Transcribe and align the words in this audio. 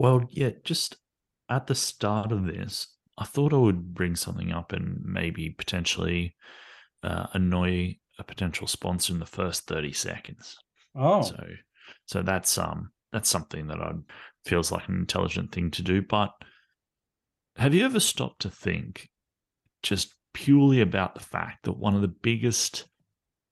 Well, 0.00 0.26
yeah, 0.30 0.52
just 0.64 0.96
at 1.50 1.66
the 1.66 1.74
start 1.74 2.32
of 2.32 2.46
this, 2.46 2.96
I 3.18 3.26
thought 3.26 3.52
I 3.52 3.58
would 3.58 3.92
bring 3.92 4.16
something 4.16 4.50
up 4.50 4.72
and 4.72 5.04
maybe 5.04 5.50
potentially 5.50 6.34
uh, 7.02 7.26
annoy 7.34 7.98
a 8.18 8.24
potential 8.24 8.66
sponsor 8.66 9.12
in 9.12 9.18
the 9.18 9.26
first 9.26 9.66
30 9.66 9.92
seconds. 9.92 10.56
Oh, 10.94 11.22
So 11.22 11.36
so 12.06 12.22
that's 12.22 12.56
um 12.56 12.92
that's 13.12 13.28
something 13.28 13.66
that 13.66 13.78
I 13.78 13.92
feels 14.46 14.72
like 14.72 14.88
an 14.88 14.96
intelligent 14.96 15.52
thing 15.52 15.70
to 15.72 15.82
do. 15.82 16.00
But 16.00 16.32
have 17.56 17.74
you 17.74 17.84
ever 17.84 18.00
stopped 18.00 18.40
to 18.40 18.48
think 18.50 19.10
just 19.82 20.14
purely 20.32 20.80
about 20.80 21.14
the 21.14 21.20
fact 21.20 21.64
that 21.64 21.72
one 21.72 21.94
of 21.94 22.00
the 22.00 22.08
biggest 22.08 22.86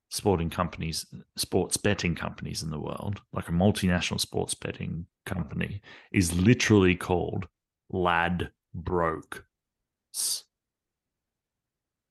sporting 0.08 0.48
companies, 0.48 1.04
sports 1.36 1.76
betting 1.76 2.14
companies 2.14 2.62
in 2.62 2.70
the 2.70 2.80
world, 2.80 3.20
like 3.34 3.48
a 3.50 3.52
multinational 3.52 4.18
sports 4.18 4.54
betting 4.54 5.06
company, 5.28 5.80
is 6.12 6.32
literally 6.38 6.94
called 6.96 7.46
Lad 7.90 8.50
Broke. 8.74 9.44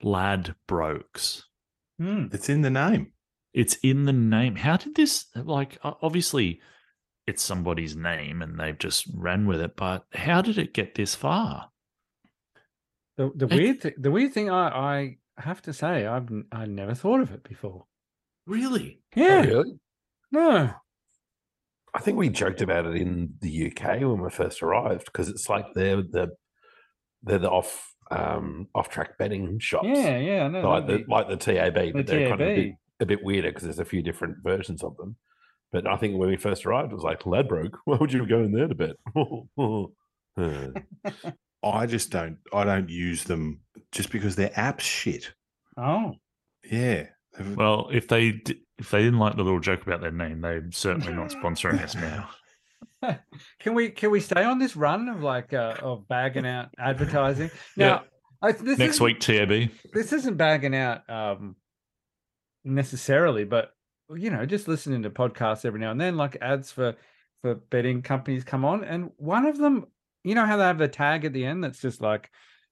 Lad 0.01 0.55
Brokes. 0.67 1.45
hmm. 1.99 2.25
It's 2.31 2.49
in 2.49 2.61
the 2.61 2.69
name. 2.69 3.11
It's 3.53 3.75
in 3.81 4.05
the 4.05 4.13
name. 4.13 4.55
How 4.55 4.77
did 4.77 4.95
this 4.95 5.25
like 5.35 5.77
obviously 5.83 6.61
it's 7.25 7.43
somebody's 7.43 7.95
name 7.95 8.41
and 8.41 8.59
they've 8.59 8.77
just 8.77 9.07
ran 9.13 9.47
with 9.47 9.59
it, 9.61 9.75
but 9.75 10.05
how 10.13 10.41
did 10.41 10.57
it 10.57 10.73
get 10.73 10.95
this 10.95 11.15
far? 11.15 11.69
the 13.17 13.31
the 13.35 13.47
Hey. 13.47 13.57
weird 13.57 13.81
th- 13.81 13.95
the 13.97 14.11
weird 14.11 14.33
thing 14.33 14.49
I 14.51 14.67
I 14.67 15.17
have 15.41 15.61
to 15.63 15.73
say 15.73 16.05
I've 16.05 16.29
n- 16.31 16.45
I 16.51 16.65
never 16.67 16.93
thought 16.93 17.19
of 17.21 17.31
it 17.31 17.43
before. 17.43 17.85
Really? 18.45 19.01
Yeah, 19.15 19.41
Oh, 19.43 19.47
really? 19.47 19.79
no, 20.31 20.73
I 21.97 22.01
think 22.01 22.17
we 22.17 22.29
joked 22.29 22.61
about 22.61 22.85
it 22.85 22.95
in 22.95 23.33
the 23.41 23.67
UK 23.71 24.01
when 24.01 24.21
we 24.21 24.29
first 24.29 24.61
arrived 24.61 25.05
because 25.05 25.29
it's 25.29 25.49
like 25.49 25.65
they're 25.73 25.97
the 26.03 26.29
they're 27.23 27.39
the 27.39 27.49
off 27.49 27.91
um 28.11 28.67
off 28.75 28.89
track 28.89 29.17
betting 29.17 29.57
shops. 29.59 29.87
yeah, 29.87 30.17
yeah, 30.17 30.43
I 30.45 30.47
know. 30.47 30.69
like 30.69 30.85
the 30.87 30.97
be- 30.99 31.05
like 31.07 31.27
the 31.27 31.37
TAB, 31.37 31.93
but 31.93 32.05
they're 32.07 32.29
kind 32.29 32.41
of 32.41 32.47
a 32.47 32.55
bit, 32.55 32.65
TAB. 32.69 32.75
a 33.01 33.05
bit 33.07 33.23
weirder 33.23 33.49
because 33.49 33.63
there's 33.63 33.79
a 33.79 33.85
few 33.85 34.03
different 34.03 34.37
versions 34.43 34.83
of 34.83 34.95
them. 34.97 35.15
But 35.71 35.87
I 35.87 35.97
think 35.97 36.17
when 36.17 36.29
we 36.29 36.37
first 36.37 36.65
arrived, 36.65 36.91
it 36.91 36.95
was 36.95 37.03
like 37.03 37.25
Ladbroke. 37.25 37.77
Why 37.85 37.97
would 37.97 38.13
you 38.13 38.25
go 38.27 38.43
in 38.43 38.51
there 38.51 38.67
to 38.67 38.75
bet? 38.75 38.95
I 41.63 41.85
just 41.87 42.11
don't. 42.11 42.37
I 42.53 42.63
don't 42.63 42.89
use 42.89 43.23
them 43.23 43.61
just 43.91 44.11
because 44.11 44.35
their 44.35 44.51
app's 44.55 44.85
shit. 44.85 45.33
oh, 45.77 46.13
Yeah. 46.69 47.07
Well, 47.55 47.89
if 47.91 48.07
they 48.07 48.31
di- 48.33 48.61
if 48.79 48.91
they 48.91 49.01
didn't 49.03 49.19
like 49.19 49.35
the 49.35 49.43
little 49.43 49.59
joke 49.59 49.81
about 49.85 50.01
their 50.01 50.11
name, 50.11 50.41
they're 50.41 50.65
certainly 50.71 51.13
not 51.13 51.29
sponsoring 51.29 51.81
us 51.83 51.95
now. 51.95 52.29
can 53.59 53.73
we 53.73 53.89
can 53.89 54.11
we 54.11 54.19
stay 54.19 54.43
on 54.43 54.59
this 54.59 54.75
run 54.75 55.09
of 55.09 55.21
like 55.23 55.53
uh, 55.53 55.75
of 55.81 56.07
bagging 56.07 56.45
out 56.45 56.69
advertising 56.77 57.49
Yeah. 57.75 57.87
now? 57.87 58.03
I, 58.41 58.51
this 58.51 58.77
Next 58.77 58.99
week, 58.99 59.19
TAB. 59.19 59.69
this 59.93 60.13
isn't 60.13 60.37
bagging 60.37 60.75
out 60.75 61.09
um 61.09 61.55
necessarily, 62.63 63.43
but 63.45 63.71
you 64.15 64.29
know, 64.29 64.45
just 64.45 64.67
listening 64.67 65.03
to 65.03 65.09
podcasts 65.09 65.65
every 65.65 65.79
now 65.79 65.91
and 65.91 65.99
then, 65.99 66.17
like 66.17 66.37
ads 66.41 66.71
for 66.71 66.95
for 67.41 67.55
betting 67.55 68.01
companies 68.01 68.43
come 68.43 68.65
on, 68.65 68.83
and 68.83 69.11
one 69.17 69.45
of 69.45 69.57
them, 69.57 69.85
you 70.23 70.35
know, 70.35 70.45
how 70.45 70.57
they 70.57 70.63
have 70.63 70.77
the 70.77 70.87
tag 70.87 71.25
at 71.25 71.33
the 71.33 71.45
end 71.45 71.63
that's 71.63 71.79
just 71.81 72.01
like, 72.01 72.29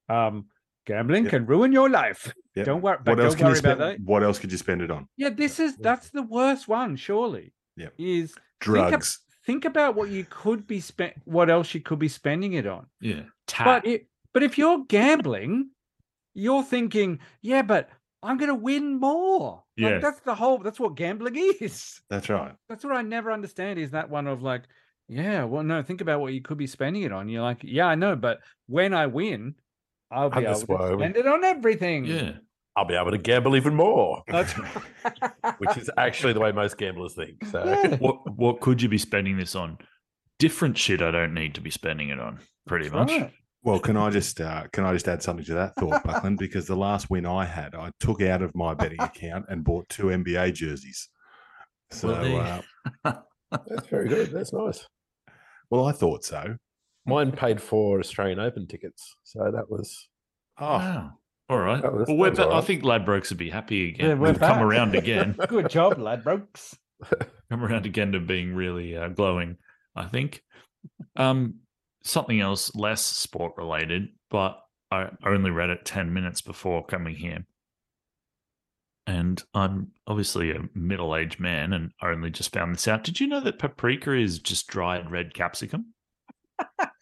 um, 0.10 0.46
gambling 0.86 1.24
Yep. 1.24 1.32
can 1.32 1.46
ruin 1.46 1.72
your 1.72 1.90
life. 1.90 2.34
Yep. 2.56 2.66
Don't 2.66 2.82
worry, 2.82 2.98
what 3.04 3.20
else 3.20 3.34
don't 3.34 3.38
can 3.38 3.46
you 3.48 3.52
about 3.52 3.58
spend? 3.58 3.80
that. 3.82 4.00
What 4.02 4.24
else 4.24 4.40
could 4.40 4.52
you 4.52 4.58
spend 4.58 4.82
it 4.82 4.92
on? 4.92 5.08
Yeah, 5.18 5.30
this 5.30 5.60
is 5.60 5.76
that's 5.78 6.10
the 6.10 6.24
worst 6.24 6.68
one, 6.68 6.96
surely. 6.96 7.54
Yeah, 7.76 7.90
Is 7.98 8.32
think, 8.32 8.78
ab- 8.78 8.90
Drugs. 8.92 9.20
think 9.46 9.66
about 9.66 9.96
what 9.96 10.10
you 10.10 10.26
could 10.30 10.66
be 10.66 10.80
spent, 10.80 11.14
what 11.26 11.50
else 11.50 11.74
you 11.74 11.82
could 11.82 12.00
be 12.00 12.08
spending 12.08 12.54
it 12.54 12.66
on. 12.66 12.86
Yeah. 13.02 13.24
Tap. 13.48 13.66
But 13.84 13.88
it, 13.88 14.08
but 14.34 14.44
if 14.44 14.58
you're 14.58 14.86
gambling, 14.88 15.70
you're 16.34 16.64
thinking, 16.64 17.20
yeah, 17.42 17.62
but 17.62 17.90
I'm 18.24 18.38
going 18.38 18.50
to 18.50 18.56
win 18.56 19.00
more. 19.00 19.64
Like, 19.78 19.92
Yeah. 19.92 20.00
that's 20.00 20.20
the 20.22 20.34
whole. 20.36 20.58
That's 20.60 20.80
what 20.80 20.96
gambling 20.96 21.36
is. 21.62 22.02
That's 22.10 22.30
right. 22.30 22.54
That's 22.70 22.84
what 22.86 22.96
I 22.96 23.02
never 23.02 23.32
understand. 23.32 23.78
Is 23.80 23.92
that 23.92 24.10
one 24.10 24.28
of 24.28 24.42
like, 24.42 24.64
yeah, 25.08 25.44
well, 25.44 25.64
no, 25.64 25.84
think 25.84 26.02
about 26.02 26.22
what 26.22 26.34
you 26.34 26.42
could 26.42 26.58
be 26.58 26.66
spending 26.68 27.04
it 27.04 27.12
on. 27.12 27.30
You're 27.30 27.44
like, 27.44 27.60
yeah, 27.64 27.86
I 27.88 27.96
know, 27.96 28.16
but 28.16 28.40
when 28.68 28.94
I 28.94 29.06
win, 29.08 29.56
I'll 30.16 30.30
be 30.30 30.38
And 30.38 30.48
able 30.48 30.60
to 30.60 30.66
why 30.66 30.94
spend 30.98 31.18
it 31.18 31.28
on 31.28 31.44
everything. 31.44 32.06
yeah. 32.06 32.32
I'll 32.78 32.86
be 32.86 32.96
able 32.96 33.12
to 33.12 33.18
gamble 33.18 33.56
even 33.56 33.74
more, 33.76 34.22
That's 34.28 34.52
which 35.60 35.78
is 35.78 35.90
actually 35.98 36.34
the 36.34 36.40
way 36.42 36.52
most 36.52 36.78
gamblers 36.78 37.14
think. 37.14 37.46
So 37.46 37.64
Yeah. 37.64 37.96
What 38.00 38.36
what 38.36 38.60
could 38.62 38.82
you 38.82 38.90
be 38.90 38.98
spending 38.98 39.38
this 39.38 39.56
on? 39.56 39.78
Different 40.40 40.78
shit 40.78 41.02
I 41.02 41.12
don't 41.12 41.34
need 41.34 41.56
to 41.56 41.62
be 41.62 41.72
spending 41.72 42.10
it 42.10 42.20
on, 42.20 42.40
pretty 42.68 42.90
much. 42.90 43.10
right. 43.12 43.32
Well, 43.64 43.80
can 43.80 43.96
I 43.98 44.10
just 44.10 44.42
uh, 44.42 44.64
can 44.74 44.84
I 44.84 44.92
just 44.94 45.08
add 45.08 45.24
something 45.24 45.46
to 45.46 45.54
that 45.56 45.76
thought, 45.80 46.04
Buckland? 46.04 46.38
Because 46.38 46.68
the 46.68 46.76
last 46.76 47.10
win 47.10 47.26
I 47.26 47.46
had, 47.46 47.74
I 47.74 47.92
took 48.00 48.22
out 48.22 48.42
of 48.42 48.54
my 48.54 48.74
betting 48.74 49.02
account 49.02 49.46
and 49.50 49.64
bought 49.64 49.88
two 49.90 50.08
NBA 50.08 50.54
jerseys. 50.54 51.08
So, 51.92 52.10
Well, 52.10 52.64
uh, 53.06 53.14
that's 53.68 53.88
very 53.88 54.10
good. 54.10 54.32
That's 54.32 54.52
nice. 54.54 54.86
well, 55.72 55.86
I 55.86 55.94
thought 55.94 56.24
so. 56.26 56.58
Mine 57.06 57.32
paid 57.32 57.62
for 57.62 58.00
Australian 58.00 58.40
Open 58.40 58.68
tickets, 58.68 59.16
so 59.24 59.52
that 59.52 59.70
was 59.70 60.08
Oh, 60.60 60.66
Wow. 60.78 61.12
All 61.50 61.60
right. 61.60 61.84
Was- 61.84 62.08
well, 62.08 62.18
we're 62.18 62.32
ba- 62.32 62.48
all 62.48 62.54
I 62.60 62.62
think 62.62 62.84
Ladbrokes 62.84 63.30
would 63.30 63.38
be 63.38 63.50
happy 63.52 63.90
again. 63.90 64.08
Yeah, 64.10 64.14
we're 64.16 64.32
We've 64.32 64.40
come 64.40 64.64
around 64.64 64.96
again. 64.96 65.36
Good 65.48 65.70
job, 65.70 65.98
Ladbrokes. 65.98 66.76
come 67.52 67.64
around 67.64 67.86
again 67.86 68.14
to 68.14 68.20
being 68.20 68.56
really 68.56 68.96
uh, 68.98 69.10
glowing. 69.10 69.58
I 69.96 70.06
think. 70.06 70.42
Um, 71.16 71.60
something 72.04 72.40
else 72.42 72.74
less 72.76 73.02
sport 73.06 73.54
related, 73.58 74.08
but 74.32 74.60
I 74.92 75.10
only 75.24 75.52
read 75.52 75.70
it 75.70 75.86
ten 75.86 76.14
minutes 76.14 76.42
before 76.42 76.84
coming 76.86 77.16
here, 77.16 77.46
and 79.08 79.42
I'm 79.54 79.92
obviously 80.08 80.52
a 80.52 80.68
middle-aged 80.74 81.40
man, 81.40 81.74
and 81.74 81.92
only 82.02 82.32
just 82.32 82.54
found 82.54 82.74
this 82.74 82.88
out. 82.88 83.04
Did 83.04 83.20
you 83.20 83.28
know 83.28 83.40
that 83.42 83.60
paprika 83.60 84.14
is 84.14 84.40
just 84.40 84.68
dried 84.68 85.12
red 85.12 85.34
capsicum? 85.34 85.94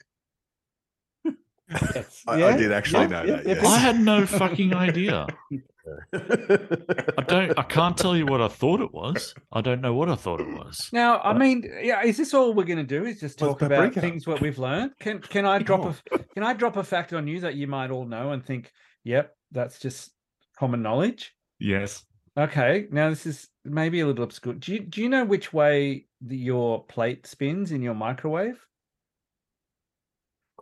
Yes. 1.69 2.23
I, 2.27 2.37
Yeah, 2.37 2.45
I 2.47 2.57
did 2.57 2.71
actually 2.71 3.01
yeah, 3.03 3.07
know 3.07 3.23
yeah, 3.23 3.35
that. 3.37 3.45
yeah. 3.47 3.53
Yes. 3.55 3.65
I 3.65 3.77
had 3.77 3.99
no 3.99 4.25
fucking 4.25 4.73
idea. 4.73 5.25
I 6.13 7.21
don't. 7.27 7.57
I 7.59 7.63
can't 7.63 7.97
tell 7.97 8.15
you 8.15 8.25
what 8.25 8.41
I 8.41 8.47
thought 8.47 8.79
it 8.81 8.93
was. 8.93 9.33
I 9.51 9.61
don't 9.61 9.81
know 9.81 9.93
what 9.93 10.09
I 10.09 10.15
thought 10.15 10.39
it 10.41 10.47
was. 10.47 10.89
Now, 10.93 11.19
I 11.21 11.37
mean, 11.37 11.63
yeah, 11.81 12.03
is 12.03 12.17
this 12.17 12.33
all 12.33 12.53
we're 12.53 12.63
going 12.63 12.77
to 12.77 12.83
do? 12.83 13.05
Is 13.05 13.19
just 13.19 13.41
Well, 13.41 13.51
talk 13.51 13.63
about 13.63 13.77
paprika. 13.93 14.01
things 14.01 14.25
what 14.27 14.39
we've 14.41 14.59
learned? 14.59 14.91
Can 14.99 15.19
can 15.19 15.45
I 15.45 15.59
drop 15.59 15.85
a 15.85 16.19
can 16.35 16.43
I 16.43 16.53
drop 16.53 16.77
a 16.77 16.83
fact 16.83 17.13
on 17.13 17.27
you 17.27 17.39
that 17.41 17.55
you 17.55 17.67
might 17.67 17.91
all 17.91 18.05
know 18.05 18.31
and 18.31 18.45
think, 18.45 18.71
yep, 19.03 19.35
that's 19.51 19.79
just 19.79 20.11
common 20.57 20.81
knowledge? 20.81 21.33
Yes. 21.59 22.03
Okay, 22.37 22.87
now 22.91 23.09
this 23.09 23.25
is 23.25 23.47
maybe 23.63 23.99
a 23.99 24.07
little 24.07 24.23
obscure. 24.23 24.55
Do 24.55 24.73
you 24.73 24.79
do 24.79 25.01
you 25.01 25.09
know 25.09 25.25
which 25.25 25.53
way 25.53 26.07
the, 26.21 26.37
your 26.37 26.83
plate 26.85 27.27
spins 27.27 27.71
in 27.71 27.81
your 27.81 27.93
microwave? 27.93 28.59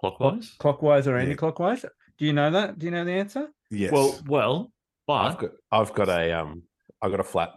Clock- 0.01 0.17
Clockwise. 0.17 0.55
clockwise 0.59 1.07
or 1.07 1.15
Yeah. 1.17 1.23
anti-clockwise? 1.23 1.85
Do 2.17 2.25
you 2.25 2.33
know 2.33 2.51
that? 2.51 2.77
Do 2.79 2.85
you 2.85 2.91
know 2.91 3.05
the 3.05 3.11
answer? 3.13 3.47
Yes. 3.69 3.91
Well, 3.91 4.19
well, 4.27 4.71
but 5.07 5.13
I've 5.13 5.37
got 5.37 5.51
I've 5.71 5.93
got 5.93 6.09
a 6.09 6.31
um 6.39 6.63
I've 7.01 7.11
got 7.11 7.19
a 7.19 7.23
flat 7.23 7.51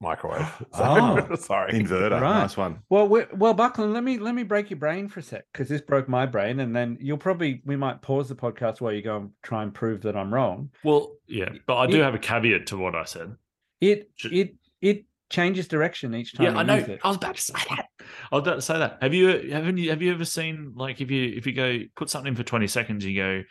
microwave. 0.00 0.46
So, 0.74 0.84
Oh. 0.84 1.34
sorry. 1.36 1.72
inverter. 1.72 2.12
Right. 2.20 2.40
Nice 2.40 2.56
one. 2.56 2.78
Well, 2.88 3.06
we 3.08 3.24
well, 3.34 3.52
Buckland, 3.54 3.92
let 3.92 4.04
me 4.04 4.18
let 4.18 4.34
me 4.34 4.42
break 4.42 4.70
your 4.70 4.78
brain 4.78 5.08
for 5.08 5.20
a 5.20 5.22
sec 5.22 5.44
because 5.52 5.68
this 5.68 5.80
broke 5.80 6.08
my 6.08 6.24
brain, 6.26 6.60
and 6.60 6.74
then 6.74 6.96
you'll 7.00 7.18
probably 7.18 7.60
we 7.66 7.76
might 7.76 8.00
pause 8.02 8.28
the 8.28 8.34
podcast 8.34 8.80
while 8.80 8.92
you 8.92 9.02
go 9.02 9.16
and 9.16 9.30
try 9.42 9.62
and 9.62 9.74
prove 9.74 10.00
that 10.02 10.16
I'm 10.16 10.32
wrong. 10.32 10.70
well, 10.84 11.12
yeah. 11.26 11.50
But 11.66 11.76
I 11.76 11.86
do 11.86 11.98
It- 12.00 12.04
have 12.04 12.14
a 12.14 12.18
caveat 12.18 12.66
to 12.68 12.76
what 12.78 12.94
I 12.94 13.04
said. 13.04 13.36
It 13.80 14.10
Should- 14.16 14.32
it 14.32 14.54
it 14.80 15.04
changes 15.28 15.68
direction 15.68 16.14
each 16.14 16.34
time. 16.34 16.46
Yeah, 16.46 16.58
I 16.58 16.62
know. 16.62 16.76
use 16.76 16.88
it. 16.88 17.00
I 17.04 17.08
was 17.08 17.16
about 17.18 17.36
to 17.36 17.42
say 17.42 17.54
that. 17.68 17.86
I 18.30 18.36
was 18.36 18.42
about 18.42 18.54
to 18.56 18.62
say 18.62 18.78
that. 18.78 18.98
Have 19.02 19.14
you 19.14 19.50
haven't 19.50 19.76
you 19.78 19.90
have 19.90 20.02
you 20.02 20.12
ever 20.12 20.24
seen 20.24 20.72
like 20.76 21.00
if 21.00 21.10
you 21.10 21.32
if 21.36 21.46
you 21.46 21.52
go 21.52 21.78
put 21.96 22.10
something 22.10 22.30
in 22.30 22.36
for 22.36 22.42
twenty 22.42 22.66
seconds, 22.66 23.04
you 23.04 23.16
go, 23.16 23.42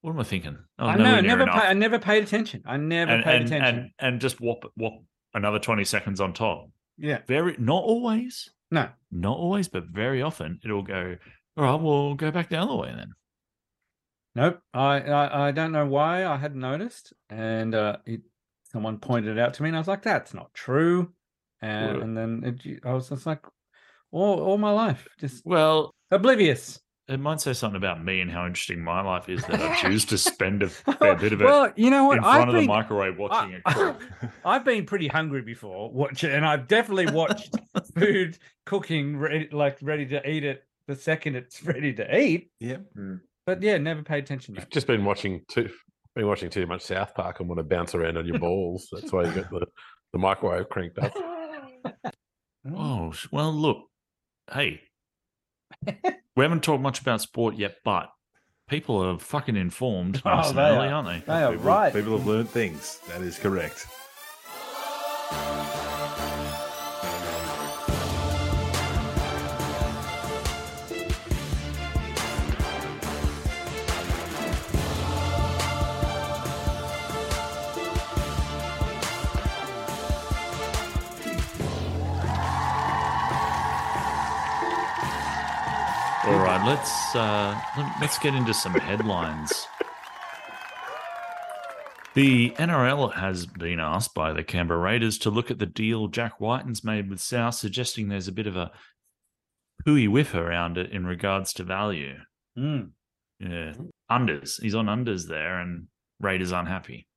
what 0.00 0.12
am 0.12 0.20
I 0.20 0.24
thinking? 0.24 0.58
Oh, 0.78 0.86
I 0.86 0.96
know. 0.96 1.20
Never. 1.20 1.46
Pay, 1.46 1.52
I 1.52 1.72
never 1.74 1.98
paid 1.98 2.22
attention. 2.24 2.62
I 2.66 2.76
never 2.76 3.12
and, 3.12 3.24
paid 3.24 3.36
and, 3.36 3.44
attention. 3.46 3.78
and 3.78 3.90
and 3.98 4.20
just 4.20 4.40
whop 4.40 4.64
whop 4.76 4.94
another 5.34 5.58
twenty 5.58 5.84
seconds 5.84 6.20
on 6.20 6.32
top. 6.32 6.68
yeah. 6.98 7.18
Very 7.26 7.56
not 7.58 7.82
always, 7.84 8.50
No. 8.70 8.88
not 9.10 9.36
always, 9.36 9.68
but 9.68 9.84
very 9.86 10.22
often 10.22 10.60
it'll 10.64 10.82
go. 10.82 11.16
All 11.56 11.64
right, 11.64 11.80
we'll 11.80 12.14
go 12.14 12.30
back 12.30 12.48
the 12.48 12.56
other 12.56 12.74
way 12.74 12.92
then. 12.96 13.12
Nope. 14.34 14.60
I, 14.72 15.00
I 15.00 15.48
I 15.48 15.50
don't 15.50 15.72
know 15.72 15.86
why 15.86 16.24
I 16.24 16.36
hadn't 16.36 16.60
noticed, 16.60 17.12
and 17.28 17.74
uh, 17.74 17.98
it 18.06 18.22
someone 18.72 18.96
pointed 18.98 19.36
it 19.36 19.40
out 19.40 19.52
to 19.54 19.62
me, 19.62 19.68
and 19.68 19.76
I 19.76 19.80
was 19.80 19.88
like, 19.88 20.02
"That's 20.02 20.32
not 20.32 20.54
true." 20.54 21.12
And, 21.60 22.02
and 22.02 22.16
then 22.16 22.58
it, 22.64 22.80
I 22.84 22.92
was 22.94 23.10
just 23.10 23.26
like, 23.26 23.42
all 24.12 24.40
all 24.40 24.58
my 24.58 24.70
life, 24.70 25.08
just 25.18 25.44
Well, 25.44 25.92
oblivious. 26.10 26.78
it 27.08 27.18
might 27.18 27.40
say 27.40 27.52
something 27.52 27.76
about 27.76 28.04
me 28.04 28.20
and 28.20 28.30
how 28.30 28.46
interesting 28.46 28.82
my 28.82 29.00
life 29.02 29.28
is 29.28 29.42
that 29.46 29.60
I 29.60 29.74
choose 29.80 30.04
to 30.06 30.16
spend 30.18 30.62
a 30.62 30.68
fair 31.00 31.16
bit 31.16 31.32
of 31.32 31.42
it 31.42 31.44
well, 31.44 31.72
you 31.76 31.90
know 31.90 32.04
what? 32.04 32.18
in 32.18 32.22
front 32.22 32.42
I've 32.42 32.48
of 32.48 32.54
the 32.54 32.60
been, 32.60 32.68
microwave 32.68 33.18
watching 33.18 33.52
it 33.54 33.64
cook. 33.66 34.00
I've 34.44 34.64
been 34.64 34.86
pretty 34.86 35.08
hungry 35.08 35.42
before 35.42 35.90
watching, 35.90 36.30
and 36.30 36.46
I've 36.46 36.68
definitely 36.68 37.10
watched 37.12 37.56
food 37.96 38.38
cooking, 38.66 39.16
ready, 39.18 39.48
like 39.50 39.78
ready 39.82 40.06
to 40.06 40.28
eat 40.30 40.44
it 40.44 40.62
the 40.86 40.96
second 40.96 41.36
it's 41.36 41.62
ready 41.64 41.92
to 41.94 42.16
eat. 42.18 42.50
Yep. 42.60 42.82
Hmm. 42.94 43.14
But 43.46 43.62
yeah, 43.62 43.78
never 43.78 44.02
pay 44.02 44.18
attention 44.18 44.54
You've 44.54 44.70
just 44.70 44.86
been 44.86 45.04
watching 45.04 45.42
too 45.48 45.68
been 46.14 46.26
watching 46.26 46.50
too 46.50 46.66
much 46.66 46.82
South 46.82 47.14
Park 47.14 47.40
and 47.40 47.48
want 47.48 47.58
to 47.58 47.64
bounce 47.64 47.94
around 47.94 48.18
on 48.18 48.26
your 48.26 48.38
balls. 48.38 48.86
That's 48.92 49.10
why 49.12 49.24
you 49.24 49.32
got 49.32 49.50
the, 49.50 49.66
the 50.12 50.18
microwave 50.18 50.68
cranked 50.68 50.98
up. 50.98 51.12
Oh, 52.76 53.12
well, 53.32 53.52
look. 53.52 53.88
Hey, 54.50 54.80
we 55.86 56.42
haven't 56.44 56.62
talked 56.62 56.82
much 56.82 57.00
about 57.00 57.20
sport 57.20 57.56
yet, 57.56 57.76
but 57.84 58.10
people 58.68 58.96
are 59.04 59.18
fucking 59.18 59.56
informed 59.56 60.22
Oh, 60.26 60.30
nice 60.30 60.48
and 60.50 60.58
they 60.58 60.62
early, 60.62 60.88
are. 60.88 60.92
aren't 60.94 61.08
they? 61.08 61.32
They 61.32 61.42
are 61.42 61.50
people, 61.52 61.64
right. 61.66 61.92
People 61.92 62.16
have 62.18 62.26
learned 62.26 62.48
things. 62.50 62.98
That 63.08 63.22
is 63.22 63.38
correct. 63.38 63.86
Let's 86.64 87.14
uh, 87.16 87.60
let- 87.76 88.00
let's 88.00 88.18
get 88.18 88.34
into 88.34 88.54
some 88.54 88.74
headlines. 88.74 89.66
The 92.14 92.50
NRL 92.50 93.14
has 93.14 93.46
been 93.46 93.80
asked 93.80 94.14
by 94.14 94.32
the 94.32 94.44
Canberra 94.44 94.78
Raiders 94.78 95.18
to 95.18 95.30
look 95.30 95.50
at 95.50 95.58
the 95.58 95.66
deal 95.66 96.08
Jack 96.08 96.40
Wighton's 96.40 96.84
made 96.84 97.08
with 97.08 97.20
South, 97.20 97.54
suggesting 97.54 98.08
there's 98.08 98.28
a 98.28 98.32
bit 98.32 98.46
of 98.46 98.54
a 98.56 98.70
pooey 99.84 100.08
whiff 100.08 100.34
around 100.34 100.78
it 100.78 100.92
in 100.92 101.06
regards 101.06 101.52
to 101.54 101.64
value. 101.64 102.16
Mm. 102.56 102.90
Yeah, 103.40 103.72
unders. 104.10 104.60
He's 104.60 104.74
on 104.74 104.86
unders 104.86 105.26
there, 105.26 105.58
and 105.58 105.88
Raiders 106.20 106.52
unhappy. 106.52 107.08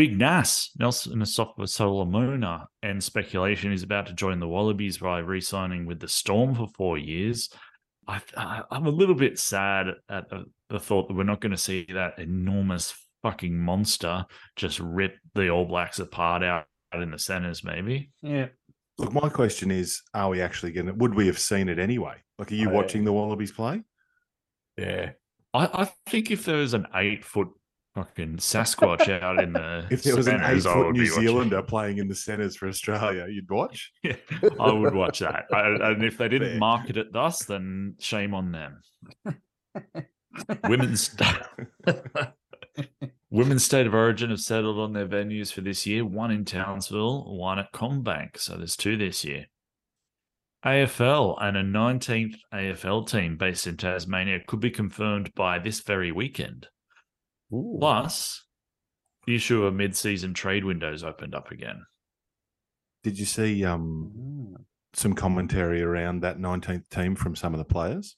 Big 0.00 0.18
Nas, 0.18 0.70
Nelson 0.78 1.18
Asofa 1.20 1.68
Solomona, 1.68 2.48
uh, 2.48 2.64
and 2.82 3.04
speculation 3.04 3.70
is 3.70 3.82
about 3.82 4.06
to 4.06 4.14
join 4.14 4.40
the 4.40 4.48
Wallabies 4.48 4.96
by 4.96 5.18
re-signing 5.18 5.84
with 5.84 6.00
the 6.00 6.08
Storm 6.08 6.54
for 6.54 6.68
four 6.68 6.96
years. 6.96 7.50
I, 8.08 8.22
I, 8.34 8.62
I'm 8.70 8.86
a 8.86 8.90
little 8.90 9.14
bit 9.14 9.38
sad 9.38 9.88
at 10.08 10.30
the, 10.30 10.46
the 10.70 10.80
thought 10.80 11.06
that 11.08 11.14
we're 11.18 11.24
not 11.24 11.42
going 11.42 11.50
to 11.50 11.58
see 11.58 11.84
that 11.92 12.18
enormous 12.18 12.94
fucking 13.22 13.54
monster 13.54 14.24
just 14.56 14.80
rip 14.80 15.18
the 15.34 15.50
All 15.50 15.66
Blacks 15.66 15.98
apart 15.98 16.42
out, 16.42 16.64
out 16.94 17.02
in 17.02 17.10
the 17.10 17.18
centres. 17.18 17.62
Maybe. 17.62 18.10
Yeah. 18.22 18.46
Look, 18.96 19.12
my 19.12 19.28
question 19.28 19.70
is: 19.70 20.00
Are 20.14 20.30
we 20.30 20.40
actually 20.40 20.72
going 20.72 20.86
to? 20.86 20.94
Would 20.94 21.14
we 21.14 21.26
have 21.26 21.38
seen 21.38 21.68
it 21.68 21.78
anyway? 21.78 22.14
Like, 22.38 22.50
are 22.50 22.54
you 22.54 22.68
Oh, 22.68 22.72
yeah. 22.72 22.76
watching 22.78 23.04
the 23.04 23.12
Wallabies 23.12 23.52
play? 23.52 23.82
Yeah. 24.78 25.10
I, 25.52 25.82
I 25.82 25.90
think 26.06 26.30
if 26.30 26.46
there 26.46 26.56
was 26.56 26.72
an 26.72 26.86
eight 26.94 27.22
foot 27.22 27.48
fucking 27.94 28.36
Sasquatch 28.36 29.22
out 29.22 29.42
in 29.42 29.52
the 29.52 29.86
If 29.90 30.02
there 30.02 30.16
was 30.16 30.26
an 30.26 30.38
centres, 30.38 30.66
I 30.66 30.70
eight-foot 30.70 30.92
New 30.92 31.04
be 31.04 31.10
watching. 31.10 31.26
Zealander 31.26 31.62
playing 31.62 31.98
in 31.98 32.08
the 32.08 32.14
centres 32.14 32.56
for 32.56 32.68
Australia, 32.68 33.26
you'd 33.28 33.50
watch. 33.50 33.92
Yeah, 34.02 34.16
I 34.58 34.72
would 34.72 34.94
watch 34.94 35.20
that. 35.20 35.46
I, 35.52 35.90
and 35.90 36.04
if 36.04 36.18
they 36.18 36.28
didn't 36.28 36.50
Fair. 36.50 36.58
market 36.58 36.96
it 36.96 37.12
thus, 37.12 37.44
then 37.44 37.94
shame 37.98 38.34
on 38.34 38.52
them. 38.52 38.80
Women's 40.68 41.16
Women's 43.30 43.64
State 43.64 43.86
of 43.86 43.94
Origin 43.94 44.30
have 44.30 44.40
settled 44.40 44.78
on 44.78 44.92
their 44.92 45.06
venues 45.06 45.52
for 45.52 45.60
this 45.60 45.86
year. 45.86 46.04
One 46.04 46.30
in 46.30 46.44
Townsville, 46.44 47.36
one 47.38 47.58
at 47.58 47.72
CommBank. 47.72 48.38
So 48.38 48.56
there's 48.56 48.76
two 48.76 48.96
this 48.96 49.24
year. 49.24 49.46
AFL 50.64 51.38
and 51.40 51.56
a 51.56 51.62
19th 51.62 52.34
AFL 52.52 53.08
team 53.08 53.36
based 53.36 53.66
in 53.66 53.76
Tasmania 53.76 54.40
could 54.46 54.60
be 54.60 54.70
confirmed 54.70 55.32
by 55.34 55.58
this 55.58 55.80
very 55.80 56.12
weekend. 56.12 56.66
Ooh. 57.52 57.76
Plus, 57.78 58.44
the 59.26 59.34
issue 59.34 59.64
of 59.64 59.74
mid-season 59.74 60.34
trade 60.34 60.64
windows 60.64 61.02
opened 61.04 61.34
up 61.34 61.50
again. 61.50 61.84
Did 63.02 63.18
you 63.18 63.24
see 63.26 63.64
um, 63.64 64.12
Mm. 64.16 64.64
some 64.94 65.14
commentary 65.14 65.82
around 65.82 66.20
that 66.20 66.38
19th 66.38 66.88
team 66.90 67.14
from 67.14 67.34
some 67.36 67.54
of 67.54 67.58
the 67.58 67.64
players? 67.64 68.16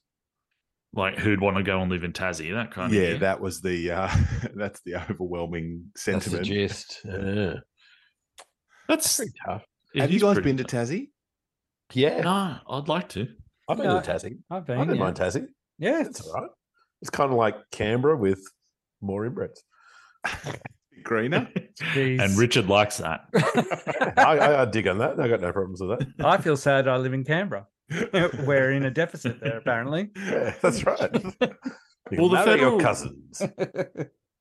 Like, 0.95 1.19
who'd 1.19 1.41
want 1.41 1.57
to 1.57 1.63
go 1.63 1.81
and 1.81 1.91
live 1.91 2.05
in 2.05 2.13
Tassie? 2.13 2.53
That 2.53 2.71
kind 2.71 2.93
of 2.95 3.01
yeah, 3.01 3.17
that 3.19 3.41
was 3.41 3.61
the 3.63 3.91
uh, 3.93 4.11
that's 4.55 4.81
the 4.85 4.97
overwhelming 5.11 5.87
That's 5.95 6.05
the 6.05 6.13
sentiment. 6.21 6.47
gist. 6.47 7.01
Yeah. 7.05 7.55
That's 8.89 9.17
Pretty 9.17 9.33
tough. 9.47 9.65
it 9.95 10.01
Have 10.01 10.11
you 10.11 10.21
guys 10.21 10.35
pretty 10.35 10.51
been 10.51 10.57
to 10.59 10.65
tough. 10.65 10.89
Tassie? 10.89 11.09
Yeah. 11.95 12.21
No, 12.23 12.57
I'd 12.69 12.89
like 12.89 13.09
to. 13.11 13.29
I've 13.69 13.77
been 13.79 13.87
Yeah, 13.87 14.01
to 14.01 14.11
Tassie. 14.11 14.39
I've 14.51 14.67
been. 14.67 14.77
I 14.77 14.81
been. 14.81 14.89
don't 14.89 14.97
yeah. 14.97 15.03
mind 15.05 15.17
Tassie. 15.17 15.47
Yeah, 15.79 16.03
It's 16.05 16.21
all 16.27 16.35
right. 16.35 16.51
It's 17.01 17.11
kind 17.11 17.31
of 17.31 17.39
like 17.39 17.57
Canberra 17.71 18.17
with 18.17 18.43
more 19.03 19.29
inbreds. 19.29 19.59
Greener. 21.03 21.49
Jeez. 21.95 22.21
And 22.21 22.39
Richard 22.39 22.69
likes 22.69 22.99
that. 22.99 23.25
I, 24.17 24.39
I, 24.39 24.63
I 24.63 24.65
dig 24.67 24.87
on 24.87 24.99
that. 24.99 25.19
I 25.19 25.29
got 25.29 25.41
no 25.41 25.53
problems 25.53 25.81
with 25.81 25.99
that. 25.99 26.25
I 26.25 26.37
feel 26.39 26.57
sad 26.57 26.87
I 26.87 26.97
live 26.97 27.13
in 27.13 27.25
Canberra. 27.25 27.67
We're 28.13 28.71
in 28.73 28.85
a 28.85 28.91
deficit 28.91 29.41
there, 29.41 29.59
apparently. 29.59 30.11
Yeah, 30.17 30.55
that's 30.63 30.85
right. 30.87 31.11
You 31.13 31.33
Well, 32.19 32.29
the 32.29 32.37
federal- 32.45 32.73
your 32.73 32.81
cousins. 32.81 33.43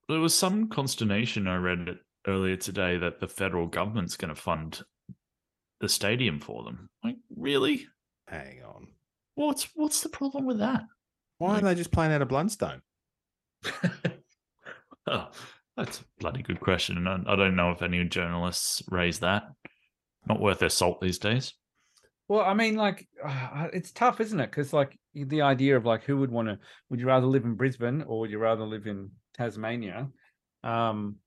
There 0.10 0.20
was 0.20 0.34
some 0.34 0.68
consternation 0.70 1.48
I 1.48 1.56
read 1.56 1.88
it 1.88 1.98
earlier 2.28 2.58
today 2.58 2.98
that 2.98 3.20
the 3.20 3.28
federal 3.28 3.68
government's 3.68 4.18
going 4.18 4.34
to 4.34 4.40
fund 4.40 4.82
the 5.80 5.90
stadium 5.90 6.40
for 6.40 6.64
them. 6.64 6.90
Like, 7.04 7.16
really? 7.36 7.88
Hang 8.28 8.62
on. 8.64 8.88
What's 9.36 9.70
what's 9.74 10.02
the 10.02 10.10
problem 10.10 10.46
with 10.46 10.60
that? 10.60 10.84
Why 11.38 11.58
are 11.58 11.62
they 11.62 11.76
just 11.76 11.92
playing 11.92 12.12
out 12.12 12.22
of 12.22 12.28
Blundstone? 12.28 12.82
Oh, 15.12 15.28
that's 15.78 16.00
a 16.02 16.04
bloody 16.20 16.42
good 16.42 16.60
question. 16.60 16.98
And 16.98 17.08
I, 17.08 17.34
I 17.34 17.36
don't 17.36 17.56
know 17.56 17.72
if 17.72 17.82
any 17.82 18.04
journalists 18.06 18.82
raise 18.90 19.20
that. 19.20 19.44
Not 20.28 20.40
worth 20.42 20.60
their 20.60 20.70
salt 20.70 21.02
these 21.02 21.18
days. 21.20 21.54
Well, 22.28 22.42
I 22.42 22.54
mean, 22.54 22.76
like, 22.76 23.08
uh, 23.26 23.68
it's 23.74 23.92
tough, 23.92 24.22
isn't 24.22 24.40
it? 24.40 24.50
Because, 24.50 24.72
like, 24.72 24.98
the 25.14 25.42
idea 25.42 25.76
of 25.76 25.86
like, 25.86 26.04
who 26.04 26.18
would 26.18 26.32
want 26.32 26.48
to? 26.48 26.58
Would 26.90 27.00
you 27.00 27.08
rather 27.08 27.26
live 27.28 27.44
in 27.44 27.56
Brisbane 27.56 28.04
or 28.08 28.20
would 28.22 28.32
you 28.32 28.40
rather 28.40 28.64
live 28.64 28.88
in 28.88 29.12
Tasmania? 29.36 30.08
Um, 30.64 31.18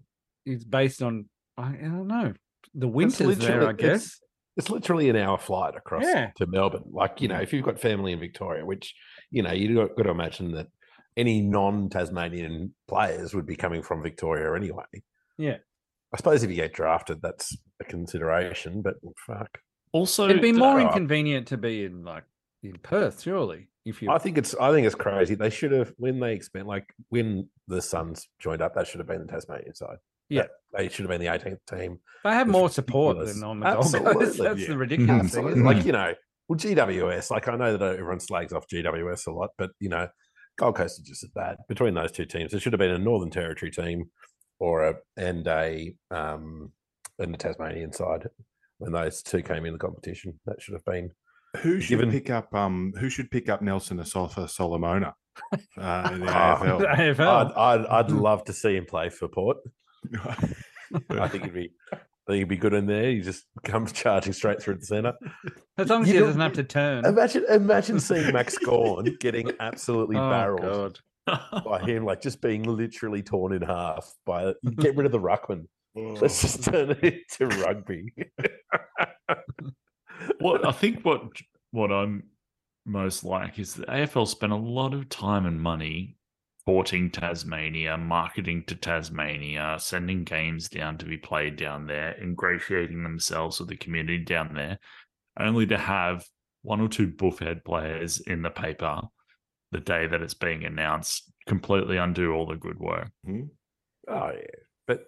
is 0.47 0.65
based 0.65 1.03
on 1.03 1.29
I, 1.57 1.69
I 1.71 1.83
don't 1.83 2.07
know 2.07 2.33
the 2.75 2.89
winters 2.89 3.19
there, 3.19 3.27
literally- 3.61 3.67
I 3.67 3.71
it's- 3.71 4.05
guess. 4.07 4.21
It's 4.57 4.71
literally 4.71 5.09
an 5.09 5.17
hour 5.17 5.37
flight 5.37 5.75
across 5.75 6.05
Yeah. 6.05 6.31
to 6.37 6.47
Melbourne. 6.47 6.85
Like, 6.89 7.21
you 7.21 7.27
know, 7.27 7.41
if 7.41 7.53
you've 7.53 7.65
got 7.65 7.81
family 7.81 8.13
in 8.13 8.21
Victoria, 8.21 8.65
which, 8.65 8.95
you 9.33 9.43
know, 9.43 9.51
you've 9.51 9.75
got, 9.75 9.97
got 9.97 10.05
to 10.05 10.11
imagine 10.11 10.53
that 10.53 10.69
any 11.16 11.40
non 11.40 11.88
Tasmanian 11.88 12.75
players 12.88 13.35
would 13.35 13.47
be 13.47 13.56
coming 13.56 13.83
from 13.83 14.02
Victoria 14.02 14.54
anyway. 14.54 14.85
Yeah. 15.38 15.56
I 16.12 16.16
suppose 16.16 16.42
if 16.42 16.50
you 16.50 16.56
get 16.56 16.73
drafted, 16.73 17.21
that's 17.23 17.56
a 17.80 17.85
consideration, 17.85 18.83
but 18.83 18.94
fuck. 19.26 19.59
Also, 19.92 20.28
It'd 20.28 20.42
be 20.42 20.52
more 20.52 20.80
uh, 20.80 20.87
inconvenient 20.87 21.49
to 21.49 21.56
be 21.56 21.85
in 21.85 22.04
like 22.04 22.25
in 22.62 22.76
Perth, 22.83 23.23
surely. 23.23 23.68
If 23.85 24.00
you, 24.00 24.11
I 24.11 24.18
think 24.18 24.38
it's 24.38 24.54
I 24.54 24.71
think 24.73 24.87
it's 24.87 24.94
crazy. 24.94 25.35
They 25.35 25.50
should 25.50 25.73
have 25.73 25.92
when 25.99 26.18
they 26.21 26.33
expand 26.35 26.66
like 26.66 26.87
when 27.11 27.49
the 27.68 27.83
Suns 27.83 28.26
joined 28.40 28.62
up, 28.62 28.75
that 28.75 28.87
should 28.87 29.00
have 29.00 29.06
been 29.09 29.26
the 29.26 29.33
Tasmanian 29.33 29.75
side. 29.75 29.97
Yeah. 30.28 30.42
That- 30.42 30.50
they 30.76 30.88
should 30.88 31.09
have 31.09 31.11
been 31.11 31.21
the 31.21 31.28
18th 31.28 31.59
team. 31.78 32.00
they 32.25 32.30
have 32.30 32.49
it's 32.49 32.52
more 32.52 32.68
support 32.68 33.16
ridiculous. 33.16 33.40
than 33.40 33.49
on 33.49 33.61
the 33.61 33.66
Gold 33.66 33.76
Coast. 33.85 33.94
Absolutely, 33.94 34.44
That's 34.44 34.61
yeah. 34.62 34.68
the 34.68 34.76
ridiculous 34.78 35.09
thing. 35.09 35.21
Absolutely. 35.21 35.52
Isn't 35.52 35.62
it? 35.66 35.68
Like, 35.76 35.87
you 35.87 35.92
know, 35.92 36.14
well, 36.49 36.59
GWS, 36.59 37.30
like 37.30 37.47
I 37.47 37.56
know 37.56 37.76
that 37.76 37.92
everyone 37.92 38.18
slags 38.18 38.52
off 38.52 38.66
GWS 38.66 39.28
a 39.28 39.30
lot, 39.30 39.50
but 39.56 39.71
you 39.78 39.88
know, 39.88 40.09
Gold 40.56 40.76
Coast 40.76 41.00
is 41.00 41.06
just 41.08 41.25
as 41.25 41.30
bad. 41.30 41.56
Between 41.68 41.94
those 41.94 42.12
two 42.12 42.25
teams, 42.26 42.54
It 42.54 42.61
should 42.62 42.73
have 42.73 42.78
been 42.80 42.90
a 42.90 42.99
Northern 42.99 43.30
Territory 43.30 43.70
team 43.70 44.11
or 44.61 44.84
a 44.88 44.94
and 45.16 45.46
a 45.49 45.94
um 46.11 46.70
and 47.18 47.32
the 47.34 47.38
Tasmanian 47.38 47.92
side 47.92 48.28
when 48.78 48.92
those 48.92 49.23
two 49.23 49.42
came 49.42 49.64
in 49.66 49.73
the 49.73 49.78
competition. 49.78 50.38
That 50.46 50.61
should 50.62 50.75
have 50.75 50.84
been 50.84 51.11
Who 51.62 51.80
should 51.80 51.88
Given- 51.99 52.11
pick 52.12 52.30
up 52.30 52.54
um 52.54 52.92
who 52.99 53.08
should 53.11 53.30
pick 53.30 53.49
up 53.49 53.62
Nelson 53.62 53.99
Asofa 53.99 54.49
Solomona 54.49 55.14
uh, 55.78 56.11
in 56.12 56.20
the 56.20 56.26
Ah. 56.32 56.78
The 56.78 56.87
AFL? 56.87 57.20
I'd, 57.20 57.52
I'd, 57.80 57.87
I'd 57.87 58.11
love 58.12 58.44
to 58.44 58.52
see 58.52 58.76
him 58.76 58.87
play 58.87 59.08
for 59.11 59.26
Port. 59.28 59.56
I 61.11 61.28
think 61.28 61.44
he'd 61.44 61.54
be 61.54 61.70
I 62.26 62.33
think 62.33 62.38
he'd 62.38 62.49
be 62.49 62.57
good 62.57 62.73
in 62.73 62.87
there. 62.87 63.11
He 63.11 63.21
just 63.21 63.45
comes 63.64 63.93
charging 63.93 64.33
straight 64.33 64.62
through 64.62 64.76
the 64.76 64.87
centre. 64.87 65.12
As 65.78 65.88
long 65.90 66.02
as 66.02 66.09
you 66.09 66.14
he 66.14 66.21
doesn't 66.21 66.40
have 66.40 66.54
to 66.54 66.64
turn. 66.64 67.04
Imagine 67.04 67.45
imagine 67.50 68.00
seeing 68.00 68.33
Max 68.33 68.57
Gawn 68.64 69.16
getting 69.21 69.50
absolutely 69.61 70.16
Oh, 70.16 70.31
barreled. 70.31 71.00
God. 71.26 71.64
by 71.64 71.81
him, 71.81 72.04
like 72.04 72.21
just 72.21 72.40
being 72.43 72.62
literally 72.64 73.23
torn 73.23 73.52
in 73.54 73.62
half 73.62 74.12
by 74.26 74.52
get 74.78 74.95
rid 74.97 75.07
of 75.07 75.12
the 75.12 75.19
ruckman. 75.21 75.66
Mm. 75.97 76.21
Let's 76.21 76.40
just 76.43 76.64
turn 76.64 76.90
it 76.90 77.23
into 77.40 77.57
rugby. 77.62 78.12
what 80.40 80.66
I 80.66 80.73
think 80.73 81.02
what 81.04 81.23
what 81.71 81.90
I'm 81.93 82.25
most 82.87 83.25
like 83.25 83.59
is 83.59 83.75
the 83.75 83.87
AFL 83.87 84.28
spent 84.28 84.52
a 84.52 84.57
lot 84.57 84.93
of 84.95 85.09
time 85.09 85.47
and 85.47 85.61
money 85.61 86.16
porting 86.66 87.11
Tasmania, 87.11 87.97
marketing 87.99 88.64
to 88.66 88.75
Tasmania, 88.75 89.76
sending 89.78 90.25
games 90.25 90.68
down 90.68 90.97
to 90.99 91.04
be 91.04 91.18
played 91.18 91.56
down 91.56 91.87
there, 91.87 92.16
ingratiating 92.21 93.02
themselves 93.02 93.61
with 93.61 93.68
the 93.68 93.76
community 93.76 94.18
down 94.18 94.54
there, 94.54 94.78
only 95.38 95.66
to 95.66 95.76
have 95.76 96.25
one 96.62 96.80
or 96.80 96.88
two 96.88 97.09
buffhead 97.09 97.64
players 97.64 98.21
in 98.21 98.42
the 98.42 98.50
paper 98.50 99.02
the 99.73 99.80
day 99.80 100.06
that 100.06 100.23
it's 100.23 100.35
being 100.35 100.64
announced 100.64 101.30
completely 101.47 101.97
undo 101.97 102.33
all 102.33 102.47
the 102.47 102.56
good 102.56 102.78
work. 102.78 103.11
Hmm? 103.26 103.42
Oh 104.09 104.30
yeah, 104.35 104.61
but 104.87 105.04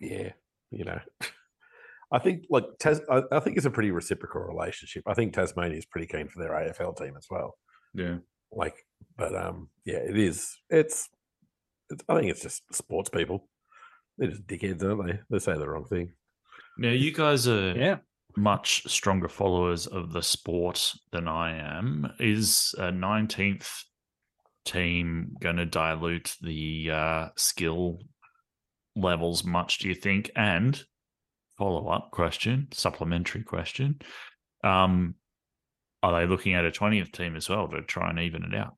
yeah, 0.00 0.32
you 0.70 0.84
know, 0.84 1.00
I 2.12 2.18
think 2.18 2.44
like 2.50 2.64
Tas- 2.78 3.00
I, 3.10 3.22
I 3.32 3.40
think 3.40 3.56
it's 3.56 3.66
a 3.66 3.70
pretty 3.70 3.90
reciprocal 3.90 4.42
relationship. 4.42 5.04
I 5.06 5.14
think 5.14 5.32
Tasmania 5.32 5.78
is 5.78 5.86
pretty 5.86 6.06
keen 6.06 6.28
for 6.28 6.40
their 6.40 6.50
AFL 6.50 6.96
team 6.96 7.14
as 7.16 7.26
well. 7.30 7.56
Yeah. 7.94 8.16
Like, 8.50 8.74
but 9.16 9.34
um, 9.34 9.68
yeah, 9.84 9.96
it 9.98 10.16
is. 10.18 10.56
It's, 10.70 11.08
it's 11.90 12.04
I 12.08 12.16
think 12.18 12.30
it's 12.30 12.42
just 12.42 12.62
sports 12.72 13.10
people. 13.10 13.48
They're 14.16 14.30
just 14.30 14.46
dickheads, 14.46 14.82
aren't 14.84 15.06
they? 15.06 15.20
They 15.30 15.38
say 15.38 15.54
the 15.54 15.68
wrong 15.68 15.84
thing. 15.84 16.12
Now 16.78 16.90
you 16.90 17.12
guys 17.12 17.46
are 17.48 17.76
Yeah. 17.76 17.96
much 18.36 18.82
stronger 18.86 19.28
followers 19.28 19.86
of 19.86 20.12
the 20.12 20.22
sport 20.22 20.92
than 21.12 21.28
I 21.28 21.56
am. 21.78 22.12
Is 22.18 22.74
a 22.78 22.90
nineteenth 22.92 23.70
team 24.64 25.34
going 25.40 25.56
to 25.56 25.66
dilute 25.66 26.36
the 26.42 26.90
uh, 26.92 27.28
skill 27.36 28.00
levels 28.96 29.44
much? 29.44 29.78
Do 29.78 29.88
you 29.88 29.94
think? 29.94 30.30
And 30.36 30.80
follow 31.56 31.88
up 31.88 32.10
question, 32.12 32.68
supplementary 32.72 33.42
question: 33.44 34.00
um, 34.64 35.14
Are 36.02 36.20
they 36.20 36.26
looking 36.26 36.54
at 36.54 36.64
a 36.64 36.70
twentieth 36.72 37.12
team 37.12 37.34
as 37.36 37.48
well 37.48 37.68
to 37.68 37.82
try 37.82 38.10
and 38.10 38.18
even 38.18 38.42
it 38.44 38.54
out? 38.54 38.74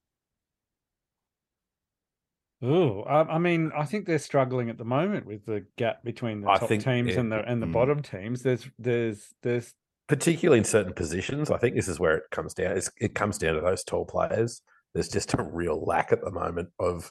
Oh, 2.62 3.02
I, 3.02 3.22
I 3.22 3.38
mean, 3.38 3.72
I 3.76 3.84
think 3.84 4.06
they're 4.06 4.18
struggling 4.18 4.68
at 4.68 4.76
the 4.76 4.84
moment 4.84 5.26
with 5.26 5.46
the 5.46 5.64
gap 5.76 6.04
between 6.04 6.42
the 6.42 6.50
I 6.50 6.58
top 6.58 6.68
think, 6.68 6.84
teams 6.84 7.14
yeah, 7.14 7.20
and 7.20 7.32
the 7.32 7.38
and 7.38 7.62
the 7.62 7.66
mm. 7.66 7.72
bottom 7.72 8.02
teams. 8.02 8.42
There's 8.42 8.68
there's 8.78 9.34
there's 9.42 9.74
particularly 10.08 10.58
in 10.58 10.64
certain 10.64 10.92
positions. 10.92 11.50
I 11.50 11.56
think 11.56 11.74
this 11.74 11.88
is 11.88 11.98
where 11.98 12.16
it 12.16 12.24
comes 12.30 12.52
down. 12.52 12.76
It's, 12.76 12.90
it 13.00 13.14
comes 13.14 13.38
down 13.38 13.54
to 13.54 13.60
those 13.60 13.82
tall 13.82 14.04
players. 14.04 14.60
There's 14.92 15.08
just 15.08 15.34
a 15.34 15.42
real 15.42 15.82
lack 15.84 16.12
at 16.12 16.22
the 16.22 16.32
moment 16.32 16.68
of 16.78 17.10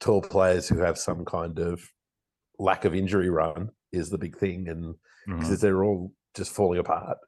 tall 0.00 0.22
players 0.22 0.68
who 0.68 0.78
have 0.80 0.98
some 0.98 1.24
kind 1.24 1.58
of 1.58 1.82
lack 2.58 2.84
of 2.84 2.94
injury 2.94 3.30
run 3.30 3.70
is 3.90 4.10
the 4.10 4.18
big 4.18 4.36
thing, 4.36 4.68
and 4.68 4.94
because 5.26 5.60
they're 5.60 5.82
all 5.82 6.12
just 6.36 6.52
falling 6.52 6.78
apart. 6.78 7.18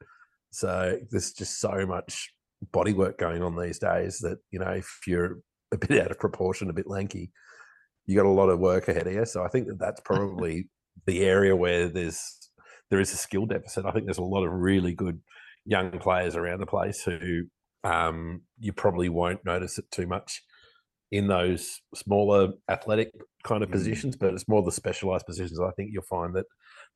So 0.51 0.97
there's 1.11 1.33
just 1.33 1.59
so 1.59 1.85
much 1.85 2.31
body 2.71 2.93
work 2.93 3.17
going 3.17 3.43
on 3.43 3.55
these 3.55 3.79
days 3.79 4.19
that 4.19 4.37
you 4.51 4.59
know 4.59 4.71
if 4.71 4.99
you're 5.05 5.39
a 5.73 5.77
bit 5.77 6.01
out 6.01 6.11
of 6.11 6.19
proportion, 6.19 6.69
a 6.69 6.73
bit 6.73 6.87
lanky, 6.87 7.31
you 8.05 8.15
got 8.15 8.25
a 8.25 8.29
lot 8.29 8.49
of 8.49 8.59
work 8.59 8.87
ahead 8.87 9.07
of 9.07 9.13
you. 9.13 9.25
So 9.25 9.43
I 9.43 9.49
think 9.49 9.67
that 9.67 9.79
that's 9.79 10.01
probably 10.05 10.69
the 11.05 11.21
area 11.21 11.55
where 11.55 11.87
there's 11.87 12.21
there 12.89 12.99
is 12.99 13.13
a 13.13 13.17
skill 13.17 13.45
deficit. 13.45 13.85
I 13.85 13.91
think 13.91 14.05
there's 14.05 14.17
a 14.17 14.23
lot 14.23 14.45
of 14.45 14.53
really 14.53 14.93
good 14.93 15.21
young 15.65 15.91
players 15.99 16.35
around 16.35 16.59
the 16.59 16.65
place 16.65 17.03
who 17.03 17.43
um, 17.83 18.43
you 18.59 18.71
probably 18.71 19.09
won't 19.09 19.45
notice 19.45 19.77
it 19.77 19.91
too 19.91 20.07
much 20.07 20.41
in 21.11 21.27
those 21.27 21.81
smaller 21.95 22.53
athletic 22.69 23.11
kind 23.43 23.63
of 23.63 23.69
Mm. 23.69 23.73
positions, 23.73 24.15
but 24.15 24.33
it's 24.33 24.47
more 24.47 24.63
the 24.63 24.71
specialized 24.71 25.25
positions. 25.25 25.59
I 25.59 25.71
think 25.71 25.91
you'll 25.91 26.03
find 26.03 26.33
that 26.35 26.45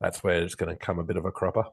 that's 0.00 0.22
where 0.24 0.42
it's 0.42 0.54
going 0.54 0.74
to 0.74 0.76
come 0.84 0.98
a 0.98 1.04
bit 1.04 1.16
of 1.16 1.24
a 1.24 1.30
cropper. 1.30 1.64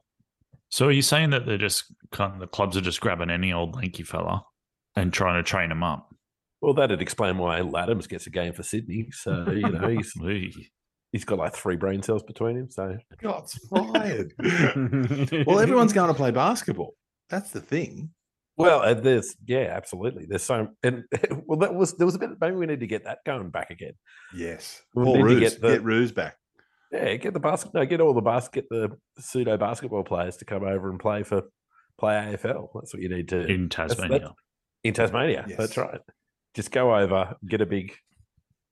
So 0.70 0.86
are 0.86 0.92
you 0.92 1.02
saying 1.02 1.30
that 1.30 1.46
they're 1.46 1.58
just 1.58 1.92
the 2.12 2.48
clubs 2.50 2.76
are 2.76 2.80
just 2.82 3.00
grabbing 3.00 3.30
any 3.30 3.52
old 3.52 3.74
lanky 3.74 4.04
fella 4.04 4.44
and 4.96 5.12
trying 5.12 5.42
to 5.42 5.48
train 5.48 5.70
him 5.70 5.82
up? 5.82 6.09
Well, 6.62 6.74
that'd 6.74 7.00
explain 7.00 7.38
why 7.38 7.60
Ladhams 7.60 8.08
gets 8.08 8.26
a 8.26 8.30
game 8.30 8.52
for 8.52 8.62
Sydney. 8.62 9.08
So 9.12 9.50
you 9.50 9.68
know 9.68 9.88
he's 9.96 10.12
he's 11.12 11.24
got 11.24 11.38
like 11.38 11.54
three 11.54 11.76
brain 11.76 12.02
cells 12.02 12.22
between 12.22 12.56
him. 12.56 12.70
So 12.70 12.96
God's 13.22 13.54
fired. 13.68 14.32
well, 15.46 15.60
everyone's 15.60 15.92
going 15.92 16.08
to 16.08 16.14
play 16.14 16.30
basketball. 16.30 16.94
That's 17.30 17.50
the 17.50 17.60
thing. 17.60 18.10
well, 18.56 18.82
and 18.82 19.02
there's 19.02 19.34
yeah, 19.46 19.72
absolutely. 19.74 20.26
There's 20.28 20.42
so 20.42 20.68
and 20.82 21.04
well 21.46 21.58
that 21.60 21.74
was 21.74 21.96
there 21.96 22.06
was 22.06 22.14
a 22.14 22.18
bit. 22.18 22.30
Maybe 22.40 22.56
we 22.56 22.66
need 22.66 22.80
to 22.80 22.86
get 22.86 23.04
that 23.04 23.18
going 23.24 23.50
back 23.50 23.70
again. 23.70 23.92
Yes. 24.34 24.82
We 24.94 25.04
Paul 25.04 25.14
need 25.16 25.20
to 25.20 25.24
Roos. 25.24 25.40
get 25.40 25.52
Get, 25.52 25.60
the- 25.62 25.80
Roos 25.80 26.12
back. 26.12 26.36
Yeah, 26.92 27.14
get 27.14 27.34
the 27.34 27.40
basket. 27.40 27.72
No, 27.72 27.86
get 27.86 28.00
all 28.00 28.12
the 28.14 28.20
basket, 28.20 28.64
the 28.68 28.90
pseudo 29.20 29.56
basketball 29.56 30.02
players 30.02 30.36
to 30.38 30.44
come 30.44 30.64
over 30.64 30.90
and 30.90 30.98
play 30.98 31.22
for 31.22 31.42
play 32.00 32.14
AFL. 32.14 32.68
That's 32.74 32.92
what 32.92 33.00
you 33.00 33.08
need 33.08 33.28
to 33.28 33.46
in 33.46 33.68
that's- 33.68 33.96
Tasmania. 33.96 34.34
in 34.82 34.92
Tasmania. 34.92 35.44
Yes. 35.48 35.56
That's 35.56 35.76
right. 35.76 36.00
Just 36.54 36.70
go 36.72 36.94
over, 36.96 37.36
get 37.46 37.60
a 37.60 37.66
big, 37.66 37.92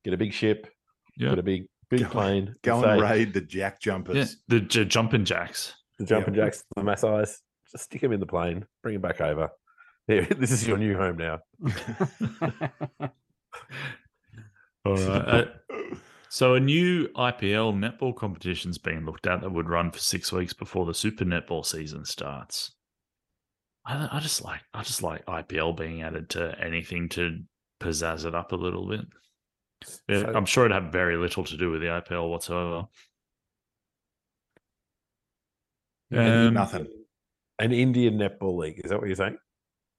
get 0.04 0.12
a 0.14 0.16
big 0.16 0.32
ship, 0.32 0.66
Yeah. 1.16 1.30
get 1.30 1.38
a 1.38 1.42
big 1.42 1.66
big 1.90 2.00
Go- 2.02 2.08
plane. 2.08 2.54
Go 2.62 2.82
say, 2.82 2.90
and 2.90 3.00
raid 3.02 3.32
the 3.32 3.40
Jack 3.40 3.80
Jumpers. 3.80 4.16
Yeah, 4.16 4.24
the 4.48 4.60
j- 4.60 4.84
jumping 4.84 5.24
jacks. 5.24 5.74
the 5.98 6.04
jumping 6.06 6.34
jacks, 6.34 6.62
the 6.76 6.82
Maasais. 6.82 7.38
Just 7.72 7.84
stick 7.84 8.00
them 8.00 8.12
in 8.12 8.20
the 8.20 8.26
plane, 8.26 8.64
bring 8.82 8.94
them 8.94 9.02
back 9.02 9.20
over. 9.20 9.50
Here, 10.08 10.24
this 10.24 10.50
is 10.50 10.66
your 10.66 10.78
new 10.78 10.96
home 10.96 11.16
now. 11.18 11.38
All 14.84 14.94
right. 14.96 15.28
Uh, 15.28 15.44
so 16.30 16.54
a 16.54 16.60
new 16.60 17.08
IPL 17.08 17.74
netball 17.74 18.14
competition's 18.16 18.78
being 18.78 19.04
looked 19.04 19.26
at 19.26 19.40
that 19.40 19.50
would 19.50 19.68
run 19.68 19.90
for 19.90 19.98
six 19.98 20.32
weeks 20.32 20.52
before 20.52 20.86
the 20.86 20.94
Super 20.94 21.24
Netball 21.24 21.64
season 21.64 22.04
starts. 22.04 22.72
I, 23.86 24.08
I 24.12 24.20
just 24.20 24.42
like 24.44 24.60
I 24.74 24.82
just 24.82 25.02
like 25.02 25.24
IPL 25.26 25.76
being 25.76 26.02
added 26.02 26.28
to 26.30 26.54
anything 26.62 27.08
to 27.10 27.38
pizzazz 27.80 28.24
it 28.26 28.34
up 28.34 28.52
a 28.52 28.56
little 28.56 28.88
bit. 28.88 29.00
Yeah, 30.08 30.20
So- 30.22 30.32
I'm 30.34 30.46
sure 30.46 30.66
it 30.66 30.72
had 30.72 30.90
very 30.92 31.16
little 31.16 31.44
to 31.44 31.56
do 31.56 31.70
with 31.70 31.80
the 31.80 31.88
IPL 31.88 32.28
whatsoever. 32.30 32.86
Um, 36.12 36.54
Nothing. 36.54 36.86
An 37.58 37.72
Indian 37.72 38.14
netball 38.18 38.56
league. 38.56 38.80
Is 38.84 38.90
that 38.90 38.98
what 38.98 39.06
you're 39.08 39.16
saying? 39.16 39.36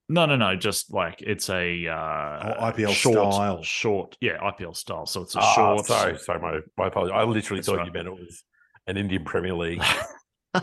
No, 0.08 0.26
no, 0.26 0.36
no. 0.36 0.56
Just 0.56 0.92
like 0.92 1.22
it's 1.22 1.50
a 1.50 1.88
uh, 1.88 2.56
Oh, 2.60 2.72
IPL 2.72 2.90
short, 2.94 3.34
style. 3.34 3.64
Short, 3.64 4.18
yeah, 4.22 4.38
IPL 4.40 4.76
style. 4.76 5.06
So 5.06 5.22
it's 5.22 5.36
a 5.36 5.40
Ah, 5.40 5.54
short. 5.56 5.86
Sorry, 5.86 6.18
sorry, 6.18 6.40
my, 6.40 6.60
my 6.78 6.88
apologies. 6.88 7.14
I 7.16 7.24
literally 7.24 7.60
That's 7.60 7.68
thought 7.68 7.78
right. 7.78 7.86
you 7.88 7.94
meant 7.94 8.08
it 8.08 8.12
was 8.14 8.44
an 8.88 8.98
Indian 8.98 9.24
Premier 9.24 9.54
League. 9.54 9.84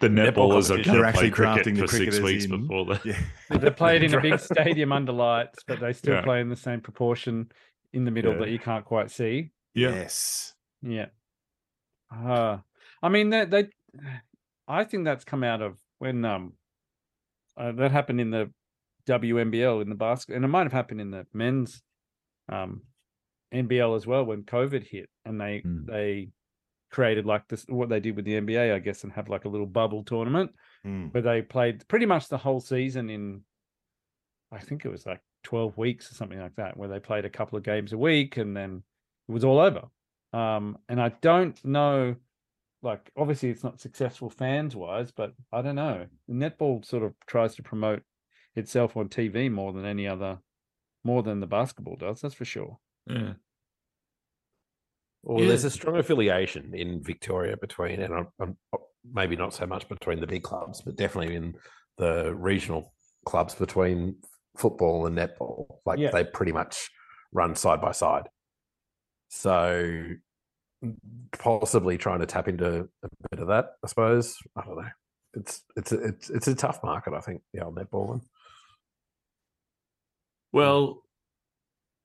the 0.00 0.08
Netball 0.08 0.32
netballers 0.50 0.70
are 0.70 0.82
competition. 0.82 0.82
going 0.84 0.96
You're 0.96 1.04
actually 1.04 1.30
crafting 1.30 1.74
the 1.76 1.86
for 1.86 1.96
six 1.96 2.18
weeks 2.20 2.44
in. 2.46 2.62
before 2.62 2.84
the. 2.86 3.00
Yeah. 3.04 3.20
they 3.58 3.70
played 3.82 4.02
in 4.02 4.14
a 4.14 4.20
big 4.20 4.38
stadium 4.40 4.92
under 4.92 5.12
lights, 5.12 5.62
but 5.66 5.78
they 5.80 5.92
still 5.92 6.14
Yeah. 6.14 6.22
play 6.22 6.40
in 6.40 6.48
the 6.48 6.56
same 6.56 6.80
proportion 6.80 7.50
in 7.92 8.04
the 8.04 8.10
middle 8.10 8.32
Yeah. 8.32 8.38
that 8.40 8.48
you 8.50 8.58
can't 8.58 8.84
quite 8.84 9.10
see. 9.10 9.50
Yes. 9.74 10.54
Yeah. 10.82 11.06
Uh, 12.14 12.58
I 13.02 13.08
mean, 13.08 13.30
they, 13.30 13.44
they, 13.44 13.68
I 14.66 14.84
think 14.84 15.04
that's 15.04 15.24
come 15.24 15.44
out 15.44 15.62
of 15.62 15.78
when 15.98 16.24
um, 16.24 16.54
uh, 17.56 17.72
that 17.72 17.92
happened 17.92 18.20
in 18.20 18.30
the 18.30 18.50
WNBL 19.06 19.82
in 19.82 19.88
the 19.88 19.94
basket, 19.94 20.34
and 20.36 20.44
it 20.44 20.48
might 20.48 20.64
have 20.64 20.72
happened 20.72 21.00
in 21.00 21.10
the 21.10 21.26
men's 21.32 21.82
um, 22.48 22.82
NBL 23.54 23.96
as 23.96 24.06
well 24.06 24.24
when 24.24 24.42
COVID 24.44 24.86
hit, 24.86 25.08
and 25.24 25.40
they 25.40 25.60
Mm. 25.64 25.86
they 25.86 26.28
created 26.90 27.24
like 27.26 27.46
this 27.48 27.64
what 27.68 27.88
they 27.88 28.00
did 28.00 28.16
with 28.16 28.24
the 28.24 28.34
NBA, 28.40 28.74
I 28.74 28.78
guess, 28.78 29.04
and 29.04 29.12
have 29.12 29.28
like 29.28 29.44
a 29.44 29.48
little 29.48 29.66
bubble 29.66 30.02
tournament 30.04 30.52
Mm. 30.84 31.12
where 31.12 31.22
they 31.22 31.42
played 31.42 31.86
pretty 31.88 32.06
much 32.06 32.28
the 32.28 32.38
whole 32.38 32.58
season 32.60 33.10
in, 33.10 33.42
I 34.50 34.58
think 34.58 34.84
it 34.84 34.88
was 34.90 35.04
like 35.06 35.20
twelve 35.44 35.76
weeks 35.76 36.10
or 36.10 36.14
something 36.14 36.40
like 36.40 36.56
that, 36.56 36.76
where 36.76 36.88
they 36.88 36.98
played 37.00 37.24
a 37.24 37.30
couple 37.30 37.56
of 37.58 37.64
games 37.64 37.92
a 37.92 37.98
week, 37.98 38.36
and 38.38 38.56
then 38.56 38.82
it 39.28 39.32
was 39.32 39.44
all 39.44 39.58
over. 39.58 39.84
Um, 40.32 40.78
and 40.88 41.00
I 41.00 41.10
don't 41.20 41.62
know, 41.64 42.16
like 42.82 43.10
obviously 43.16 43.50
it's 43.50 43.62
not 43.64 43.80
successful 43.80 44.30
fans 44.30 44.74
wise, 44.74 45.10
but 45.12 45.34
I 45.52 45.60
don't 45.62 45.74
know. 45.76 46.06
Netball 46.30 46.84
sort 46.84 47.02
of 47.02 47.14
tries 47.26 47.54
to 47.56 47.62
promote 47.62 48.02
itself 48.56 48.96
on 48.96 49.08
TV 49.08 49.50
more 49.50 49.72
than 49.72 49.84
any 49.84 50.06
other, 50.08 50.38
more 51.04 51.22
than 51.22 51.40
the 51.40 51.46
basketball 51.46 51.96
does. 51.96 52.20
That's 52.22 52.34
for 52.34 52.44
sure. 52.46 52.78
Yeah. 53.06 53.34
Well, 55.22 55.40
Yeah. 55.42 55.48
there's 55.48 55.64
a 55.64 55.70
strong 55.70 55.96
affiliation 55.96 56.74
in 56.74 57.02
Victoria 57.02 57.56
between, 57.56 58.00
and 58.00 58.14
I'm, 58.14 58.28
I'm, 58.40 58.56
oh, 58.72 58.86
maybe 59.12 59.36
not 59.36 59.52
so 59.54 59.66
much 59.66 59.88
between 59.88 60.20
the 60.20 60.26
big 60.26 60.42
clubs, 60.42 60.80
but 60.82 60.96
definitely 60.96 61.34
in 61.36 61.54
the 61.98 62.34
regional 62.34 62.94
clubs 63.26 63.54
between 63.54 64.16
football 64.56 65.06
and 65.06 65.16
netball. 65.16 65.66
Like 65.84 65.98
Yeah. 65.98 66.10
they 66.10 66.24
pretty 66.24 66.52
much 66.52 66.90
run 67.32 67.54
side 67.54 67.80
by 67.80 67.92
side. 67.92 68.28
So 69.28 70.06
possibly 71.38 71.98
trying 71.98 72.20
to 72.20 72.26
tap 72.26 72.48
into 72.48 72.88
a 73.02 73.08
bit 73.30 73.40
of 73.40 73.48
that, 73.48 73.72
I 73.84 73.86
suppose. 73.88 74.38
I 74.56 74.64
don't 74.64 74.76
know. 74.76 74.88
It's 75.34 75.62
it's 75.76 75.92
a, 75.92 76.02
it's 76.02 76.30
it's 76.30 76.48
a 76.48 76.54
tough 76.54 76.82
market, 76.82 77.12
I 77.14 77.20
think. 77.20 77.42
The 77.52 77.64
old 77.64 77.76
netball 77.76 78.08
one. 78.08 78.20
Well, 80.52 81.02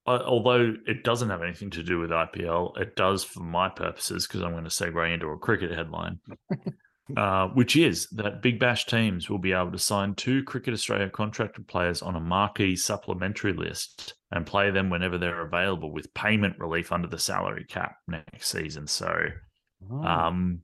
although 0.06 0.74
it 0.88 1.04
doesn't 1.04 1.30
have 1.30 1.42
anything 1.42 1.70
to 1.72 1.84
do 1.84 2.00
with 2.00 2.12
IPL, 2.12 2.78
it 2.80 2.96
does 2.96 3.24
for 3.24 3.42
my 3.42 3.70
purposes 3.70 4.28
because 4.28 4.42
I'm 4.42 4.52
going 4.52 4.64
to 4.64 4.70
segue 4.70 5.14
into 5.14 5.28
a 5.28 5.38
cricket 5.38 5.72
headline, 5.72 6.20
uh, 7.18 7.48
which 7.50 7.76
is 7.76 8.08
that 8.12 8.42
Big 8.42 8.60
Bash 8.60 8.86
teams 8.86 9.30
will 9.30 9.40
be 9.40 9.54
able 9.54 9.72
to 9.72 9.80
sign 9.80 10.16
two 10.16 10.44
Cricket 10.44 10.74
Australia 10.74 11.10
contracted 11.10 11.68
players 11.68 12.02
on 12.02 12.16
a 12.16 12.20
marquee 12.20 12.76
supplementary 12.76 13.54
list 13.54 14.14
and 14.32 14.46
play 14.46 14.72
them 14.72 14.90
whenever 14.90 15.18
they're 15.18 15.46
available 15.46 15.92
with 15.92 16.14
payment 16.14 16.58
relief 16.60 16.92
under 16.92 17.08
the 17.08 17.20
salary 17.20 17.66
cap 17.68 17.96
next 18.08 18.50
season. 18.50 18.88
So, 18.88 19.30
Oh, 19.92 20.04
um, 20.04 20.62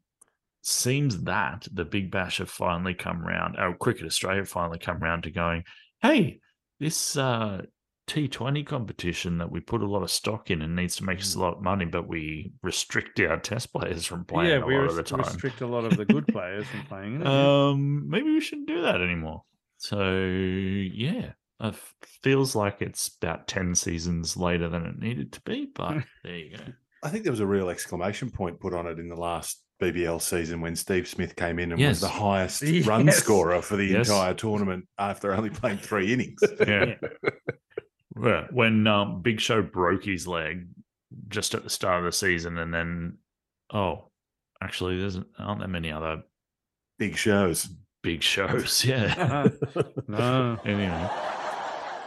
seems 0.61 1.23
that 1.23 1.67
the 1.71 1.85
Big 1.85 2.11
Bash 2.11 2.37
have 2.37 2.49
finally 2.49 2.93
come 2.93 3.25
round. 3.25 3.57
Our 3.57 3.75
Cricket 3.75 4.05
Australia 4.05 4.45
finally 4.45 4.79
come 4.79 4.99
round 4.99 5.23
to 5.23 5.31
going, 5.31 5.63
hey, 6.01 6.39
this 6.79 7.17
uh, 7.17 7.63
T20 8.11 8.65
competition 8.65 9.37
that 9.37 9.49
we 9.49 9.61
put 9.61 9.81
a 9.81 9.87
lot 9.87 10.03
of 10.03 10.11
stock 10.11 10.51
in 10.51 10.61
and 10.61 10.75
needs 10.75 10.97
to 10.97 11.05
make 11.05 11.19
us 11.19 11.35
a 11.35 11.39
lot 11.39 11.55
of 11.57 11.61
money, 11.63 11.85
but 11.85 12.07
we 12.09 12.51
restrict 12.61 13.19
our 13.21 13.37
test 13.39 13.71
players 13.71 14.05
from 14.05 14.25
playing 14.25 14.49
yeah, 14.51 14.57
a 14.57 14.65
we 14.65 14.75
lot 14.75 14.81
res- 14.83 14.91
of 14.91 14.97
the 14.97 15.03
time. 15.03 15.19
restrict 15.21 15.61
a 15.61 15.67
lot 15.67 15.85
of 15.85 15.95
the 15.95 16.03
good 16.05 16.27
players 16.31 16.65
from 16.67 16.83
playing 16.87 17.21
it. 17.21 17.27
Um, 17.27 18.09
maybe 18.09 18.29
we 18.31 18.41
shouldn't 18.41 18.67
do 18.67 18.81
that 18.81 19.01
anymore. 19.01 19.43
So 19.77 20.11
yeah, 20.13 21.31
it 21.61 21.75
feels 22.21 22.55
like 22.55 22.81
it's 22.81 23.07
about 23.21 23.47
ten 23.47 23.73
seasons 23.75 24.35
later 24.35 24.67
than 24.67 24.85
it 24.85 24.99
needed 24.99 25.31
to 25.33 25.41
be, 25.41 25.69
but 25.73 26.03
there 26.23 26.35
you 26.35 26.57
go. 26.57 26.63
I 27.03 27.09
think 27.09 27.23
there 27.23 27.31
was 27.33 27.39
a 27.39 27.47
real 27.47 27.69
exclamation 27.69 28.29
point 28.29 28.59
put 28.59 28.73
on 28.75 28.85
it 28.87 28.99
in 28.99 29.07
the 29.09 29.15
last 29.15 29.63
BBL 29.81 30.21
season 30.21 30.61
when 30.61 30.75
Steve 30.75 31.07
Smith 31.07 31.35
came 31.35 31.57
in 31.57 31.71
and 31.71 31.81
Yes. 31.81 31.89
was 31.89 32.01
the 32.01 32.07
highest 32.09 32.61
run 32.85 33.09
scorer 33.11 33.59
for 33.63 33.75
the 33.77 33.85
Yes. 33.85 34.07
entire 34.09 34.35
tournament 34.35 34.85
after 34.99 35.33
only 35.33 35.49
playing 35.49 35.77
three 35.79 36.13
innings. 36.13 36.43
Yeah. 36.59 36.93
Well, 38.15 38.45
when 38.51 38.85
um, 38.87 39.21
Big 39.21 39.39
Show 39.39 39.61
broke 39.61 40.03
his 40.05 40.27
leg 40.27 40.67
just 41.29 41.53
at 41.55 41.63
the 41.63 41.69
start 41.69 41.99
of 41.99 42.05
the 42.05 42.11
season, 42.11 42.57
and 42.57 42.73
then 42.73 43.17
oh, 43.73 44.09
actually, 44.61 44.99
there's 44.99 45.19
aren't 45.39 45.59
there 45.59 45.67
many 45.67 45.91
other 45.91 46.23
Big 46.99 47.15
shows. 47.17 47.69
big 48.03 48.21
shows? 48.21 48.83
Yeah. 48.85 49.47
no. 50.07 50.57
anyway, 50.65 51.09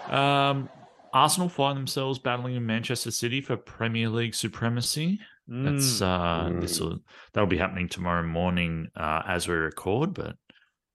um, 0.08 0.68
Arsenal 1.12 1.49
find 1.49 1.76
themselves 1.78 2.18
battling 2.18 2.54
in 2.56 2.66
Manchester 2.66 3.11
City 3.11 3.40
for 3.40 3.56
Premier 3.56 4.08
League 4.08 4.34
supremacy. 4.34 5.20
That's 5.46 6.00
Mm. 6.00 6.02
uh, 6.56 6.61
this 6.61 6.78
Mm. 6.78 6.80
will 6.80 6.99
that'll 7.32 7.46
be 7.49 7.58
happening 7.58 7.88
tomorrow 7.88 8.23
morning 8.26 8.88
uh, 8.96 9.23
as 9.26 9.46
we 9.49 9.54
record. 9.54 10.14
But 10.14 10.37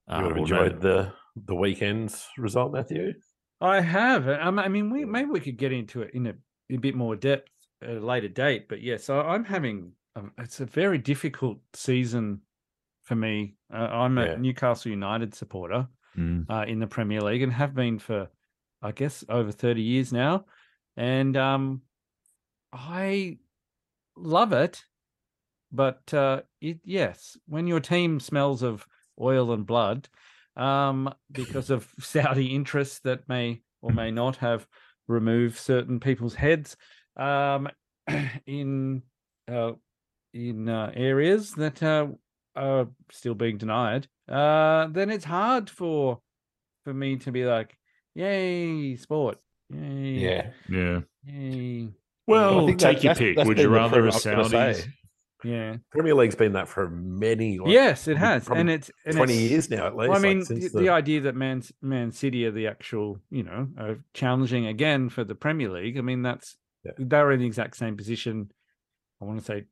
uh, 0.10 0.18
you 0.18 0.24
would 0.24 0.26
have 0.26 0.38
we'll 0.38 0.48
know- 0.48 0.64
enjoyed 0.64 0.82
the 0.82 1.14
the 1.46 1.56
weekend's 1.56 2.28
result, 2.38 2.74
Matthew. 2.74 3.14
I 3.62 3.82
have. 3.82 4.28
I 4.28 4.68
mean, 4.68 4.90
we 4.90 5.06
maybe 5.06 5.30
we 5.30 5.40
could 5.40 5.58
get 5.58 5.72
into 5.72 6.02
it 6.02 6.12
in 6.14 6.28
a, 6.28 6.34
a 6.70 6.78
bit 6.78 6.96
more 6.96 7.16
depth 7.16 7.50
at 7.82 7.90
a 7.98 8.00
later 8.00 8.28
date. 8.30 8.68
But 8.70 8.82
yes, 8.82 9.10
I, 9.10 9.20
I'm 9.20 9.44
having. 9.44 9.92
Um, 10.16 10.32
it's 10.38 10.60
a 10.60 10.66
very 10.66 10.98
difficult 10.98 11.60
season 11.74 12.42
for 13.04 13.16
me. 13.16 13.56
Uh, 13.74 13.78
I'm 13.92 14.18
a 14.18 14.26
Yeah. 14.26 14.36
Newcastle 14.36 14.92
United 14.92 15.34
supporter 15.36 15.88
Mm. 16.18 16.50
uh, 16.50 16.66
in 16.68 16.80
the 16.80 16.88
Premier 16.88 17.22
League 17.22 17.44
and 17.44 17.54
have 17.54 17.76
been 17.76 18.00
for, 18.00 18.28
I 18.82 18.92
guess, 18.92 19.24
over 19.30 19.52
30 19.52 19.82
years 19.84 20.12
now. 20.12 20.46
And 20.98 21.38
um, 21.38 21.84
I 22.74 23.38
love 24.18 24.52
it, 24.52 24.84
but 25.72 26.12
uh, 26.14 26.42
it 26.62 26.80
yes, 26.84 27.38
when 27.48 27.68
your 27.68 27.80
team 27.80 28.20
smells 28.20 28.64
of 28.64 28.88
oil 29.22 29.52
and 29.54 29.66
blood, 29.68 30.10
um, 30.60 31.14
because 31.32 31.70
of 31.70 31.88
Saudi 32.00 32.54
interests 32.54 33.00
that 33.06 33.28
may 33.28 33.62
or 33.82 33.92
may 33.92 34.12
not 34.12 34.36
have 34.38 34.68
removed 35.08 35.58
certain 35.58 36.00
people's 36.00 36.36
heads 36.36 36.76
um, 37.18 37.68
in 38.46 39.02
uh, 39.52 39.72
in 40.34 40.70
uh, 40.70 40.92
areas 40.94 41.54
that 41.54 41.82
uh, 41.82 42.08
are 42.56 42.88
still 43.12 43.34
being 43.34 43.58
denied, 43.58 44.08
uh, 44.28 44.88
then 44.92 45.10
it's 45.10 45.26
hard 45.26 45.70
for 45.70 46.20
for 46.84 46.94
me 46.94 47.16
to 47.18 47.32
be 47.32 47.46
like, 47.46 47.76
"Yay, 48.16 48.96
sport! 48.98 49.38
Yay, 49.72 50.20
Yeah. 50.20 50.50
Yeah. 50.70 51.00
yay, 51.24 51.90
Well, 52.28 52.68
think 52.68 52.80
take 52.80 52.98
that- 52.98 53.04
your 53.04 53.14
that's- 53.14 53.18
pick. 53.30 53.36
that's 53.38 53.48
Would 53.48 53.60
you 53.60 53.70
rather 53.70 54.02
pre- 54.02 54.10
a 54.10 54.14
I 54.14 54.74
was 55.44 55.50
gonna 55.52 55.56
Saudis? 55.56 55.72
say, 55.72 55.72
yeah." 55.72 55.78
Premier 55.92 56.16
League's 56.16 56.36
been 56.36 56.54
that 56.54 56.68
for 56.68 56.90
many, 56.90 57.60
like, 57.60 57.72
yes, 57.72 58.08
it 58.08 58.18
has, 58.18 58.48
and 58.50 58.70
it's 58.70 58.92
and 59.06 59.16
twenty 59.16 59.34
it's- 59.34 59.50
years 59.52 59.70
now 59.70 59.88
at 59.88 59.96
least. 59.96 60.10
Well, 60.10 60.12
I 60.12 60.14
like, 60.14 60.22
mean, 60.22 60.46
since 60.46 60.72
the, 60.72 60.80
the 60.80 60.90
idea 60.90 61.22
that 61.22 61.36
Man 61.36 61.64
Man 61.82 62.12
City 62.12 62.46
are 62.46 62.52
the 62.52 62.68
actual, 62.68 63.20
you 63.30 63.44
know, 63.44 63.68
are 63.78 64.00
challenging 64.14 64.66
again 64.68 65.10
for 65.10 65.24
the 65.24 65.36
Premier 65.36 65.70
League. 65.70 65.98
I 65.98 66.02
mean, 66.02 66.22
that's 66.22 66.58
Yeah. 66.84 66.92
they 66.98 67.18
were 67.18 67.32
in 67.32 67.40
the 67.40 67.46
exact 67.48 67.76
same 67.78 67.96
position. 67.98 68.52
I 69.22 69.26
want 69.26 69.40
to 69.40 69.46
say, 69.46 69.66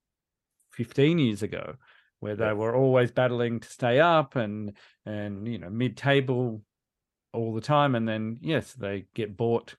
fifteen 0.71 1.19
years 1.19 1.41
ago, 1.43 1.75
where 2.19 2.35
they 2.35 2.45
Yeah. 2.45 2.53
were 2.53 2.75
always 2.75 3.11
battling 3.11 3.59
to 3.61 3.69
stay 3.69 3.99
up 3.99 4.35
and 4.35 4.73
and 5.05 5.47
you 5.47 5.57
know 5.57 5.69
mid 5.69 5.95
table 5.97 6.63
all 7.33 7.53
the 7.53 7.61
time, 7.61 7.93
and 7.95 8.07
then 8.07 8.39
yes, 8.41 8.73
they 8.73 9.05
get 9.13 9.37
bought. 9.37 9.75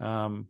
Um, 0.00 0.48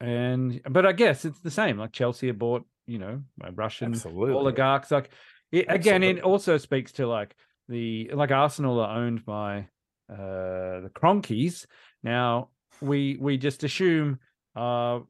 and 0.00 0.60
but 0.68 0.84
I 0.86 0.92
guess 0.92 1.24
it's 1.24 1.40
the 1.40 1.50
same. 1.50 1.78
Like 1.78 1.92
Chelsea 1.92 2.28
are 2.28 2.32
bought, 2.34 2.64
you 2.86 2.98
know, 2.98 3.22
Russian 3.54 3.92
absolutely. 3.92 4.34
oligarchs. 4.34 4.90
Like 4.90 5.10
it, 5.52 5.66
again, 5.68 6.02
it 6.02 6.22
also 6.22 6.58
speaks 6.58 6.92
to 6.92 7.06
like 7.06 7.34
the 7.68 8.10
like 8.12 8.30
Arsenal 8.30 8.80
are 8.80 8.96
owned 8.96 9.24
by 9.24 9.68
uh 10.10 10.80
the 10.82 10.90
Kroenkes. 10.94 11.66
Now 12.02 12.50
we 12.80 13.16
we 13.20 13.38
just 13.38 13.64
assume 13.64 14.18
uh 14.54 15.00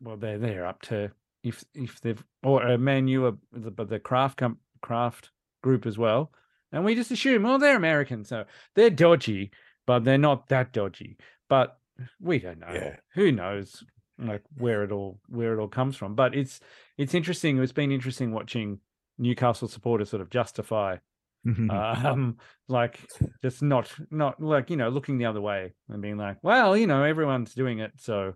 well 0.00 0.16
they're 0.16 0.38
they're 0.38 0.66
up 0.66 0.82
to 0.82 1.10
if 1.42 1.64
if 1.74 2.00
they've 2.00 2.22
or 2.42 2.66
uh, 2.66 2.78
Man 2.78 3.06
U 3.08 3.26
are 3.26 3.36
the 3.52 3.70
but 3.70 3.88
the 3.88 4.00
Kraft 4.00 4.38
com- 4.38 4.58
Kraft 4.82 5.30
group 5.62 5.86
as 5.86 5.96
well. 5.98 6.32
And 6.72 6.84
we 6.84 6.96
just 6.96 7.12
assume, 7.12 7.44
well, 7.44 7.58
they're 7.58 7.76
American, 7.76 8.24
so 8.24 8.46
they're 8.74 8.90
dodgy, 8.90 9.52
but 9.86 10.02
they're 10.02 10.18
not 10.18 10.48
that 10.48 10.72
dodgy. 10.72 11.16
But 11.48 11.78
we 12.20 12.40
don't 12.40 12.58
know. 12.58 12.72
Yeah. 12.72 12.96
Who 13.14 13.30
knows 13.30 13.84
like 14.18 14.42
where 14.56 14.84
it 14.84 14.92
all 14.92 15.18
where 15.28 15.52
it 15.54 15.60
all 15.60 15.68
comes 15.68 15.96
from. 15.96 16.14
But 16.14 16.34
it's 16.34 16.60
it's 16.98 17.14
interesting. 17.14 17.58
It's 17.62 17.72
been 17.72 17.92
interesting 17.92 18.32
watching 18.32 18.80
Newcastle 19.18 19.68
supporters 19.68 20.10
sort 20.10 20.20
of 20.22 20.30
justify, 20.30 20.96
um, 21.70 22.36
like 22.68 23.00
just 23.42 23.62
not 23.62 23.92
not 24.10 24.40
like 24.42 24.70
you 24.70 24.76
know 24.76 24.88
looking 24.88 25.18
the 25.18 25.26
other 25.26 25.40
way 25.40 25.74
and 25.88 26.00
being 26.02 26.16
like, 26.16 26.38
well, 26.42 26.76
you 26.76 26.86
know, 26.86 27.02
everyone's 27.04 27.54
doing 27.54 27.78
it, 27.80 27.92
so 27.96 28.34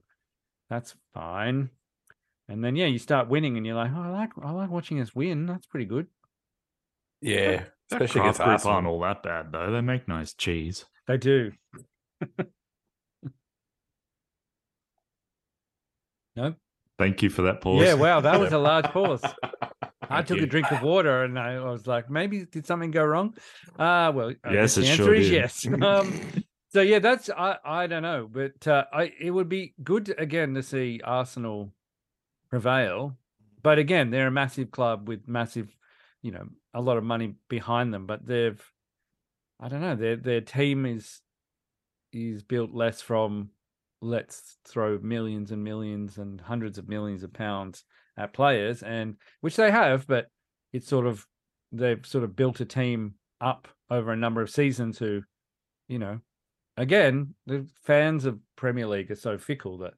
that's 0.71 0.95
fine. 1.15 1.71
And 2.49 2.65
then 2.65 2.77
yeah, 2.77 2.87
you 2.87 2.99
start 2.99 3.29
winning, 3.29 3.57
and 3.57 3.67
you're 3.67 3.75
like, 3.77 3.91
oh, 3.95 4.01
I 4.03 4.09
like 4.09 4.31
I 4.43 4.51
like 4.53 4.71
watching 4.71 5.01
us 5.01 5.15
win. 5.15 5.47
That's 5.47 5.67
pretty 5.67 5.87
good. 5.87 6.07
yeah, 7.21 7.65
That 7.91 8.03
especially 8.03 8.21
Kraft 8.21 8.39
against 8.39 8.39
group 8.41 8.49
Arsenal. 8.49 8.75
aren't 8.77 8.87
all 8.87 9.01
that 9.01 9.23
bad 9.23 9.53
though. 9.53 9.71
They 9.73 9.81
make 9.81 10.09
nice 10.09 10.33
cheese. 10.35 10.85
They 11.07 11.17
do. 11.19 11.53
no. 16.43 16.55
Thank 16.99 17.23
you 17.23 17.31
for 17.31 17.43
that 17.43 17.61
pause. 17.61 17.85
Yeah. 17.85 17.95
Wow, 17.95 18.21
that 18.23 18.41
was 18.41 18.53
a 18.53 18.59
large 18.59 18.87
pause. 18.97 19.23
I 20.11 20.23
took 20.23 20.39
you. 20.39 20.45
a 20.45 20.47
drink 20.47 20.71
of 20.73 20.83
water 20.83 21.23
and 21.23 21.39
I 21.39 21.61
was 21.61 21.87
like, 21.87 22.11
maybe 22.11 22.45
did 22.45 22.67
something 22.67 22.91
go 22.91 23.05
wrong? 23.05 23.35
Uh 23.79 24.11
well, 24.15 24.33
Yes, 24.51 24.75
the 24.75 24.87
answer 24.87 25.05
sure 25.05 25.15
is 25.15 25.29
did. 25.29 25.35
yes. 25.35 25.67
Um, 25.83 26.21
so 26.71 26.81
yeah, 26.83 26.99
that's 26.99 27.31
I 27.31 27.57
I 27.65 27.87
don't 27.87 28.03
know, 28.03 28.29
but 28.31 28.67
uh, 28.67 28.85
I 28.93 29.13
it 29.21 29.31
would 29.31 29.49
be 29.49 29.75
good 29.83 30.15
again 30.19 30.55
to 30.55 30.63
see 30.63 31.01
Arsenal 31.05 31.73
prevail. 32.51 33.17
But 33.63 33.79
again, 33.79 34.11
they're 34.11 34.27
a 34.29 34.31
massive 34.33 34.71
club 34.71 35.09
with 35.09 35.27
massive, 35.29 35.69
you 36.23 36.31
know, 36.33 36.47
a 36.75 36.81
lot 36.81 36.97
of 36.97 37.05
money 37.05 37.35
behind 37.49 37.93
them. 37.95 38.07
But 38.07 38.27
they've, 38.27 38.63
I 39.61 39.69
don't 39.69 39.81
know, 39.81 39.97
their 39.97 40.17
their 40.17 40.41
team 40.41 40.85
is 40.87 41.21
is 42.13 42.43
built 42.43 42.71
less 42.73 43.01
from 43.01 43.51
let's 44.01 44.59
throw 44.67 44.99
millions 45.01 45.51
and 45.53 45.63
millions 45.65 46.19
and 46.19 46.41
hundreds 46.41 46.79
of 46.79 46.89
millions 46.89 47.23
of 47.23 47.33
pounds 47.33 47.85
at 48.17 48.33
players, 48.33 48.83
and 48.83 49.17
which 49.41 49.57
they 49.57 49.71
have, 49.71 50.07
but 50.07 50.27
it's 50.73 50.89
sort 50.89 51.07
of 51.07 51.27
they've 51.73 52.05
sort 52.07 52.25
of 52.25 52.35
built 52.37 52.61
a 52.61 52.65
team 52.65 53.15
up 53.41 53.69
over 53.91 54.13
a 54.13 54.17
number 54.17 54.41
of 54.43 54.51
seasons 54.51 54.99
who, 54.99 55.23
you 55.89 55.99
know, 55.99 56.21
again, 56.77 57.35
the 57.47 57.69
fans 57.83 58.25
of 58.25 58.41
Premier 58.57 58.87
League 58.87 59.11
are 59.11 59.17
so 59.17 59.39
fickle 59.39 59.79
that, 59.79 59.95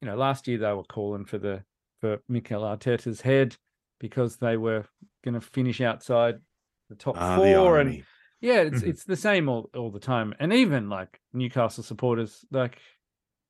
you 0.00 0.06
know, 0.06 0.16
last 0.16 0.48
year 0.48 0.58
they 0.58 0.72
were 0.72 0.84
calling 0.84 1.24
for 1.24 1.38
the 1.38 1.64
for 2.00 2.18
Mikel 2.28 2.62
Arteta's 2.62 3.20
head 3.20 3.56
because 4.00 4.36
they 4.36 4.56
were 4.56 4.84
going 5.24 5.34
to 5.34 5.40
finish 5.40 5.80
outside 5.80 6.36
the 6.90 6.96
top 6.96 7.16
Ah, 7.18 7.36
the 7.40 7.54
four, 7.54 7.78
and 7.78 8.02
yeah, 8.40 8.60
it's 8.60 8.82
Mhm. 8.82 8.88
it's 8.88 9.04
the 9.04 9.16
same 9.16 9.48
all, 9.48 9.70
all 9.74 9.90
the 9.90 10.00
time. 10.00 10.34
And 10.38 10.52
even 10.52 10.88
like 10.88 11.20
Newcastle 11.32 11.82
supporters, 11.84 12.44
like 12.50 12.78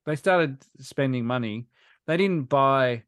they 0.06 0.16
started 0.16 0.64
spending 0.80 1.24
money. 1.26 1.68
They 2.06 2.16
didn't 2.16 2.48
buy, 2.48 3.04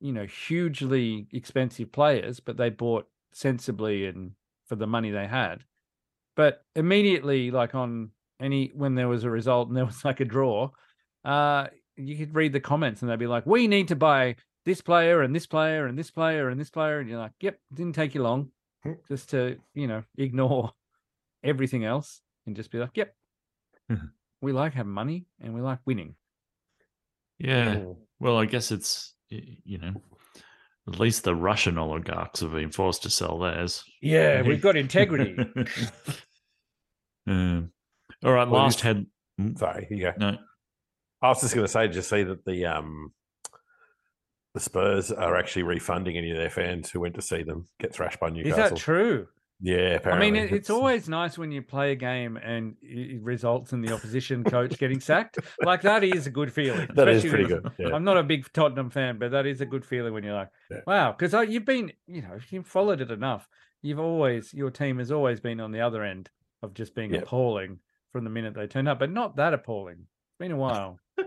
you 0.00 0.12
know, 0.12 0.26
hugely 0.26 1.28
expensive 1.32 1.92
players, 1.92 2.40
but 2.40 2.56
they 2.56 2.70
bought 2.70 3.08
sensibly 3.32 4.06
and 4.06 4.32
for 4.66 4.76
the 4.76 4.86
money 4.86 5.10
they 5.10 5.26
had. 5.26 5.64
But 6.36 6.64
immediately, 6.74 7.50
like 7.50 7.74
on 7.74 8.10
any 8.40 8.68
when 8.74 8.94
there 8.94 9.08
was 9.08 9.24
a 9.24 9.30
result 9.30 9.68
and 9.68 9.76
there 9.76 9.86
was 9.86 10.04
like 10.04 10.20
a 10.20 10.24
draw, 10.24 10.70
uh, 11.24 11.68
you 11.96 12.16
could 12.16 12.34
read 12.34 12.52
the 12.52 12.60
comments 12.60 13.02
and 13.02 13.10
they'd 13.10 13.18
be 13.18 13.26
like, 13.26 13.46
"We 13.46 13.66
need 13.68 13.88
to 13.88 13.96
buy 13.96 14.36
this 14.64 14.80
player 14.82 15.22
and 15.22 15.34
this 15.34 15.46
player 15.46 15.86
and 15.86 15.98
this 15.98 16.10
player 16.10 16.48
and 16.48 16.60
this 16.60 16.70
player," 16.70 17.00
and 17.00 17.08
you're 17.08 17.18
like, 17.18 17.32
"Yep, 17.40 17.58
didn't 17.74 17.94
take 17.94 18.14
you 18.14 18.22
long, 18.22 18.52
Hmm. 18.82 18.92
just 19.08 19.30
to 19.30 19.58
you 19.74 19.86
know 19.86 20.04
ignore 20.18 20.72
everything 21.44 21.84
else 21.84 22.22
and 22.46 22.56
just 22.56 22.70
be 22.70 22.78
like, 22.78 22.96
"Yep, 22.96 23.16
Mhm. 23.90 24.12
we 24.40 24.52
like 24.52 24.74
having 24.74 24.92
money 24.92 25.26
and 25.40 25.54
we 25.54 25.60
like 25.60 25.80
winning." 25.86 26.16
Yeah. 27.38 27.76
Mm. 27.76 27.96
Well, 28.20 28.38
I 28.38 28.46
guess 28.46 28.72
it's 28.72 29.14
you 29.28 29.78
know 29.78 29.92
At 30.88 30.98
least 31.00 31.24
the 31.24 31.34
Russian 31.34 31.78
oligarchs 31.78 32.40
have 32.40 32.52
been 32.52 32.70
forced 32.70 33.02
to 33.02 33.10
sell 33.10 33.38
theirs. 33.38 33.82
Yeah, 34.00 34.42
we've 34.42 34.62
got 34.62 34.76
integrity. 34.76 35.36
Um, 37.28 37.72
all 38.24 38.32
right, 38.32 38.48
Well, 38.48 38.62
last 38.62 38.80
head. 38.82 39.04
Sorry, 39.56 39.88
go. 40.00 40.12
No, 40.16 40.38
I 41.20 41.28
was 41.28 41.40
just 41.40 41.54
going 41.54 41.66
to 41.66 41.72
say, 41.72 41.88
just 41.88 42.08
see 42.08 42.22
that 42.22 42.44
the 42.44 42.66
um 42.66 43.12
the 44.54 44.60
Spurs 44.60 45.10
are 45.12 45.36
actually 45.36 45.64
refunding 45.64 46.16
any 46.16 46.30
of 46.30 46.36
their 46.38 46.50
fans 46.50 46.88
who 46.88 47.00
went 47.00 47.16
to 47.16 47.22
see 47.22 47.42
them 47.42 47.66
get 47.80 47.92
thrashed 47.92 48.20
by 48.20 48.30
Newcastle. 48.30 48.64
Is 48.64 48.70
that 48.70 48.76
true? 48.76 49.26
Yeah, 49.58 49.98
I 50.04 50.18
mean, 50.18 50.36
it, 50.36 50.52
it's 50.52 50.68
always 50.68 51.08
nice 51.08 51.38
when 51.38 51.50
you 51.50 51.62
play 51.62 51.92
a 51.92 51.94
game 51.94 52.36
and 52.36 52.76
it 52.82 53.22
results 53.22 53.72
in 53.72 53.80
the 53.80 53.94
opposition 53.94 54.44
coach 54.44 54.78
getting 54.78 55.00
sacked. 55.00 55.38
Like 55.62 55.80
that 55.82 56.04
is 56.04 56.26
a 56.26 56.30
good 56.30 56.52
feeling. 56.52 56.88
that 56.94 57.08
is 57.08 57.24
pretty 57.24 57.46
good. 57.46 57.66
Yeah. 57.78 57.94
I'm 57.94 58.04
not 58.04 58.18
a 58.18 58.22
big 58.22 58.52
Tottenham 58.52 58.90
fan, 58.90 59.18
but 59.18 59.30
that 59.30 59.46
is 59.46 59.62
a 59.62 59.66
good 59.66 59.84
feeling 59.84 60.12
when 60.12 60.24
you're 60.24 60.34
like, 60.34 60.50
Yeah. 60.70 60.80
wow, 60.86 61.12
because 61.16 61.32
you've 61.48 61.64
been, 61.64 61.90
you 62.06 62.20
know, 62.20 62.34
if 62.36 62.52
you've 62.52 62.66
followed 62.66 63.00
it 63.00 63.10
enough, 63.10 63.48
you've 63.80 63.98
always, 63.98 64.52
your 64.52 64.70
team 64.70 64.98
has 64.98 65.10
always 65.10 65.40
been 65.40 65.60
on 65.60 65.72
the 65.72 65.80
other 65.80 66.04
end 66.04 66.28
of 66.62 66.74
just 66.74 66.94
being 66.94 67.14
Yep. 67.14 67.22
appalling 67.22 67.78
from 68.12 68.24
the 68.24 68.30
minute 68.30 68.54
they 68.54 68.66
turn 68.66 68.86
up, 68.86 68.98
but 68.98 69.10
not 69.10 69.36
that 69.36 69.54
appalling. 69.54 70.00
It's 70.00 70.38
been 70.38 70.52
a 70.52 70.56
while. 70.56 70.98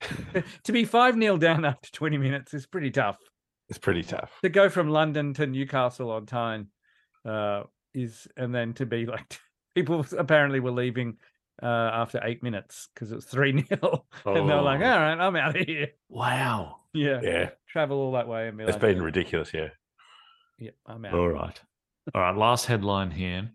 to 0.64 0.72
be 0.72 0.84
5 0.84 1.14
0 1.14 1.36
down 1.38 1.64
after 1.64 1.90
20 1.92 2.18
minutes 2.18 2.52
is 2.54 2.66
pretty 2.66 2.90
tough. 2.90 3.18
It's 3.68 3.78
pretty 3.78 4.02
tough. 4.02 4.32
To 4.42 4.48
go 4.48 4.68
from 4.68 4.88
London 4.88 5.34
to 5.34 5.46
Newcastle 5.46 6.10
on 6.10 6.26
time 6.26 6.68
uh, 7.28 7.64
is, 7.94 8.26
and 8.36 8.54
then 8.54 8.74
to 8.74 8.86
be 8.86 9.06
like, 9.06 9.38
people 9.74 10.04
apparently 10.18 10.60
were 10.60 10.70
leaving 10.70 11.16
uh, 11.62 11.66
after 11.66 12.20
eight 12.24 12.42
minutes 12.42 12.88
because 12.94 13.10
it 13.12 13.16
was 13.16 13.24
3 13.26 13.64
0. 13.68 14.04
And 14.26 14.48
they're 14.48 14.62
like, 14.62 14.80
Oh. 14.80 14.84
all 14.84 14.98
right, 15.00 15.18
I'm 15.20 15.36
out 15.36 15.56
of 15.60 15.66
here. 15.66 15.88
wow. 16.08 16.76
Yeah. 16.94 17.20
Yeah, 17.22 17.50
Travel 17.68 17.98
all 17.98 18.12
that 18.12 18.26
way 18.28 18.48
and 18.48 18.56
be 18.56 18.64
it's 18.64 18.72
like, 18.72 18.80
been 18.80 19.02
ridiculous. 19.02 19.52
Yeah. 19.52 19.68
yeah, 20.58 20.70
I'm 20.86 21.04
out. 21.04 21.14
All 21.14 21.28
right. 21.28 21.60
All 22.14 22.22
right. 22.22 22.34
Last 22.36 22.64
headline 22.66 23.10
here. 23.10 23.50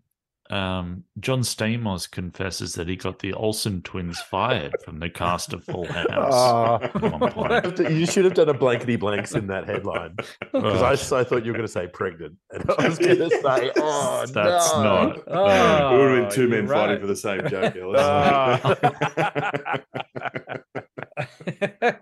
Um, 0.50 1.04
John 1.20 1.40
Stamos 1.40 2.10
confesses 2.10 2.74
that 2.74 2.86
he 2.86 2.96
got 2.96 3.20
the 3.20 3.32
Olsen 3.32 3.80
twins 3.80 4.20
fired 4.20 4.74
from 4.84 4.98
the 4.98 5.08
cast 5.08 5.54
of 5.54 5.64
Full 5.64 5.86
House. 5.86 6.06
Ah. 6.34 6.78
at 6.82 7.00
one 7.00 7.30
point. 7.32 7.78
you 7.90 8.04
should 8.04 8.26
have 8.26 8.34
done 8.34 8.50
a 8.50 8.54
blankety 8.54 8.96
blanks 8.96 9.34
in 9.34 9.46
that 9.46 9.66
headline 9.66 10.16
because 10.52 10.82
I, 10.82 10.96
so 10.96 11.24
thought 11.24 11.46
you 11.46 11.52
were 11.52 11.56
going 11.58 11.66
to 11.66 11.72
say 11.72 11.86
pregnant, 11.86 12.34
and 12.50 12.70
I 12.78 12.88
was 12.88 12.98
going 12.98 13.16
to 13.30 13.30
say, 13.30 13.70
"Oh, 13.78 14.26
That's 14.34 14.72
no. 14.74 14.82
not- 14.82 15.16
it 15.16 15.26
would 15.26 15.36
have 15.36 15.92
Oh, 15.92 16.20
been 16.22 16.30
two 16.30 16.42
you're 16.42 16.50
men 16.50 16.68
fighting 16.68 17.00
for 17.00 17.06
the 17.06 17.16
same 17.16 17.48
joke. 17.48 17.74
Ellis. 17.76 18.00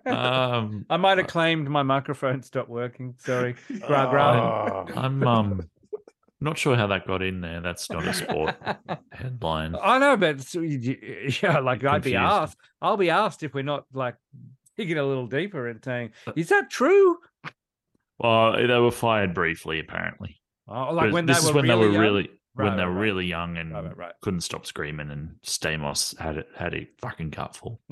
Um, 0.07 0.87
I 0.88 0.96
might 0.96 1.18
have 1.18 1.26
claimed 1.26 1.68
my 1.68 1.83
microphone 1.83 2.42
stopped 2.42 2.68
working. 2.68 3.14
Sorry. 3.18 3.55
Gra 3.87 4.07
gra. 4.11 4.87
Oh. 4.88 4.92
I'm 5.00 5.26
um 5.26 5.68
not 6.42 6.59
sure 6.59 6.76
how 6.76 6.87
that 6.88 7.07
got 7.07 7.22
in 7.22 7.40
there. 7.40 7.61
That's 7.61 7.90
not 7.90 8.07
a 8.07 8.12
sport 8.14 8.55
headline. 9.12 9.74
I 9.81 9.98
know, 9.98 10.16
but 10.16 10.40
so 10.42 10.61
you- 10.61 11.28
yeah, 11.42 11.59
like 11.61 11.85
I'd 11.85 12.02
be 12.02 12.14
asked. 12.16 12.57
I'll 12.81 12.96
be 12.96 13.11
asked 13.11 13.42
if 13.42 13.55
we're 13.55 13.62
not 13.62 13.85
like 13.92 14.16
digging 14.76 14.98
a 14.98 15.05
little 15.05 15.26
deeper 15.26 15.68
and 15.68 15.83
saying, 15.85 16.11
"Is 16.37 16.48
that 16.50 16.70
true?" 16.70 17.18
Well, 18.18 18.52
they 18.52 18.78
were 18.78 18.90
fired 18.92 19.35
briefly, 19.35 19.81
apparently. 19.81 20.40
Oh, 20.68 20.92
like 20.94 21.07
But 21.07 21.12
when 21.12 21.26
this 21.26 21.42
they 21.42 21.48
is 21.48 21.55
were 21.55 21.61
when 21.62 21.68
really 21.68 21.81
they 21.83 21.87
were 21.88 21.92
young? 21.92 22.02
really 22.02 22.31
when 22.55 22.76
they 22.76 22.85
were 22.85 22.92
right. 22.92 23.00
really 23.00 23.26
young 23.26 23.57
and 23.57 23.72
Right, 23.72 23.85
right, 23.85 23.96
right. 23.96 24.12
couldn't 24.20 24.42
stop 24.42 24.66
screaming, 24.66 25.11
and 25.11 25.37
Stamos 25.44 26.16
had 26.18 26.37
it 26.37 26.48
had 26.57 26.74
a 26.74 26.87
fucking 27.00 27.31
gutful. 27.31 27.81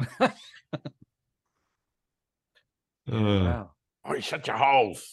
Uh, 3.10 3.16
Wow. 3.16 3.70
Oh, 4.04 4.14
you 4.14 4.20
shut 4.20 4.46
your 4.46 4.56
holes. 4.56 5.04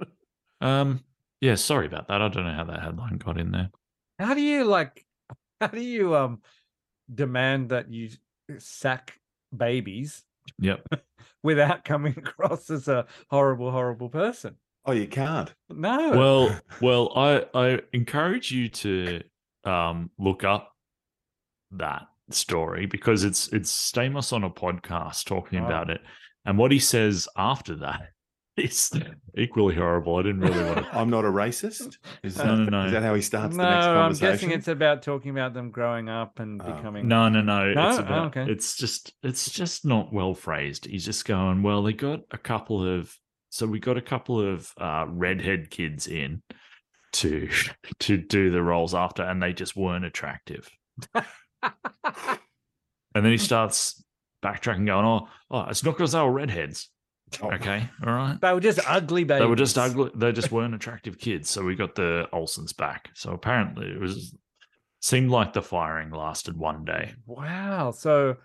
um, 0.60 1.02
yeah, 1.40 1.54
sorry 1.54 1.86
about 1.86 2.08
that. 2.08 2.20
I 2.22 2.28
don't 2.28 2.44
know 2.46 2.52
how 2.54 2.64
that 2.64 2.82
headline 2.82 3.18
got 3.18 3.38
in 3.38 3.50
there. 3.52 3.70
How 4.18 4.34
do 4.34 4.40
you 4.40 4.64
like? 4.64 5.04
How 5.60 5.66
do 5.68 5.80
you 5.80 6.14
um 6.14 6.40
demand 7.12 7.70
that 7.70 7.90
you 7.90 8.10
sack 8.58 9.18
babies 9.56 10.22
Yep. 10.60 10.86
without 11.42 11.84
coming 11.84 12.14
across 12.16 12.70
as 12.70 12.86
a 12.88 13.06
horrible, 13.30 13.70
horrible 13.70 14.08
person? 14.08 14.56
oh, 14.86 14.92
you 14.92 15.06
can't. 15.06 15.52
No. 15.68 16.10
Well, 16.10 16.60
well, 16.80 17.12
I 17.16 17.44
I 17.54 17.80
encourage 17.92 18.50
you 18.52 18.68
to 18.68 19.22
um 19.64 20.10
look 20.18 20.44
up 20.44 20.72
that 21.72 22.06
story 22.30 22.86
because 22.86 23.24
it's 23.24 23.48
it's 23.48 23.70
Stamos 23.92 24.32
on 24.32 24.44
a 24.44 24.50
podcast 24.50 25.24
talking 25.26 25.60
Oh. 25.60 25.66
about 25.66 25.90
it, 25.90 26.00
and 26.44 26.56
what 26.56 26.72
he 26.72 26.78
says 26.78 27.28
after 27.36 27.74
that 27.76 28.10
is 28.58 28.90
equally 29.36 29.74
horrible. 29.74 30.16
I 30.16 30.22
didn't 30.22 30.40
really 30.40 30.64
want 30.64 30.78
to. 30.78 30.96
I'm 30.96 31.10
not 31.10 31.24
a 31.24 31.28
racist. 31.28 31.96
Is 32.22 32.34
that, 32.36 32.46
No, 32.46 32.56
no, 32.56 32.64
no. 32.64 32.86
is 32.86 32.92
that 32.92 33.02
how 33.02 33.14
he 33.14 33.22
starts 33.22 33.54
no, 33.56 33.62
the 33.64 33.70
next 33.70 33.86
I'm 34.22 34.30
guessing 34.30 34.50
it's 34.50 34.68
about 34.68 35.02
talking 35.02 35.30
about 35.30 35.54
them 35.54 35.70
growing 35.70 36.08
up 36.08 36.38
and 36.40 36.60
Oh. 36.62 36.72
becoming. 36.72 37.08
No, 37.08 37.28
no, 37.28 37.40
no. 37.42 37.72
No? 37.72 37.88
It's 37.88 37.98
Oh, 37.98 38.02
about. 38.02 38.36
okay. 38.36 38.50
It's 38.50 38.76
just. 38.76 39.12
It's 39.22 39.50
just 39.50 39.84
not 39.86 40.12
well 40.12 40.34
phrased. 40.34 40.86
He's 40.86 41.04
just 41.04 41.24
going. 41.24 41.62
Well, 41.62 41.82
they 41.82 41.92
got 41.92 42.20
a 42.30 42.38
couple 42.38 42.86
of. 42.86 43.14
So 43.50 43.66
we 43.66 43.80
got 43.80 43.96
a 43.96 44.02
couple 44.02 44.40
of 44.40 44.70
uh, 44.78 45.06
redhead 45.08 45.70
kids 45.70 46.06
in 46.06 46.42
to 47.14 47.48
to 48.00 48.16
do 48.18 48.50
the 48.50 48.62
roles 48.62 48.94
after, 48.94 49.22
and 49.22 49.42
they 49.42 49.52
just 49.52 49.76
weren't 49.76 50.04
attractive. 50.04 50.68
And 53.14 53.24
then 53.24 53.32
he 53.32 53.38
starts 53.38 54.04
backtracking, 54.44 54.86
going, 54.86 55.04
"Oh, 55.04 55.28
oh, 55.50 55.62
it's 55.70 55.82
not 55.82 55.92
because 55.96 56.12
they 56.12 56.20
were 56.20 56.30
redheads. 56.30 56.88
Oh, 57.42 57.50
Okay, 57.52 57.88
all 58.06 58.12
right. 58.12 58.40
They 58.40 58.52
were 58.52 58.60
just 58.60 58.80
ugly 58.86 59.24
babies. 59.24 59.42
They 59.42 59.46
were 59.46 59.56
just 59.56 59.78
ugly. 59.78 60.10
They 60.14 60.32
just 60.32 60.50
weren't 60.52 60.74
attractive 60.74 61.18
kids. 61.18 61.50
So 61.50 61.62
we 61.64 61.74
got 61.74 61.94
the 61.94 62.28
Olsens 62.32 62.76
back. 62.76 63.10
So 63.14 63.32
apparently, 63.32 63.86
it 63.86 64.00
was 64.00 64.34
seemed 65.00 65.30
like 65.30 65.52
the 65.52 65.62
firing 65.62 66.10
lasted 66.10 66.56
one 66.56 66.84
day. 66.84 67.14
Wow. 67.26 67.90
So, 67.92 68.36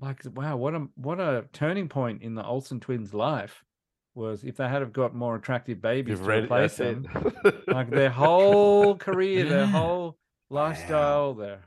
like, 0.00 0.22
wow, 0.34 0.56
what 0.56 0.74
a 0.74 0.86
what 0.96 1.20
a 1.20 1.46
turning 1.52 1.88
point 1.88 2.22
in 2.22 2.34
the 2.34 2.44
Olsen 2.44 2.80
twins' 2.80 3.14
life 3.14 3.64
was 4.14 4.44
if 4.44 4.56
they 4.56 4.68
had 4.68 4.82
have 4.82 4.92
got 4.92 5.14
more 5.14 5.36
attractive 5.36 5.80
babies 5.80 6.18
You've 6.18 6.26
to 6.26 6.42
replace 6.42 6.76
them. 6.76 7.06
Like 7.66 7.90
their 7.90 8.10
whole 8.10 8.96
career, 8.96 9.48
their 9.48 9.66
whole 9.78 10.18
lifestyle, 10.50 11.34
their 11.34 11.60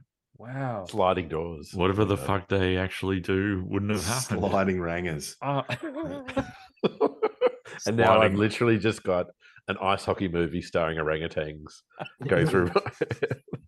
wow. 0.44 0.86
sliding 0.88 1.28
doors. 1.28 1.74
Whatever 1.74 2.06
the 2.06 2.18
fuck 2.18 2.50
they 2.50 2.78
actually 2.78 3.20
do 3.20 3.64
wouldn't 3.68 3.92
have 3.92 4.06
happened. 4.06 4.40
Sliding 4.40 4.82
rangers. 4.82 5.36
Uh, 5.42 5.64
and 7.86 7.98
now 7.98 8.22
I've 8.22 8.36
literally 8.36 8.78
just 8.78 9.04
got 9.04 9.28
an 9.68 9.78
ice 9.82 10.06
hockey 10.06 10.28
movie 10.28 10.62
starring 10.62 10.98
orangutans 10.98 11.82
go 12.28 12.46
through. 12.46 12.72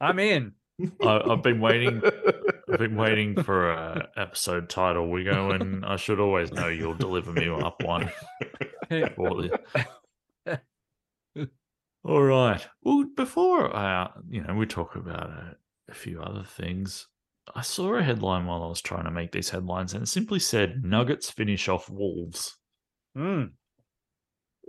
I'm 0.01 0.19
in. 0.19 0.53
I, 1.01 1.21
I've 1.29 1.41
been 1.41 1.61
waiting. 1.61 2.01
I've 2.71 2.79
been 2.79 2.97
waiting 2.97 3.41
for 3.41 3.71
a 3.71 4.09
episode 4.17 4.69
title. 4.69 5.09
We 5.09 5.23
go, 5.23 5.51
and 5.51 5.85
I 5.85 5.95
should 5.95 6.19
always 6.19 6.51
know 6.51 6.67
you'll 6.67 6.95
deliver 6.95 7.31
me 7.31 7.49
up 7.49 7.81
one. 7.81 8.11
All 12.03 12.21
right. 12.21 12.67
Well, 12.83 13.05
before 13.15 13.73
uh, 13.73 14.09
you 14.29 14.43
know, 14.43 14.53
we 14.53 14.65
talk 14.65 14.97
about 14.97 15.29
a, 15.29 15.55
a 15.89 15.93
few 15.93 16.21
other 16.21 16.43
things. 16.43 17.07
I 17.53 17.61
saw 17.61 17.95
a 17.95 18.03
headline 18.03 18.45
while 18.45 18.63
I 18.63 18.67
was 18.67 18.81
trying 18.81 19.05
to 19.05 19.11
make 19.11 19.31
these 19.31 19.49
headlines, 19.49 19.93
and 19.93 20.03
it 20.03 20.07
simply 20.07 20.39
said 20.39 20.83
"Nuggets 20.83 21.29
finish 21.29 21.67
off 21.67 21.89
Wolves." 21.89 22.57
Mm. 23.15 23.51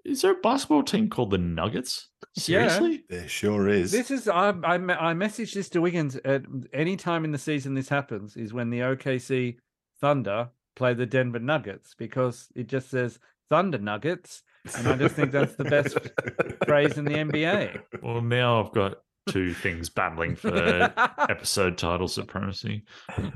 Is 0.04 0.22
there 0.22 0.32
a 0.32 0.40
basketball 0.40 0.84
team 0.84 1.08
called 1.08 1.30
the 1.30 1.38
Nuggets? 1.38 2.10
Yeah. 2.36 2.68
Seriously? 2.68 3.04
There 3.08 3.28
sure 3.28 3.68
is. 3.68 3.90
This 3.92 4.10
is 4.10 4.28
I 4.28 4.50
I 4.50 4.74
I 4.74 5.14
messaged 5.14 5.54
this 5.54 5.68
to 5.70 5.80
Wiggins 5.80 6.16
at 6.24 6.42
any 6.72 6.96
time 6.96 7.24
in 7.24 7.32
the 7.32 7.38
season 7.38 7.74
this 7.74 7.88
happens 7.88 8.36
is 8.36 8.52
when 8.52 8.70
the 8.70 8.80
OKC 8.80 9.56
Thunder 10.00 10.50
play 10.76 10.94
the 10.94 11.06
Denver 11.06 11.38
Nuggets 11.38 11.94
because 11.94 12.48
it 12.54 12.68
just 12.68 12.90
says 12.90 13.18
Thunder 13.48 13.78
Nuggets 13.78 14.42
and 14.76 14.86
I 14.86 14.96
just 14.96 15.14
think 15.14 15.32
that's 15.32 15.54
the 15.54 15.64
best 15.64 15.96
phrase 16.66 16.98
in 16.98 17.04
the 17.04 17.14
NBA. 17.14 17.80
Well, 18.02 18.20
now 18.20 18.62
I've 18.62 18.72
got 18.72 18.98
two 19.28 19.52
things 19.54 19.88
battling 19.88 20.36
for 20.36 20.54
episode 21.28 21.78
title 21.78 22.08
supremacy. 22.08 22.84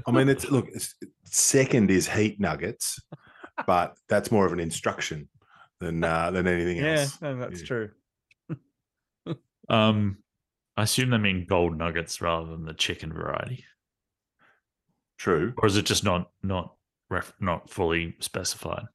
I 0.06 0.10
mean, 0.10 0.28
it's 0.28 0.50
look. 0.50 0.68
It's, 0.72 0.94
second 1.24 1.90
is 1.90 2.08
Heat 2.08 2.40
Nuggets, 2.40 3.00
but 3.66 3.96
that's 4.08 4.30
more 4.30 4.46
of 4.46 4.52
an 4.52 4.60
instruction 4.60 5.28
than 5.80 6.02
uh, 6.04 6.30
than 6.30 6.46
anything 6.46 6.78
yeah, 6.78 7.00
else. 7.00 7.20
no, 7.20 7.36
that's 7.36 7.60
Yeah. 7.60 7.66
true. 7.66 7.90
Um, 9.68 10.18
I 10.76 10.82
assume 10.82 11.10
they 11.10 11.18
mean 11.18 11.46
gold 11.48 11.78
nuggets 11.78 12.20
rather 12.20 12.46
than 12.50 12.64
the 12.64 12.74
chicken 12.74 13.12
variety, 13.12 13.64
True. 15.16 15.54
or 15.58 15.66
is 15.66 15.76
it 15.76 15.86
just 15.86 16.02
not 16.02 16.30
not 16.42 16.74
ref, 17.08 17.32
not 17.40 17.70
fully 17.70 18.16
specified? 18.18 18.86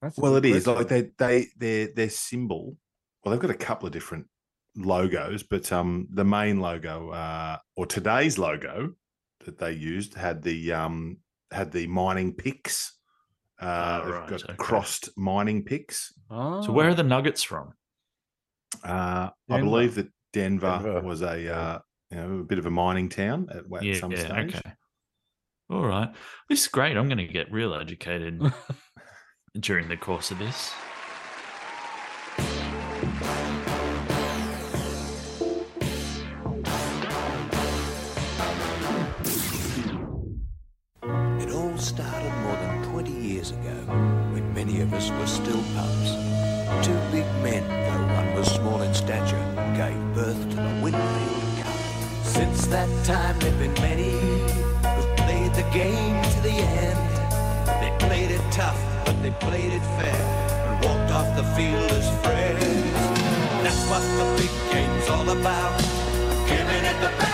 That's 0.00 0.16
Well, 0.16 0.36
it 0.36 0.42
good 0.42 0.52
is 0.56 0.66
like 0.66 0.88
they 0.88 1.10
they 1.18 1.46
their 1.56 1.88
their 1.88 2.10
symbol. 2.10 2.76
Well, 3.24 3.32
they've 3.32 3.40
got 3.40 3.50
a 3.50 3.54
couple 3.54 3.86
of 3.86 3.92
different 3.92 4.26
logos, 4.76 5.42
but 5.42 5.70
um, 5.72 6.06
the 6.12 6.24
main 6.24 6.60
logo 6.60 7.10
uh, 7.10 7.58
or 7.76 7.86
today's 7.86 8.38
logo 8.38 8.92
that 9.44 9.58
they 9.58 9.72
used 9.72 10.14
had 10.14 10.42
the 10.42 10.72
um 10.72 11.18
had 11.50 11.72
the 11.72 11.86
mining 11.86 12.32
picks 12.34 12.92
Uh, 13.60 14.04
they've 14.04 14.14
right, 14.14 14.28
got 14.30 14.44
okay. 14.44 14.54
crossed 14.56 15.10
mining 15.16 15.64
picks. 15.64 16.12
Oh. 16.30 16.62
So 16.62 16.72
where 16.72 16.88
are 16.88 16.94
the 16.94 17.02
Nuggets 17.02 17.42
from? 17.42 17.72
Uh, 18.84 19.30
I 19.50 19.60
believe 19.60 19.94
that 19.96 20.08
Denver, 20.32 20.78
Denver. 20.82 21.00
was 21.00 21.22
a 21.22 21.40
Yeah. 21.40 21.58
uh, 21.60 21.78
you 22.10 22.16
know 22.16 22.38
a 22.40 22.44
bit 22.44 22.58
of 22.58 22.66
a 22.66 22.70
mining 22.70 23.08
town 23.08 23.48
at, 23.50 23.64
at 23.76 23.82
yeah, 23.82 23.98
some 23.98 24.12
yeah, 24.12 24.26
stage. 24.26 24.54
okay. 24.56 24.72
All 25.70 25.84
right. 25.86 26.12
This 26.48 26.62
is 26.62 26.68
great. 26.68 26.96
I'm 26.96 27.06
going 27.06 27.18
to 27.18 27.26
get 27.32 27.52
real 27.52 27.74
educated 27.74 28.40
during 29.60 29.88
the 29.88 29.96
course 29.96 30.30
of 30.32 30.38
this. 30.38 30.72
Time, 53.10 53.36
there've 53.40 53.58
been 53.58 53.74
many 53.82 54.12
who've 54.94 55.16
played 55.16 55.52
the 55.60 55.66
game 55.72 56.16
to 56.32 56.40
the 56.48 56.56
end. 56.84 57.10
They 57.80 57.90
played 58.06 58.30
it 58.30 58.44
tough, 58.52 58.80
but 59.04 59.20
they 59.20 59.32
played 59.46 59.72
it 59.78 59.84
fair 59.98 60.22
and 60.66 60.76
walked 60.84 61.10
off 61.18 61.28
the 61.36 61.46
field 61.56 61.90
as 61.98 62.06
friends. 62.22 62.64
That's 63.64 63.82
what 63.90 64.04
the 64.18 64.26
big 64.38 64.52
game's 64.72 65.08
all 65.08 65.28
about. 65.28 65.76
Giving 66.46 66.84
it 66.90 66.98
the 67.06 67.12
best 67.18 67.29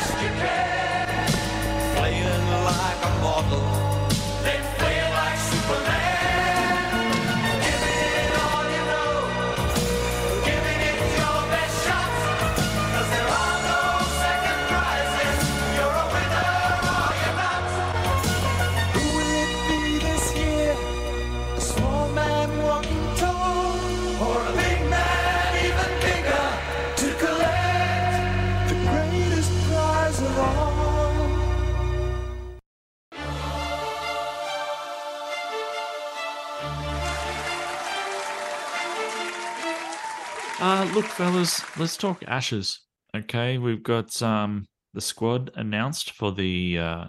look, 40.97 41.05
fellas, 41.05 41.63
let's 41.79 41.95
talk 41.95 42.23
Ashes. 42.27 42.81
Okay, 43.15 43.59
we've 43.59 43.83
got 43.83 44.23
um, 44.23 44.65
the 44.95 45.01
squad 45.03 45.51
announced 45.55 46.13
for 46.13 46.33
the 46.33 46.79
uh, 46.79 47.05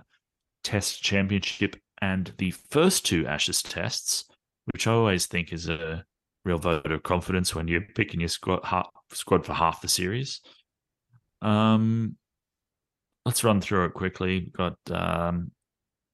Test 0.61 1.01
Championship 1.01 1.77
and 2.01 2.33
the 2.37 2.51
first 2.69 3.05
two 3.05 3.25
Ashes 3.25 3.61
tests, 3.61 4.25
which 4.73 4.87
I 4.87 4.91
always 4.91 5.27
think 5.27 5.53
is 5.53 5.69
a 5.69 6.03
real 6.43 6.57
vote 6.57 6.91
of 6.91 7.03
confidence 7.03 7.55
when 7.55 7.69
you're 7.69 7.87
picking 7.95 8.19
your 8.19 8.27
squad 8.27 8.59
half, 8.65 8.89
squad 9.13 9.45
for 9.45 9.53
half 9.53 9.79
the 9.79 9.87
series. 9.87 10.41
Um, 11.41 12.17
let's 13.25 13.45
run 13.45 13.61
through 13.61 13.85
it 13.85 13.93
quickly. 13.93 14.39
We've 14.39 14.51
got 14.51 14.75
um, 14.91 15.51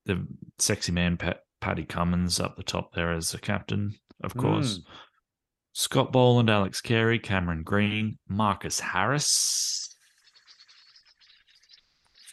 the 0.06 0.28
sexy 0.60 0.92
man 0.92 1.18
Pat, 1.18 1.40
Paddy 1.60 1.86
Cummins 1.86 2.40
up 2.40 2.56
the 2.56 2.62
top 2.62 2.94
there 2.94 3.14
as 3.14 3.32
the 3.32 3.40
captain, 3.40 3.96
of 4.24 4.38
course. 4.38 4.80
Scott 5.74 6.12
Boland, 6.12 6.50
Alex 6.50 6.82
Carey, 6.82 7.20
Cameron 7.20 7.64
Green, 7.64 8.18
Marcus 8.28 8.80
Harris, 8.80 9.94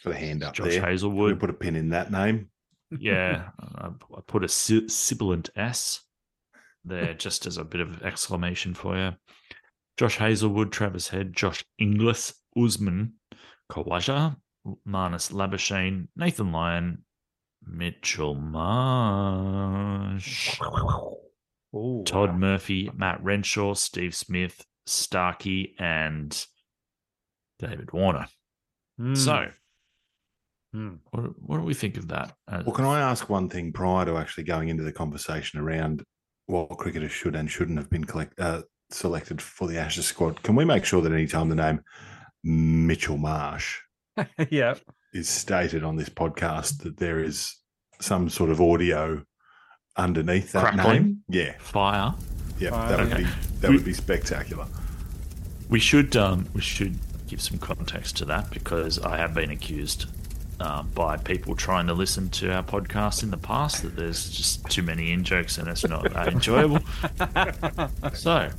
Got 0.03 0.13
a 0.13 0.17
hand 0.17 0.43
up 0.43 0.53
Josh 0.55 0.69
there. 0.69 0.81
Can 0.97 1.13
we 1.13 1.35
put 1.35 1.49
a 1.51 1.53
pin 1.53 1.75
in 1.75 1.89
that 1.89 2.11
name? 2.11 2.49
yeah, 2.97 3.49
I, 3.59 3.87
I 3.87 4.21
put 4.25 4.43
a 4.43 4.47
si- 4.47 4.87
sibilant 4.87 5.49
S 5.55 6.01
there 6.83 7.13
just 7.13 7.45
as 7.45 7.57
a 7.57 7.63
bit 7.63 7.81
of 7.81 8.01
exclamation 8.01 8.73
for 8.73 8.97
you. 8.97 9.11
Josh 9.97 10.17
Hazlewood, 10.17 10.71
Travis 10.71 11.09
Head, 11.09 11.33
Josh 11.35 11.63
Inglis, 11.77 12.33
Usman, 12.57 13.13
Khawaja, 13.71 14.35
Marnus 14.87 15.31
Labuschagne, 15.31 16.07
Nathan 16.15 16.51
Lyon, 16.51 17.03
Mitchell 17.63 18.33
Marsh. 18.33 19.49
Ooh, 21.75 22.03
Todd 22.05 22.31
wow. 22.31 22.37
Murphy, 22.37 22.89
Matt 22.93 23.23
Renshaw, 23.23 23.73
Steve 23.73 24.13
Smith, 24.15 24.65
Starkey, 24.85 25.75
and 25.79 26.45
David 27.59 27.91
Warner. 27.93 28.27
Hmm, 28.97 29.15
So, 29.15 29.47
hmm. 30.73 30.95
what, 31.11 31.39
what 31.41 31.57
do 31.57 31.63
we 31.63 31.73
think 31.73 31.97
of 31.97 32.07
that? 32.09 32.33
Well, 32.49 32.75
can 32.75 32.85
I 32.85 32.99
ask 32.99 33.29
one 33.29 33.49
thing 33.49 33.71
prior 33.71 34.05
to 34.05 34.17
actually 34.17 34.43
going 34.43 34.69
into 34.69 34.83
the 34.83 34.91
conversation 34.91 35.59
around 35.59 36.03
what 36.47 36.77
cricketers 36.77 37.11
should 37.11 37.35
and 37.35 37.49
shouldn't 37.49 37.77
have 37.77 37.89
been 37.89 38.03
collect, 38.03 38.37
uh, 38.39 38.63
selected 38.89 39.41
for 39.41 39.67
the 39.67 39.77
Ashes 39.77 40.05
squad? 40.05 40.43
Can 40.43 40.55
we 40.55 40.65
make 40.65 40.85
sure 40.85 41.01
that 41.01 41.13
any 41.13 41.27
time 41.27 41.49
the 41.49 41.55
name 41.55 41.81
Mitchell 42.43 43.17
Marsh 43.17 43.79
yeah. 44.49 44.75
is 45.13 45.29
stated 45.29 45.83
on 45.83 45.95
this 45.95 46.09
podcast, 46.09 46.83
that 46.83 46.97
there 46.97 47.23
is 47.23 47.55
some 48.01 48.29
sort 48.29 48.49
of 48.49 48.59
audio 48.59 49.23
underneath 49.97 50.51
that 50.53 50.73
Crackling? 50.73 51.03
name? 51.03 51.23
Yeah, 51.29 51.53
Fire. 51.59 52.13
yeah, 52.59 52.69
Fine. 52.71 52.89
that 52.89 52.99
would 52.99 53.13
Okay. 53.13 53.23
be 53.23 53.29
that 53.61 53.69
We- 53.69 53.75
would 53.77 53.85
be 53.85 53.93
spectacular. 53.93 54.65
We 55.69 55.79
should 55.79 56.15
um, 56.17 56.47
we 56.53 56.61
should 56.61 56.97
give 57.27 57.41
some 57.41 57.57
context 57.57 58.17
to 58.17 58.25
that 58.25 58.49
because 58.51 58.99
I 58.99 59.17
have 59.17 59.33
been 59.33 59.51
accused 59.51 60.05
uh, 60.59 60.83
by 60.83 61.15
people 61.17 61.55
trying 61.55 61.87
to 61.87 61.93
listen 61.93 62.29
to 62.29 62.51
our 62.53 62.61
podcast 62.63 63.23
in 63.23 63.31
the 63.31 63.37
past 63.37 63.81
that 63.83 63.95
there's 63.95 64.29
just 64.29 64.65
too 64.69 64.83
many 64.83 65.11
in 65.11 65.23
jokes 65.23 65.57
and 65.57 65.67
it's 65.67 65.87
not 65.87 66.03
that 66.13 66.27
enjoyable. 66.27 66.79
so, 68.13 68.49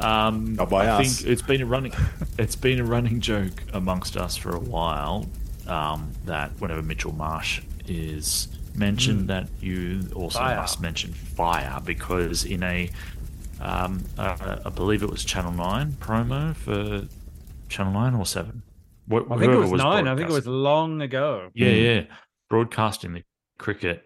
um, 0.00 0.54
Not 0.56 0.70
by 0.70 0.86
I 0.86 1.00
us. 1.02 1.18
think 1.20 1.30
it's 1.30 1.42
been 1.42 1.60
a 1.62 1.66
running 1.66 1.92
it's 2.38 2.56
been 2.56 2.80
a 2.80 2.84
running 2.84 3.20
joke 3.20 3.62
amongst 3.72 4.16
us 4.16 4.36
for 4.36 4.54
a 4.54 4.58
while 4.58 5.26
um, 5.68 6.10
that 6.24 6.50
whenever 6.60 6.82
Mitchell 6.82 7.12
Marsh 7.14 7.60
is 7.86 8.48
mentioned, 8.74 9.28
that 9.28 9.48
you 9.60 10.08
also 10.14 10.38
Fire. 10.38 10.56
must 10.56 10.80
mention 10.80 11.12
fire 11.12 11.80
because 11.84 12.44
in 12.44 12.62
a 12.62 12.90
um, 13.60 14.02
uh, 14.18 14.58
I 14.64 14.68
believe 14.70 15.02
it 15.02 15.10
was 15.10 15.24
Channel 15.24 15.52
Nine 15.52 15.92
promo 15.92 16.54
for 16.56 17.06
Channel 17.68 17.92
Nine 17.92 18.14
or 18.14 18.26
Seven. 18.26 18.62
Wh- 19.10 19.16
I 19.30 19.36
think 19.38 19.42
it 19.42 19.54
whoever 19.54 19.68
was, 19.68 19.72
nine. 19.82 20.08
I 20.08 20.16
think 20.16 20.28
it 20.28 20.32
was 20.32 20.46
long 20.46 21.00
ago. 21.02 21.50
Yeah, 21.54 21.68
yeah. 21.68 22.02
Broadcasting 22.50 23.12
the 23.14 23.22
cricket. 23.58 24.04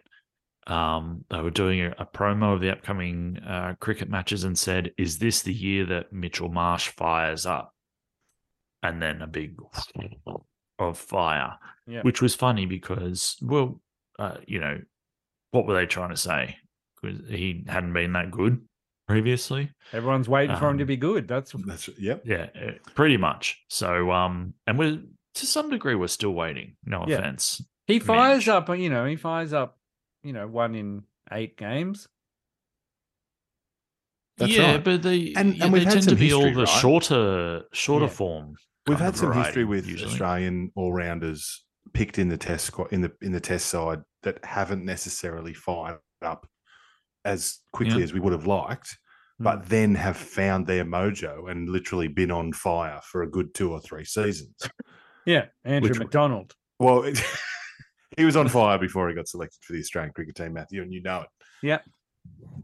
Um, 0.66 1.24
they 1.30 1.40
were 1.40 1.50
doing 1.50 1.80
a, 1.80 1.94
a 1.98 2.04
promo 2.04 2.52
of 2.54 2.60
the 2.60 2.70
upcoming 2.70 3.38
uh, 3.38 3.74
cricket 3.80 4.10
matches 4.10 4.44
and 4.44 4.58
said, 4.58 4.92
"Is 4.98 5.18
this 5.18 5.42
the 5.42 5.52
year 5.54 5.86
that 5.86 6.12
Mitchell 6.12 6.50
Marsh 6.50 6.88
fires 6.88 7.46
up?" 7.46 7.74
And 8.82 9.00
then 9.02 9.22
a 9.22 9.26
big 9.26 9.56
of 10.78 10.98
fire, 10.98 11.54
Yeah. 11.86 12.02
which 12.02 12.20
was 12.22 12.34
funny 12.34 12.66
because, 12.66 13.36
well, 13.42 13.80
uh, 14.18 14.36
you 14.46 14.60
know, 14.60 14.80
what 15.52 15.66
were 15.66 15.74
they 15.74 15.86
trying 15.86 16.10
to 16.10 16.16
say? 16.16 16.56
Because 17.00 17.20
he 17.28 17.64
hadn't 17.68 17.92
been 17.92 18.12
that 18.14 18.30
good 18.30 18.60
previously. 19.06 19.70
Everyone's 19.92 20.28
waiting 20.28 20.56
for 20.56 20.68
him 20.68 20.78
to 20.78 20.84
Um, 20.84 20.88
be 20.88 20.96
good. 20.96 21.28
That's 21.28 21.52
That's 21.52 21.88
yep. 21.98 22.22
Yeah, 22.24 22.48
uh, 22.60 22.72
pretty 22.94 23.16
much. 23.16 23.62
So, 23.68 24.10
um, 24.10 24.54
and 24.66 24.78
we're 24.78 25.00
to 25.34 25.46
some 25.46 25.70
degree 25.70 25.94
we're 25.94 26.08
still 26.08 26.34
waiting. 26.34 26.76
No 26.84 27.04
Yeah. 27.06 27.18
offense. 27.18 27.62
he 27.86 27.98
fires 28.00 28.40
Mitch. 28.40 28.48
up. 28.48 28.68
You 28.76 28.90
know, 28.90 29.06
he 29.06 29.16
fires 29.16 29.52
up. 29.52 29.78
You 30.24 30.32
know, 30.32 30.46
one 30.48 30.74
in 30.74 31.04
eight 31.32 31.56
games. 31.56 32.08
That's 34.36 34.52
yeah, 34.52 34.72
right. 34.72 34.84
but 34.84 35.02
they 35.02 35.32
And- 35.34 35.56
yeah, 35.56 35.64
and 35.64 35.72
we've 35.72 35.82
they 35.82 35.84
had 35.86 35.92
tend 35.94 36.04
some 36.04 36.14
to 36.14 36.20
be 36.20 36.32
all 36.32 36.42
the 36.52 36.60
right? 36.64 36.68
shorter, 36.68 37.64
shorter 37.72 38.06
Yeah. 38.06 38.10
form. 38.10 38.56
We've 38.86 38.98
had 38.98 39.10
of 39.10 39.16
some 39.16 39.32
history 39.32 39.64
with 39.64 39.86
usually. 39.86 40.10
Australian 40.10 40.72
all 40.76 40.92
rounders 40.92 41.64
picked 41.92 42.18
in 42.18 42.28
the 42.28 42.36
test 42.36 42.66
squad 42.66 42.92
in 42.92 43.00
the 43.00 43.12
in 43.20 43.32
the 43.32 43.40
test 43.40 43.66
side 43.66 44.02
that 44.22 44.44
haven't 44.44 44.84
necessarily 44.84 45.54
fired 45.54 45.98
up 46.22 46.48
as 47.24 47.60
quickly 47.72 47.98
Yeah. 47.98 48.04
as 48.04 48.12
we 48.12 48.20
would 48.20 48.32
have 48.32 48.46
liked, 48.46 48.98
Hmm. 49.38 49.44
but 49.44 49.66
then 49.68 49.94
have 49.94 50.16
found 50.16 50.66
their 50.66 50.84
mojo 50.84 51.50
and 51.50 51.68
literally 51.68 52.08
been 52.08 52.30
on 52.30 52.52
fire 52.52 53.00
for 53.04 53.22
a 53.22 53.30
good 53.30 53.54
two 53.54 53.70
or 53.72 53.80
three 53.80 54.04
seasons. 54.04 54.56
Yeah, 55.26 55.46
Andrew 55.62 55.90
Which- 55.90 55.98
McDonald. 55.98 56.54
Well, 56.78 57.02
it, 57.02 57.20
he 58.16 58.24
was 58.24 58.34
on 58.34 58.48
fire 58.48 58.78
before 58.78 59.10
he 59.10 59.14
got 59.14 59.28
selected 59.28 59.58
for 59.62 59.74
the 59.74 59.80
Australian 59.80 60.14
cricket 60.14 60.36
team, 60.36 60.54
Matthew, 60.54 60.80
and 60.80 60.90
you 60.90 61.02
know 61.02 61.20
it. 61.22 61.28
Yep. 61.62 61.84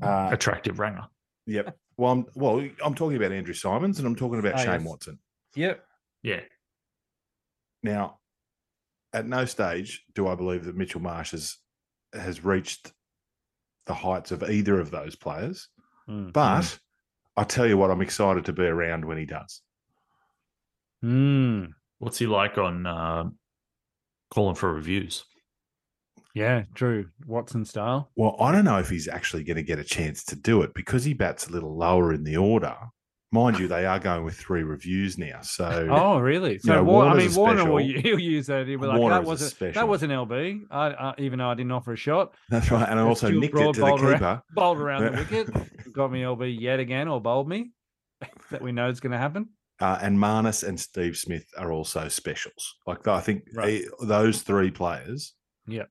Uh, 0.00 0.30
Attractive 0.32 0.78
ranger. 0.78 1.02
yep. 1.46 1.76
Well, 1.98 2.12
I'm, 2.12 2.26
well, 2.34 2.66
I'm 2.82 2.94
talking 2.94 3.18
about 3.18 3.32
Andrew 3.32 3.52
Symonds 3.52 3.98
and 3.98 4.06
I'm 4.08 4.16
talking 4.16 4.38
about 4.38 4.54
Ah, 4.54 4.58
Shane 4.64 4.80
yes. 4.80 4.84
Watson. 4.84 5.18
Yep. 5.56 5.84
Yeah. 6.22 6.40
Now, 7.82 8.18
at 9.14 9.27
no 9.27 9.44
stage 9.44 10.05
do 10.14 10.27
I 10.27 10.35
believe 10.35 10.64
that 10.64 10.77
Mitchell 10.77 11.00
Marsh 11.00 11.31
has, 11.31 11.57
has 12.12 12.44
reached 12.44 12.92
the 13.87 13.94
heights 13.94 14.33
of 14.33 14.42
either 14.42 14.79
of 14.81 14.90
those 14.90 15.14
players. 15.16 15.68
Mm. 16.09 16.33
But 16.33 16.79
I 17.37 17.44
tell 17.44 17.66
you 17.66 17.79
what, 17.79 17.90
I'm 17.90 18.03
excited 18.03 18.44
to 18.46 18.53
be 18.53 18.64
around 18.64 19.05
when 19.05 19.16
he 19.16 19.24
does. 19.24 19.62
Mm. 21.05 21.70
What's 21.98 22.18
he 22.18 22.27
like 22.27 22.59
on 22.59 22.87
uh, 22.87 23.24
calling 24.33 24.57
for 24.57 24.74
reviews? 24.74 25.24
Yeah, 26.35 26.64
Drew 26.74 27.07
Watson 27.27 27.64
style. 27.64 28.11
Well, 28.16 28.35
I 28.40 28.50
don't 28.50 28.64
know 28.64 28.79
if 28.79 28.90
he's 28.90 29.07
actually 29.07 29.44
going 29.44 29.57
to 29.57 29.62
get 29.62 29.79
a 29.79 29.85
chance 29.85 30.24
to 30.24 30.37
do 30.37 30.62
it 30.62 30.74
because 30.74 31.05
he 31.05 31.14
bats 31.14 31.46
a 31.46 31.53
little 31.53 31.77
lower 31.77 32.12
in 32.12 32.24
the 32.24 32.37
order. 32.37 32.74
Mind 33.34 33.58
you, 33.58 33.68
they 33.68 33.84
are 33.84 33.98
going 33.98 34.24
with 34.24 34.36
three 34.36 34.62
reviews 34.62 35.18
now. 35.18 35.40
So 35.42 35.88
Oh, 35.90 36.18
really? 36.18 36.58
So, 36.60 36.74
know, 36.76 36.84
War- 36.84 37.04
I 37.06 37.14
mean, 37.14 37.34
Warner 37.34 37.70
will 37.70 37.78
he'll 38.02 38.18
use 38.18 38.46
that. 38.46 38.66
He'll 38.66 38.78
be 38.80 38.86
like, 38.86 38.98
Warner 39.00 39.16
that 39.16 39.24
was 39.28 39.42
a, 39.42 39.50
special. 39.50 39.74
that 39.80 39.88
was 39.88 40.02
an 40.02 40.10
LB. 40.10 40.62
I, 40.70 40.86
I, 40.90 41.14
even 41.18 41.40
though 41.40 41.48
I 41.50 41.54
didn't 41.54 41.72
offer 41.72 41.92
a 41.92 41.96
shot, 41.96 42.34
that's 42.48 42.70
right. 42.70 42.88
And 42.88 42.98
I 42.98 43.02
also 43.02 43.30
nicked 43.30 43.52
Broad 43.54 43.70
it 43.70 43.72
to 43.74 43.80
the 43.80 43.86
bowled 43.86 44.02
around- 44.02 44.42
bowled 44.54 44.78
around 44.78 45.04
the 45.04 45.10
wicket, 45.18 45.92
got 45.92 46.10
me 46.12 46.22
LB 46.22 46.58
yet 46.60 46.78
again, 46.80 47.08
or 47.08 47.20
bowled 47.20 47.48
me. 47.48 47.72
that 48.50 48.62
we 48.62 48.72
know 48.72 48.88
is 48.88 49.00
going 49.00 49.12
to 49.12 49.18
happen. 49.18 49.48
Uh, 49.80 49.98
and 50.00 50.16
Marnus 50.18 50.62
and 50.66 50.78
Steve 50.78 51.16
Smith 51.16 51.44
are 51.58 51.72
also 51.72 52.06
specials. 52.08 52.76
Like 52.86 53.06
I 53.08 53.20
think 53.20 53.42
Right. 53.54 53.82
eh, 53.82 53.88
those 54.06 54.42
three 54.42 54.70
players, 54.70 55.34
Yep. 55.66 55.88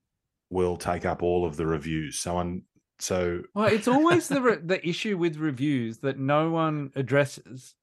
will 0.50 0.78
take 0.78 1.06
up 1.06 1.22
all 1.22 1.46
of 1.46 1.58
the 1.58 1.66
reviews. 1.68 2.20
So 2.20 2.38
on, 2.38 2.64
so 3.04 3.42
Well, 3.54 3.66
it's 3.68 3.88
always 3.88 4.28
the 4.28 4.42
re- 4.42 4.60
the 4.64 4.86
issue 4.88 5.18
with 5.18 5.38
reviews 5.38 6.00
that 6.00 6.18
no 6.18 6.50
one 6.50 6.92
addresses, 6.96 7.76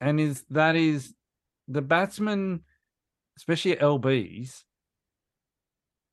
and 0.00 0.20
is 0.20 0.44
that 0.50 0.76
is 0.76 1.14
the 1.68 1.82
batsman, 1.82 2.62
especially 3.36 3.72
at 3.72 3.80
LBs, 3.80 4.62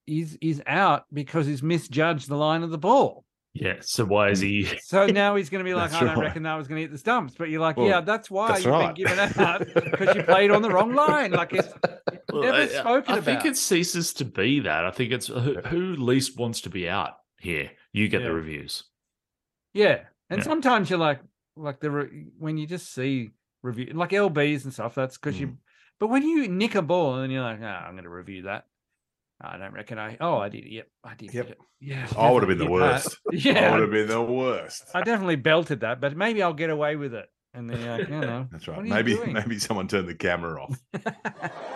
is 0.08 0.38
is 0.42 0.62
out 0.68 1.06
because 1.14 1.46
he's 1.48 1.64
misjudged 1.64 2.28
the 2.28 2.36
line 2.38 2.64
of 2.64 2.72
the 2.72 2.78
ball. 2.78 3.24
Yeah. 3.54 3.76
So 3.82 4.04
why 4.04 4.30
is 4.32 4.40
he? 4.40 4.68
So 4.84 5.06
now 5.06 5.36
he's 5.36 5.50
going 5.52 5.64
to 5.64 5.70
be 5.70 5.76
like, 5.76 5.94
I 5.94 6.00
don't 6.00 6.18
right. 6.18 6.24
reckon 6.26 6.42
that 6.44 6.56
was 6.56 6.68
going 6.68 6.78
to 6.78 6.82
hit 6.82 6.92
the 6.92 6.98
stumps. 6.98 7.36
But 7.38 7.50
you're 7.50 7.62
like, 7.62 7.78
Well, 7.78 7.88
yeah, 7.88 8.02
that's 8.02 8.30
why 8.32 8.48
that's 8.48 8.66
you've 8.66 8.74
right. 8.74 8.96
been 8.96 9.06
given 9.06 9.20
out 9.20 9.60
because 9.76 10.16
you 10.16 10.24
played 10.34 10.50
on 10.50 10.64
the 10.64 10.72
wrong 10.72 10.94
line. 10.96 11.32
Like 11.32 11.54
it's 11.54 11.68
Well, 12.32 12.42
never 12.42 12.58
I- 12.58 12.68
spoken 12.68 13.14
I 13.14 13.22
think 13.22 13.42
about. 13.42 13.46
it 13.52 13.58
ceases 13.58 14.12
to 14.14 14.26
be 14.26 14.62
that. 14.62 14.86
I 14.86 14.92
think 14.92 15.12
it's 15.12 15.28
who, 15.28 15.54
who 15.68 15.96
least 15.98 16.36
wants 16.38 16.62
to 16.62 16.72
be 16.72 16.90
out 16.90 17.12
here. 17.40 17.70
You 17.94 18.08
get 18.10 18.22
Yeah. 18.22 18.28
the 18.28 18.34
reviews. 18.34 18.84
Yeah, 19.74 20.02
and 20.30 20.40
Yeah. 20.40 20.44
sometimes 20.44 20.90
you're 20.90 21.00
like, 21.00 21.22
like 21.56 21.80
the 21.80 21.92
re- 21.92 22.26
when 22.38 22.58
you 22.58 22.68
just 22.68 22.94
see 22.94 23.32
review 23.62 23.92
like 23.94 24.10
LBs 24.12 24.64
and 24.66 24.74
stuff. 24.74 24.96
That's 24.96 25.18
because 25.18 25.36
Mm. 25.36 25.40
you. 25.40 25.58
But 26.00 26.08
when 26.08 26.24
you 26.28 26.48
nick 26.48 26.76
a 26.76 26.82
ball 26.82 27.20
and 27.20 27.32
you're 27.32 27.44
like, 27.44 27.62
oh, 27.62 27.66
I'm 27.66 27.94
going 27.94 28.04
to 28.04 28.10
review 28.10 28.42
that. 28.44 28.66
I 29.40 29.58
don't 29.58 29.74
reckon 29.74 29.98
I. 30.00 30.18
Oh, 30.20 30.38
I 30.38 30.50
did. 30.50 30.66
Yep, 30.66 30.88
I 31.04 31.16
did. 31.16 31.34
Yep. 31.34 31.50
it. 31.52 31.58
Yeah, 31.80 32.08
I 32.18 32.32
would 32.32 32.44
have 32.44 32.48
been 32.50 32.58
the 32.58 32.70
worst. 32.70 33.18
that. 33.32 33.58
I 33.58 33.72
would 33.72 33.82
have 33.82 33.92
been 33.92 34.08
the 34.08 34.22
worst. 34.22 34.84
I 34.96 35.02
definitely 35.04 35.36
belted 35.36 35.82
that, 35.82 36.00
but 36.02 36.16
maybe 36.16 36.42
I'll 36.42 36.54
get 36.54 36.70
away 36.70 36.96
with 36.96 37.14
it. 37.14 37.30
And 37.54 37.70
then 37.70 37.80
you're 37.82 37.98
like, 37.98 38.10
you 38.10 38.20
know, 38.20 38.48
That's 38.52 38.68
right. 38.68 38.84
Maybe 38.84 39.18
maybe 39.32 39.60
someone 39.60 39.88
turned 39.88 40.08
the 40.08 40.16
camera 40.16 40.62
off. 40.64 40.80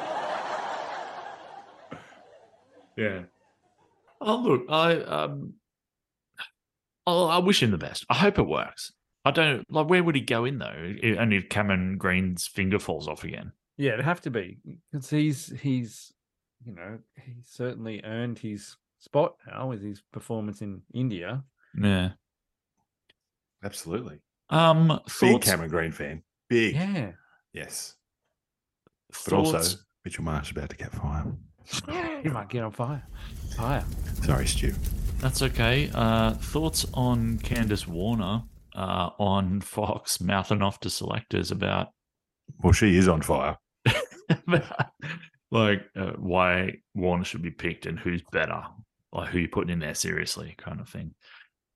Yeah. 2.95 3.23
Oh 4.19 4.37
look, 4.37 4.65
I 4.69 4.95
um, 5.01 5.53
I 7.15 7.37
wish 7.39 7.63
him 7.63 7.71
the 7.71 7.77
best. 7.77 8.05
I 8.09 8.15
hope 8.15 8.37
it 8.37 8.47
works. 8.47 8.91
I 9.25 9.31
don't 9.31 9.63
like. 9.71 9.89
Where 9.89 10.03
would 10.03 10.15
he 10.15 10.21
go 10.21 10.45
in 10.45 10.57
though? 10.59 10.65
I- 11.03 11.15
Only 11.19 11.37
if 11.37 11.49
Cameron 11.49 11.97
Green's 11.97 12.47
finger 12.47 12.79
falls 12.79 13.07
off 13.07 13.23
again. 13.23 13.51
Yeah, 13.77 13.93
it'd 13.93 14.05
have 14.05 14.21
to 14.21 14.31
be 14.31 14.57
because 14.91 15.09
he's 15.09 15.53
he's 15.61 16.13
you 16.65 16.73
know 16.73 16.99
he's 17.23 17.47
certainly 17.47 18.01
earned 18.03 18.39
his 18.39 18.75
spot 18.99 19.35
now 19.47 19.67
with 19.67 19.81
his 19.83 20.01
performance 20.11 20.61
in 20.61 20.81
India. 20.93 21.43
Yeah. 21.79 22.11
Absolutely. 23.63 24.19
Um. 24.49 24.87
Big 24.87 25.11
Thoughts. 25.11 25.49
Cameron 25.49 25.69
Green 25.69 25.91
fan. 25.91 26.23
Big. 26.49 26.75
Yeah, 26.75 27.11
Yes. 27.53 27.95
But 29.25 29.33
also 29.33 29.77
Mitchell 30.05 30.23
Marsh 30.23 30.51
about 30.51 30.69
to 30.69 30.75
get 30.77 30.91
fire. 30.93 31.25
he 32.23 32.29
might 32.29 32.49
get 32.49 32.63
on 32.63 32.71
fire. 32.71 33.03
Fire. 33.57 33.83
Sorry, 34.23 34.45
Stu. 34.47 34.73
That's 35.19 35.41
okay. 35.41 35.89
Uh, 35.93 36.33
thoughts 36.33 36.85
on 36.93 37.39
Candice 37.39 37.87
Warner 37.87 38.43
uh, 38.75 39.09
on 39.17 39.61
Fox 39.61 40.21
mouthing 40.21 40.61
off 40.61 40.79
to 40.81 40.89
selectors 40.89 41.51
about 41.51 41.87
Well, 42.63 42.71
she 42.71 42.95
is 42.95 43.07
on 43.07 43.23
fire. 43.23 43.57
like 45.51 45.81
uh, 45.95 46.11
why 46.17 46.73
Warner 46.93 47.23
should 47.23 47.41
be 47.41 47.51
picked 47.51 47.87
and 47.87 47.97
who's 47.97 48.21
better, 48.31 48.61
like 49.11 49.29
who 49.29 49.39
you're 49.39 49.49
putting 49.49 49.73
in 49.73 49.79
there 49.79 49.95
seriously, 49.95 50.53
kind 50.57 50.79
of 50.79 50.87
thing. 50.87 51.15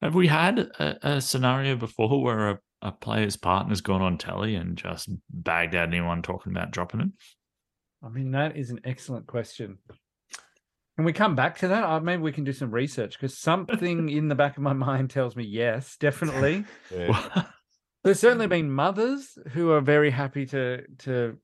Have 0.01 0.15
we 0.15 0.27
had 0.27 0.60
a, 0.60 1.15
a 1.15 1.21
scenario 1.21 1.75
before 1.75 2.21
where 2.21 2.49
a, 2.51 2.60
a 2.84 2.91
player's 2.91 3.38
partner's 3.38 3.82
gone 3.82 4.01
on 4.01 4.17
telly 4.17 4.56
and 4.56 4.77
just 4.77 5.10
bagged 5.32 5.75
out 5.75 5.88
anyone 5.88 6.21
talking 6.21 6.51
about 6.51 6.71
dropping 6.71 6.99
him? 6.99 7.13
I 8.04 8.10
mean, 8.10 8.32
that 8.32 8.56
is 8.56 8.69
an 8.69 8.82
excellent 8.84 9.27
question. 9.27 9.77
Can 10.97 11.06
we 11.06 11.13
come 11.13 11.36
back 11.36 11.58
to 11.60 11.67
that? 11.69 11.84
Uh, 11.84 11.99
maybe 11.99 12.21
we 12.21 12.32
can 12.32 12.43
do 12.43 12.54
some 12.54 12.69
research 12.71 13.13
because 13.13 13.38
something 13.38 14.10
in 14.10 14.27
the 14.27 14.36
back 14.36 14.58
of 14.58 14.63
my 14.63 14.73
mind 14.88 15.10
tells 15.10 15.36
me 15.36 15.43
yes, 15.43 15.97
definitely. 15.97 16.65
Yeah. 16.95 17.43
There's 18.04 18.19
certainly 18.19 18.47
been 18.47 18.71
mothers 18.71 19.38
who 19.51 19.69
are 19.71 19.80
very 19.82 20.10
happy 20.10 20.47
to 20.47 20.82
to 20.99 21.38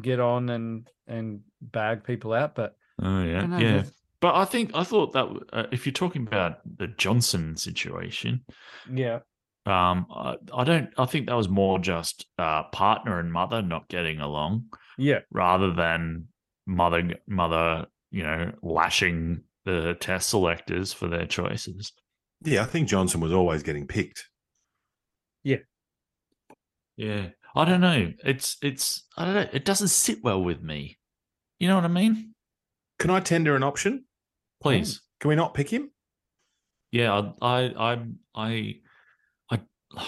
get 0.00 0.18
on 0.18 0.48
and 0.48 0.88
and 1.06 1.40
bag 1.60 2.04
people 2.04 2.32
out, 2.32 2.54
but 2.54 2.74
oh 3.02 3.06
I 3.20 3.26
yeah, 3.26 3.46
know, 3.46 3.58
yeah. 3.58 3.70
there's- 3.72 3.92
But 4.22 4.34
I 4.34 4.46
think 4.46 4.70
I 4.74 4.82
thought 4.84 5.12
that 5.12 5.26
uh, 5.52 5.66
if 5.72 5.84
you're 5.84 5.92
talking 5.92 6.26
about 6.26 6.60
the 6.64 6.86
Johnson 6.86 7.54
situation, 7.56 8.44
yeah, 8.90 9.18
um, 9.66 10.06
I, 10.10 10.36
I 10.54 10.64
don't. 10.64 10.88
I 10.96 11.04
think 11.04 11.26
that 11.26 11.36
was 11.36 11.50
more 11.50 11.78
just 11.78 12.24
uh, 12.38 12.62
partner 12.72 13.18
and 13.20 13.30
mother 13.30 13.60
not 13.60 13.88
getting 13.88 14.20
along, 14.20 14.70
yeah, 14.96 15.18
rather 15.30 15.70
than 15.74 16.28
mother 16.66 17.10
mother 17.28 17.86
you 18.10 18.22
know 18.22 18.52
lashing 18.62 19.42
the 19.64 19.96
test 20.00 20.30
selectors 20.30 20.92
for 20.92 21.08
their 21.08 21.26
choices. 21.26 21.92
Yeah, 22.44 22.62
I 22.62 22.64
think 22.64 22.88
Johnson 22.88 23.20
was 23.20 23.32
always 23.32 23.62
getting 23.62 23.86
picked. 23.86 24.28
Yeah, 25.44 25.58
Yeah. 26.96 27.28
I 27.54 27.64
don't 27.64 27.80
know. 27.80 28.12
It's 28.24 28.56
it's 28.62 29.04
I 29.16 29.24
don't 29.24 29.34
know. 29.34 29.46
It 29.52 29.64
doesn't 29.64 29.88
sit 29.88 30.18
well 30.22 30.42
with 30.42 30.62
me. 30.62 30.98
You 31.58 31.66
know 31.68 31.74
what 31.74 31.84
I 31.84 31.88
mean? 31.88 32.34
Can 33.00 33.10
I 33.10 33.18
tender 33.20 33.56
an 33.56 33.62
option? 33.64 34.04
Please. 34.62 35.00
Oh, 35.02 35.06
can 35.20 35.28
we 35.30 35.34
not 35.34 35.52
pick 35.54 35.68
him? 35.68 35.90
Yeah, 36.92 37.32
I 37.42 37.64
I 37.64 37.72
I 37.76 37.98
I 38.36 39.60
I, 39.96 40.06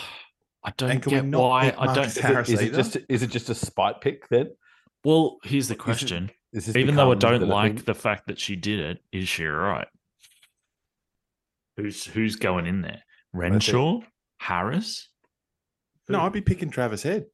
I 0.65 0.73
don't 0.77 0.91
And 0.93 1.03
can 1.03 1.13
we 1.13 1.31
get 1.31 1.39
why 1.41 1.75
I 1.77 1.95
don't. 1.95 2.07
Is 2.07 2.17
it, 2.17 2.23
Harris 2.23 2.49
is 2.49 2.61
it 2.61 2.67
either? 2.67 2.77
just 2.77 2.97
is 3.09 3.23
it 3.23 3.31
just 3.31 3.51
a 3.51 3.55
spite 3.55 4.01
pick 4.01 4.29
then? 4.29 4.51
Well, 5.05 5.39
here's 5.43 5.67
the 5.69 5.75
question. 5.75 6.31
Is 6.53 6.77
Even 6.77 6.97
though 6.97 7.13
I 7.13 7.15
don't 7.15 7.49
like 7.49 7.77
thing? 7.77 7.85
the 7.87 7.95
fact 7.95 8.27
that 8.27 8.39
she 8.39 8.57
did 8.57 8.81
it, 8.81 8.99
is 9.11 9.27
she 9.27 9.47
all 9.47 9.53
right? 9.53 9.89
Who's 11.77 12.05
who's 12.05 12.37
going 12.37 12.67
in 12.67 12.83
there? 12.83 13.03
Renshaw, 13.33 14.01
Harris. 14.39 15.09
No, 16.09 16.21
I'd 16.21 16.33
be 16.33 16.43
picking 16.43 16.69
Travis 16.69 17.03
Head. 17.03 17.25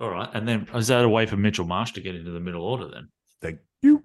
All 0.00 0.10
right, 0.10 0.28
and 0.32 0.46
then 0.46 0.68
is 0.74 0.86
that 0.86 1.04
a 1.04 1.08
way 1.08 1.26
for 1.26 1.36
Mitchell 1.36 1.66
Marsh 1.66 1.92
to 1.92 2.00
get 2.00 2.14
into 2.14 2.30
the 2.30 2.40
middle 2.40 2.62
order? 2.62 2.88
Then 2.88 3.08
Thank 3.42 3.58
you. 3.82 4.04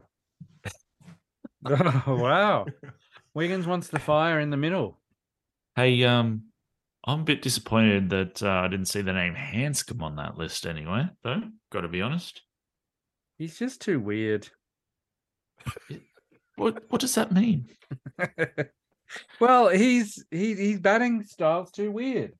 oh, 1.66 2.04
wow. 2.08 2.66
Wiggins 3.34 3.68
wants 3.68 3.90
the 3.90 4.00
fire 4.00 4.40
in 4.40 4.50
the 4.50 4.58
middle. 4.58 5.00
hey, 5.76 6.04
um, 6.04 6.46
I'm 7.06 7.22
a 7.22 7.24
bit 7.24 7.42
disappointed 7.42 8.10
that 8.10 8.42
uh, 8.42 8.50
I 8.50 8.68
didn't 8.68 8.88
see 8.88 9.02
the 9.02 9.14
name 9.14 9.36
Handscomb 9.36 10.02
on 10.02 10.16
that 10.16 10.38
list 10.38 10.66
anyway. 10.66 11.08
Though, 11.24 11.44
got 11.72 11.82
to 11.82 11.88
be 11.88 12.02
honest. 12.02 12.42
He's 13.38 13.58
just 13.58 13.82
too 13.82 14.00
weird. 14.00 14.48
What 16.58 16.84
what 16.90 17.02
does 17.02 17.16
that 17.16 17.34
mean? 17.34 17.68
well, 19.42 19.68
he's 19.68 20.26
he 20.32 20.56
he's 20.56 20.80
batting 20.80 21.24
style's 21.26 21.70
too 21.70 21.92
weird. 21.92 22.34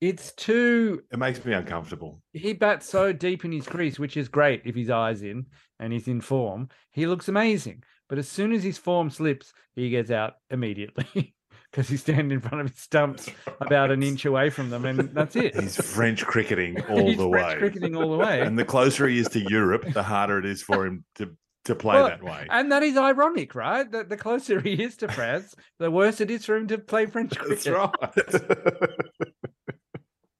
It's 0.00 0.32
too 0.34 1.02
It 1.10 1.18
makes 1.18 1.44
me 1.44 1.52
uncomfortable. 1.54 2.22
he 2.32 2.52
bats 2.52 2.88
so 2.88 3.12
deep 3.12 3.44
in 3.44 3.50
his 3.50 3.66
crease, 3.66 3.98
which 3.98 4.16
is 4.16 4.28
great 4.28 4.62
if 4.64 4.76
his 4.76 4.90
eyes 4.90 5.22
in 5.22 5.46
and 5.80 5.92
he's 5.92 6.06
in 6.06 6.20
form. 6.20 6.68
He 6.92 7.06
looks 7.08 7.26
amazing. 7.28 7.82
But 8.08 8.18
as 8.18 8.28
soon 8.28 8.52
as 8.52 8.62
his 8.62 8.78
form 8.78 9.10
slips, 9.10 9.52
he 9.74 9.90
gets 9.90 10.12
out 10.12 10.34
immediately 10.50 11.34
because 11.78 11.88
he's 11.90 12.00
standing 12.00 12.32
in 12.32 12.40
front 12.40 12.60
of 12.60 12.70
his 12.72 12.80
stumps 12.80 13.30
about 13.60 13.92
an 13.92 14.02
inch 14.02 14.24
away 14.24 14.50
from 14.50 14.68
them, 14.68 14.84
and 14.84 14.98
that's 15.14 15.36
it. 15.36 15.54
He's 15.54 15.76
French 15.76 16.26
cricketing 16.26 16.76
all 16.88 17.06
He's 17.06 17.16
the 17.16 17.28
French 17.28 17.52
way. 17.54 17.58
cricketing 17.60 17.94
all 17.94 18.10
the 18.10 18.16
way. 18.16 18.40
And 18.40 18.58
the 18.58 18.64
closer 18.64 19.06
he 19.06 19.20
is 19.20 19.28
to 19.28 19.38
Europe, 19.48 19.84
the 19.92 20.02
harder 20.02 20.40
it 20.40 20.44
is 20.44 20.60
for 20.60 20.86
him 20.86 21.04
to, 21.14 21.36
to 21.66 21.76
play 21.76 21.94
Well, 21.94 22.08
that 22.08 22.20
way. 22.20 22.48
And 22.50 22.72
that 22.72 22.82
is 22.82 22.96
ironic, 22.96 23.54
right? 23.54 23.88
That 23.92 24.08
the 24.08 24.16
closer 24.16 24.60
he 24.60 24.72
is 24.72 24.96
to 24.96 25.06
France, 25.06 25.54
the 25.78 25.88
worse 25.88 26.20
it 26.20 26.32
is 26.32 26.44
for 26.44 26.56
him 26.56 26.66
to 26.66 26.78
play 26.78 27.06
French 27.06 27.38
cricket. 27.38 27.62
That's 27.62 28.42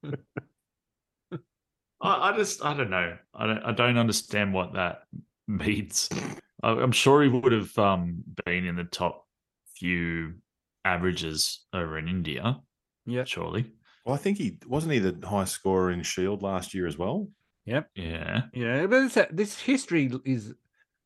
right. 0.03 0.18
I, 2.03 2.30
I 2.32 2.36
just 2.36 2.64
I 2.64 2.74
don't 2.76 2.91
know. 2.91 3.16
I 3.32 3.47
don't 3.47 3.62
I 3.62 3.70
don't 3.70 3.97
understand 3.97 4.53
what 4.53 4.72
that 4.72 5.03
means. 5.47 6.09
I- 6.64 6.70
I'm 6.70 6.91
sure 6.91 7.22
he 7.22 7.28
would 7.28 7.53
have 7.53 7.78
um, 7.78 8.24
been 8.45 8.64
in 8.66 8.74
the 8.74 8.82
top 8.82 9.24
few 9.76 10.34
averages 10.89 11.64
over 11.72 11.99
in 11.99 12.09
India. 12.09 12.61
Yeah. 13.07 13.24
surely. 13.24 13.72
Well, 14.05 14.14
I 14.14 14.18
think 14.18 14.39
he 14.39 14.59
wasn't 14.66 14.95
he 14.95 14.99
the 14.99 15.26
highest 15.26 15.55
scorer 15.55 15.91
in 15.91 16.03
Shield 16.03 16.43
last 16.43 16.74
year 16.74 16.86
as 16.86 16.97
well. 16.99 17.28
Yep. 17.66 17.91
Yeah, 17.95 18.43
Yeah, 18.55 18.86
but 18.86 19.05
it's, 19.05 19.18
this 19.30 19.61
history 19.61 20.11
is 20.24 20.55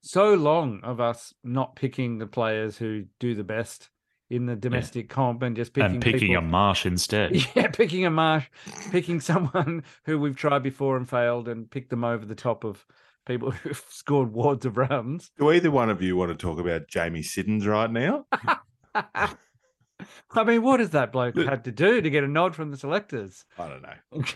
so 0.02 0.34
long 0.34 0.80
of 0.84 1.00
us 1.00 1.34
not 1.42 1.74
picking 1.74 2.18
the 2.18 2.26
players 2.26 2.76
who 2.78 3.04
do 3.18 3.34
the 3.34 3.44
best 3.44 3.90
in 4.30 4.46
the 4.46 4.56
domestic 4.56 5.10
comp 5.10 5.42
and 5.42 5.56
just 5.56 5.72
picking 5.74 5.94
and 5.94 6.02
picking 6.02 6.28
people, 6.28 6.36
a 6.36 6.40
marsh 6.40 6.86
instead. 6.86 7.32
Yeah, 7.54 7.68
picking 7.68 8.06
a 8.06 8.10
marsh, 8.10 8.46
picking 8.90 9.20
someone 9.32 9.82
who 10.04 10.18
we've 10.18 10.36
tried 10.36 10.62
before 10.62 10.96
and 10.96 11.08
failed, 11.08 11.48
and 11.48 11.70
pick 11.70 11.90
them 11.90 12.04
over 12.04 12.24
the 12.24 12.34
top 12.34 12.64
of 12.64 12.86
people 13.26 13.50
who've 13.62 13.84
scored 13.90 14.32
wads 14.32 14.64
of 14.64 14.76
runs. 14.76 15.30
Do 15.38 15.50
either 15.50 15.70
one 15.70 15.90
of 15.90 16.00
you 16.00 16.16
want 16.16 16.30
to 16.30 16.36
talk 16.36 16.58
about 16.58 16.88
Jamie 16.88 17.22
Siddons 17.22 17.66
right 17.66 17.90
now? 17.90 18.26
I 20.32 20.44
mean, 20.44 20.62
what 20.62 20.80
has 20.80 20.90
that 20.90 21.12
bloke 21.12 21.36
had 21.36 21.64
to 21.64 21.72
do 21.72 22.00
to 22.00 22.10
get 22.10 22.24
a 22.24 22.28
nod 22.28 22.54
from 22.54 22.70
the 22.70 22.76
selectors? 22.76 23.44
I 23.58 23.68
don't 23.68 23.82
know. 23.82 24.22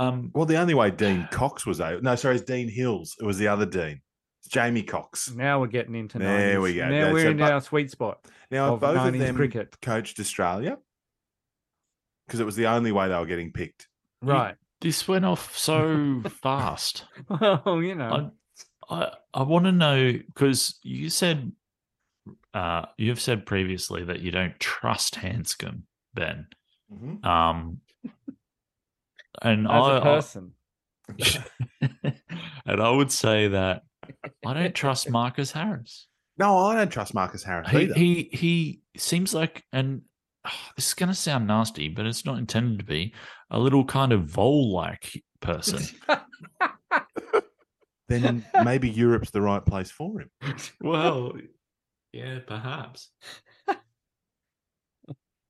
Um, 0.00 0.30
Well, 0.32 0.46
the 0.46 0.54
only 0.58 0.74
way 0.74 0.92
Dean 0.92 1.26
Cox 1.32 1.66
was 1.66 1.80
able, 1.80 2.02
no, 2.02 2.14
sorry, 2.14 2.36
it's 2.36 2.44
Dene 2.44 2.68
Hills. 2.68 3.16
It 3.20 3.24
was 3.24 3.36
the 3.36 3.48
other 3.48 3.66
Dean. 3.66 4.00
It's 4.40 4.48
Jamie 4.48 4.84
Cox. 4.84 5.28
Now 5.34 5.58
we're 5.60 5.66
getting 5.66 5.96
into 5.96 6.20
There 6.20 6.56
90s. 6.58 6.62
we 6.62 6.74
go. 6.76 6.88
Now 6.88 7.00
That's 7.06 7.12
we're 7.14 7.26
it. 7.26 7.30
in 7.32 7.36
But- 7.38 7.52
our 7.52 7.60
sweet 7.60 7.90
spot. 7.90 8.24
Now, 8.48 8.68
Of 8.68 8.74
if 8.74 8.80
both 8.80 9.06
of 9.12 9.18
them 9.18 9.34
cricket. 9.34 9.76
coached 9.82 10.20
Australia, 10.20 10.78
because 12.28 12.38
it 12.38 12.44
was 12.46 12.54
the 12.54 12.66
only 12.68 12.92
way 12.92 13.08
they 13.08 13.18
were 13.18 13.26
getting 13.26 13.50
picked. 13.52 13.88
Right. 14.22 14.54
this 14.80 15.08
went 15.08 15.24
off 15.24 15.58
so 15.58 16.22
fast. 16.42 17.04
Well, 17.28 17.82
you 17.82 17.96
know. 17.96 18.30
I 18.88 18.94
I, 18.94 19.12
I 19.34 19.42
want 19.42 19.64
to 19.66 19.72
know 19.72 20.12
because 20.12 20.78
you 20.84 21.10
said 21.10 21.50
uh, 22.54 22.86
you've 22.96 23.20
said 23.20 23.46
previously 23.46 24.04
that 24.04 24.20
you 24.20 24.30
don't 24.30 24.58
trust 24.58 25.16
Handscomb, 25.16 25.84
Ben. 26.14 26.46
Um, 27.22 27.80
and 29.42 29.66
as 29.66 29.72
I, 29.72 29.96
a 29.96 30.00
person. 30.00 30.52
I 31.08 31.44
and 32.66 32.80
I 32.82 32.90
would 32.90 33.10
say 33.10 33.48
that 33.48 33.82
I 34.44 34.54
don't 34.54 34.74
trust 34.74 35.10
Marcus 35.10 35.50
Harris. 35.52 36.06
No, 36.38 36.56
I 36.58 36.76
don't 36.76 36.90
trust 36.90 37.14
Marcus 37.14 37.42
Harris 37.42 37.68
He 37.70 37.78
either. 37.78 37.94
he 37.94 38.28
he 38.32 38.80
seems 38.96 39.34
like 39.34 39.64
and 39.72 40.02
ah, 40.44 40.70
this 40.76 40.88
is 40.88 40.94
going 40.94 41.08
to 41.08 41.14
sound 41.14 41.46
nasty, 41.46 41.88
but 41.88 42.06
it's 42.06 42.24
not 42.24 42.38
intended 42.38 42.78
to 42.78 42.84
be 42.84 43.14
a 43.50 43.58
little 43.58 43.84
kind 43.84 44.12
of 44.12 44.24
vole 44.24 44.72
like 44.72 45.22
person. 45.40 45.82
then 48.08 48.44
maybe 48.64 48.88
Europe's 48.88 49.30
the 49.30 49.42
right 49.42 49.64
place 49.64 49.90
for 49.90 50.20
him. 50.20 50.30
well, 50.80 51.32
yeah, 52.12 52.38
perhaps. 52.46 53.10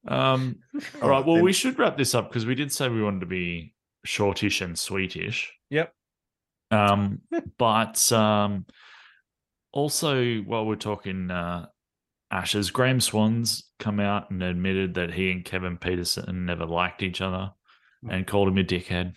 Um, 0.06 0.56
all 1.02 1.08
right. 1.08 1.24
Well, 1.24 1.36
then- 1.36 1.44
we 1.44 1.52
should 1.52 1.78
wrap 1.78 1.96
this 1.96 2.14
up 2.14 2.28
because 2.28 2.46
we 2.46 2.54
did 2.54 2.72
say 2.72 2.88
we 2.88 3.02
wanted 3.02 3.20
to 3.20 3.26
be 3.26 3.74
shortish 4.04 4.60
and 4.60 4.78
sweetish. 4.78 5.52
Yep. 5.70 5.92
Um, 6.70 7.20
but 7.58 8.10
um, 8.12 8.66
also 9.72 10.38
while 10.38 10.66
we're 10.66 10.76
talking 10.76 11.30
uh, 11.30 11.66
Ashes, 12.30 12.70
Graeme 12.70 13.00
Swann's 13.00 13.64
come 13.78 14.00
out 14.00 14.30
and 14.30 14.42
admitted 14.42 14.94
that 14.94 15.12
he 15.12 15.30
and 15.30 15.44
Kevin 15.44 15.78
Pietersen 15.78 16.44
never 16.46 16.66
liked 16.66 17.02
each 17.02 17.20
other 17.20 17.52
and 18.08 18.26
called 18.26 18.48
him 18.48 18.58
a 18.58 18.64
dickhead. 18.64 19.14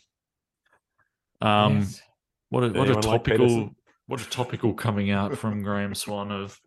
Um, 1.42 1.80
Yes. 1.80 2.02
what 2.50 2.64
a 2.64 2.68
what 2.68 2.76
a 2.76 2.80
Anyone 2.80 2.94
like 2.96 3.04
topical 3.04 3.48
Pietersen? 3.48 3.76
What 4.12 4.22
a 4.22 4.30
topical 4.30 4.74
coming 4.74 5.10
out 5.10 5.38
from 5.38 5.64
Graeme 5.64 5.96
Swann 5.96 6.34
of 6.34 6.60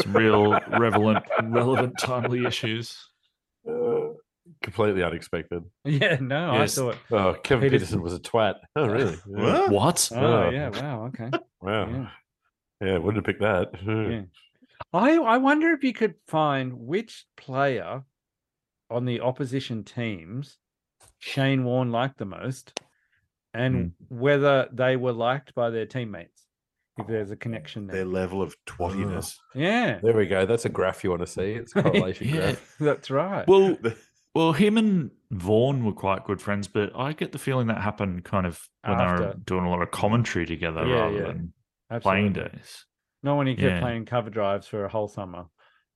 some 0.00 0.16
real 0.16 0.58
relevant 0.78 1.26
relevant 1.42 1.98
timely 1.98 2.46
issues. 2.46 3.10
Uh, 3.68 4.14
completely 4.62 5.02
unexpected. 5.02 5.64
Yeah, 5.84 6.16
no, 6.22 6.54
Yes. 6.54 6.78
I 6.78 6.80
thought. 6.80 6.96
Oh, 7.10 7.34
Kevin 7.42 7.68
Pietersen. 7.70 7.98
Pietersen 7.98 8.00
was 8.00 8.14
a 8.14 8.18
twat. 8.18 8.54
Oh, 8.76 8.86
really? 8.86 9.14
Yeah. 9.28 9.68
What? 9.68 9.70
What? 9.70 10.08
Oh, 10.14 10.44
Oh. 10.44 10.48
yeah, 10.48 10.68
wow, 10.70 11.04
okay. 11.08 11.30
Wow. 11.60 11.86
Yeah. 11.90 12.08
Yeah, 12.80 12.96
wouldn't 12.96 13.16
have 13.16 13.24
picked 13.26 13.42
that. 13.42 13.72
Yeah. 13.86 14.22
I 14.94 15.16
I 15.18 15.36
wonder 15.36 15.72
if 15.72 15.84
you 15.84 15.92
could 15.92 16.14
find 16.28 16.72
which 16.72 17.26
player 17.36 18.04
on 18.88 19.04
the 19.04 19.20
opposition 19.20 19.84
teams 19.84 20.56
Shane 21.18 21.62
Warne 21.64 21.92
liked 21.92 22.16
the 22.16 22.24
most 22.24 22.80
and 23.52 23.92
whether 24.08 24.66
they 24.72 24.96
were 24.96 25.12
liked 25.12 25.54
by 25.54 25.68
their 25.68 25.84
teammates. 25.84 26.45
If 26.98 27.06
there's 27.06 27.30
a 27.30 27.36
connection 27.36 27.86
there. 27.86 27.96
Their 27.96 28.04
level 28.06 28.40
of 28.40 28.56
twattiness. 28.66 29.36
Yeah, 29.54 29.98
There 30.02 30.16
we 30.16 30.26
go. 30.26 30.46
That's 30.46 30.64
a 30.64 30.70
graph 30.70 31.04
you 31.04 31.10
want 31.10 31.20
to 31.22 31.26
see. 31.26 31.52
It's 31.52 31.74
a 31.76 31.82
correlation 31.82 32.28
Yeah. 32.28 32.34
graph. 32.52 32.76
that's 32.80 33.10
right. 33.10 33.46
Well, 33.46 33.76
well, 34.34 34.52
him 34.52 34.78
and 34.78 35.10
Vaughan 35.30 35.84
were 35.84 35.92
quite 35.92 36.24
good 36.24 36.40
friends, 36.40 36.68
but 36.68 36.90
I 36.96 37.12
get 37.12 37.32
the 37.32 37.38
feeling 37.38 37.66
that 37.66 37.82
happened 37.82 38.24
kind 38.24 38.46
of 38.46 38.60
when 38.84 38.96
they 38.96 39.04
were 39.04 39.26
After. 39.28 39.38
doing 39.44 39.64
a 39.66 39.70
lot 39.70 39.82
of 39.82 39.90
commentary 39.90 40.46
together 40.46 40.86
Yeah, 40.86 40.94
rather 40.94 41.16
yeah. 41.16 41.22
than 41.26 41.52
Absolutely. 41.90 42.00
playing 42.00 42.32
days. 42.32 42.84
Not 43.22 43.36
when 43.36 43.46
he 43.46 43.54
kept 43.56 43.66
Yeah. 43.66 43.80
playing 43.80 44.06
cover 44.06 44.30
drives 44.30 44.66
for 44.66 44.84
a 44.84 44.88
whole 44.88 45.08
summer 45.08 45.44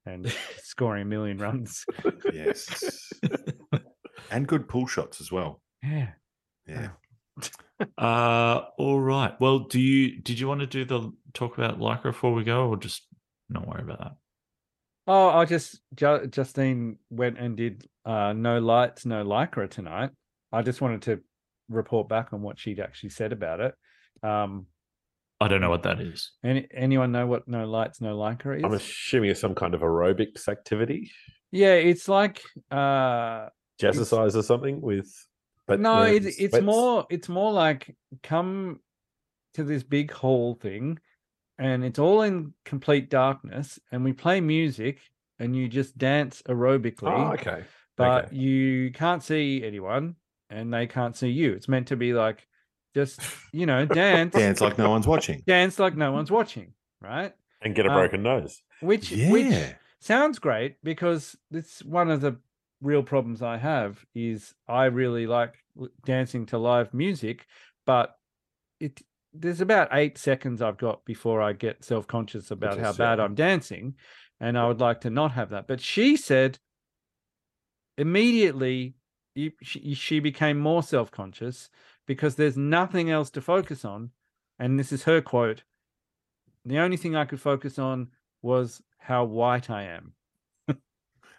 and 0.04 0.30
scoring 0.62 1.02
a 1.02 1.06
million 1.06 1.38
runs. 1.38 1.84
Yes. 2.32 3.10
and 4.30 4.46
good 4.46 4.68
pull 4.68 4.86
shots 4.86 5.20
as 5.20 5.30
well. 5.32 5.62
Yeah. 5.82 6.08
Yeah. 6.66 6.88
Uh, 7.98 8.62
all 8.78 9.00
right. 9.00 9.38
Well, 9.40 9.60
do 9.60 9.80
you 9.80 10.20
did 10.20 10.38
you 10.38 10.48
want 10.48 10.60
to 10.60 10.66
do 10.66 10.84
the 10.84 11.12
talk 11.34 11.56
about 11.58 11.78
Lycra 11.78 12.04
before 12.04 12.32
we 12.32 12.44
go, 12.44 12.68
or 12.68 12.76
just 12.76 13.06
not 13.48 13.66
worry 13.66 13.82
about 13.82 13.98
that? 13.98 14.12
Oh, 15.06 15.28
I 15.28 15.44
just 15.44 15.80
Ju- 15.94 16.26
Justine 16.26 16.98
went 17.10 17.38
and 17.38 17.56
did 17.56 17.86
uh, 18.04 18.32
no 18.32 18.58
lights, 18.58 19.06
no 19.06 19.24
lycra 19.24 19.68
tonight. 19.68 20.10
I 20.52 20.62
just 20.62 20.80
wanted 20.80 21.02
to 21.02 21.20
report 21.68 22.08
back 22.08 22.32
on 22.32 22.42
what 22.42 22.58
she'd 22.58 22.80
actually 22.80 23.10
said 23.10 23.32
about 23.32 23.60
it. 23.60 23.74
Um, 24.22 24.66
I 25.40 25.48
don't 25.48 25.60
know 25.60 25.70
what 25.70 25.84
that 25.84 26.00
is. 26.00 26.32
any 26.44 26.68
anyone 26.72 27.12
know 27.12 27.26
what 27.26 27.48
no 27.48 27.66
lights, 27.66 28.00
no 28.00 28.16
lycra 28.16 28.58
is? 28.58 28.64
I'm 28.64 28.74
assuming 28.74 29.30
it's 29.30 29.40
some 29.40 29.54
kind 29.54 29.74
of 29.74 29.80
aerobics 29.80 30.48
activity, 30.48 31.10
yeah, 31.50 31.74
it's 31.74 32.08
like 32.08 32.42
uh, 32.70 33.48
jazzercise 33.80 34.36
or 34.36 34.42
something 34.42 34.80
with. 34.80 35.10
But 35.70 35.78
no, 35.80 36.02
it's 36.02 36.26
it's 36.26 36.60
more 36.60 37.06
it's 37.10 37.28
more 37.28 37.52
like 37.52 37.94
come 38.24 38.80
to 39.54 39.62
this 39.62 39.84
big 39.84 40.10
hall 40.10 40.54
thing, 40.54 40.98
and 41.58 41.84
it's 41.84 41.98
all 42.00 42.22
in 42.22 42.54
complete 42.64 43.08
darkness, 43.08 43.78
and 43.92 44.02
we 44.04 44.12
play 44.12 44.40
music, 44.40 44.98
and 45.38 45.54
you 45.54 45.68
just 45.68 45.96
dance 45.96 46.42
aerobically. 46.42 47.06
Oh, 47.06 47.32
okay. 47.34 47.64
but 47.96 48.24
Okay. 48.26 48.36
you 48.36 48.90
can't 48.92 49.22
see 49.22 49.62
anyone 49.64 50.16
and 50.50 50.74
they 50.74 50.86
can't 50.86 51.16
see 51.16 51.28
you. 51.28 51.52
It's 51.52 51.68
meant 51.68 51.86
to 51.88 51.96
be 51.96 52.12
like 52.12 52.46
just, 52.94 53.20
you 53.52 53.66
know, 53.66 53.84
dance, 53.94 54.34
Dance 54.34 54.60
like 54.60 54.76
no 54.76 54.90
one's 54.90 55.06
watching. 55.06 55.42
dance 55.46 55.78
like 55.78 55.96
no 55.96 56.10
one's 56.10 56.30
watching, 56.30 56.72
right? 57.00 57.32
And 57.62 57.74
get 57.76 57.86
a 57.86 57.90
Uh, 57.90 57.94
broken 57.94 58.22
nose. 58.24 58.60
Which 58.80 59.10
which 59.10 59.46
Yeah. 59.46 59.74
sounds 60.00 60.40
great 60.40 60.82
because 60.82 61.36
it's 61.52 61.84
one 61.84 62.10
of 62.10 62.20
the 62.20 62.38
real 62.80 63.02
problems 63.02 63.42
I 63.42 63.56
have 63.58 64.04
is 64.14 64.54
I 64.68 64.86
really 64.86 65.26
like 65.26 65.54
dancing 66.04 66.46
to 66.46 66.58
live 66.58 66.92
music, 66.94 67.46
but 67.86 68.16
it 68.78 69.02
there's 69.32 69.60
about 69.60 69.88
eight 69.92 70.18
seconds 70.18 70.60
I've 70.60 70.78
got 70.78 71.04
before 71.04 71.40
I 71.40 71.52
get 71.52 71.84
self 71.84 72.06
conscious 72.06 72.50
about 72.50 72.78
how 72.78 72.92
bad. 72.92 73.20
I'm 73.20 73.34
dancing, 73.34 73.94
and 74.40 74.58
I 74.58 74.66
would 74.66 74.80
like 74.80 75.02
to 75.02 75.10
not 75.10 75.32
have 75.32 75.50
that. 75.50 75.68
But 75.68 75.80
she 75.80 76.16
said 76.16 76.58
immediately 77.96 78.94
she, 79.62 79.94
she 79.94 80.20
became 80.20 80.58
more 80.58 80.82
self 80.82 81.10
conscious 81.10 81.70
because 82.06 82.34
there's 82.34 82.56
nothing 82.56 83.10
else 83.10 83.30
to 83.30 83.40
focus 83.40 83.84
on, 83.84 84.10
and 84.58 84.78
this 84.78 84.92
is 84.92 85.04
her 85.04 85.20
quote. 85.20 85.62
The 86.64 86.78
only 86.78 86.96
thing 86.96 87.14
I 87.16 87.24
could 87.24 87.40
focus 87.40 87.78
on 87.78 88.08
was 88.42 88.82
how 88.98 89.24
white 89.24 89.70
I 89.70 89.84
am 89.84 90.14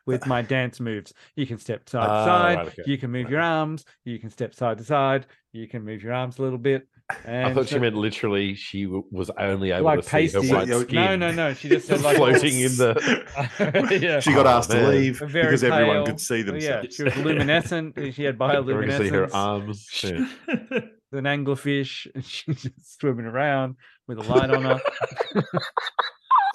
with 0.05 0.25
my 0.27 0.41
dance 0.41 0.79
moves. 0.79 1.13
You 1.35 1.45
can 1.47 1.57
step 1.57 1.87
side 1.89 2.05
to 2.05 2.11
Ah, 2.11 2.25
side, 2.25 2.57
right, 2.57 2.67
okay. 2.67 2.83
you 2.85 2.97
can 2.97 3.11
move 3.11 3.29
your 3.29 3.41
arms, 3.41 3.85
you 4.05 4.19
can 4.19 4.29
step 4.29 4.53
side 4.55 4.77
to 4.79 4.83
side, 4.83 5.25
you 5.53 5.67
can 5.67 5.83
move 5.83 6.01
your 6.03 6.13
arms 6.13 6.39
a 6.39 6.41
little 6.41 6.57
bit. 6.57 6.87
And 7.25 7.47
I 7.47 7.53
thought 7.53 7.67
she 7.67 7.77
meant 7.77 7.95
literally 7.97 8.55
she 8.55 8.85
w- 8.85 9.03
was 9.11 9.29
only 9.37 9.71
able 9.71 9.83
like 9.83 10.01
to 10.01 10.07
see 10.07 10.29
her 10.29 10.41
white 10.41 10.67
No, 10.69 10.81
skin. 10.83 10.95
No, 10.95 11.15
no, 11.17 11.31
no. 11.31 11.53
She 11.53 11.67
just 11.67 11.85
said 11.87 11.99
like 12.03 12.15
floating 12.15 12.53
in 12.57 12.71
the. 12.77 13.99
yeah. 14.01 14.21
She 14.21 14.31
got 14.31 14.45
Oh, 14.45 14.49
asked 14.49 14.69
man. 14.69 14.83
to 14.83 14.87
leave 14.87 15.19
Very 15.19 15.47
because 15.47 15.63
everyone 15.65 16.05
could 16.05 16.21
see 16.21 16.41
Yeah, 16.57 16.83
she 16.89 17.03
was 17.03 17.15
luminescent. 17.17 17.95
She 18.13 18.23
had 18.23 18.35
You 18.35 18.47
can 18.47 18.91
see 18.97 19.09
her 19.09 19.27
bioluminescence. 19.27 19.33
arms. 19.33 19.89
Yeah. 20.03 20.25
An 21.11 21.25
anglerfish. 21.25 22.07
and 22.15 22.23
She's 22.23 22.61
just 22.63 23.01
swimming 23.01 23.25
around 23.25 23.75
with 24.07 24.19
a 24.19 24.21
light 24.21 24.49
on 24.49 24.63
her. 24.63 24.79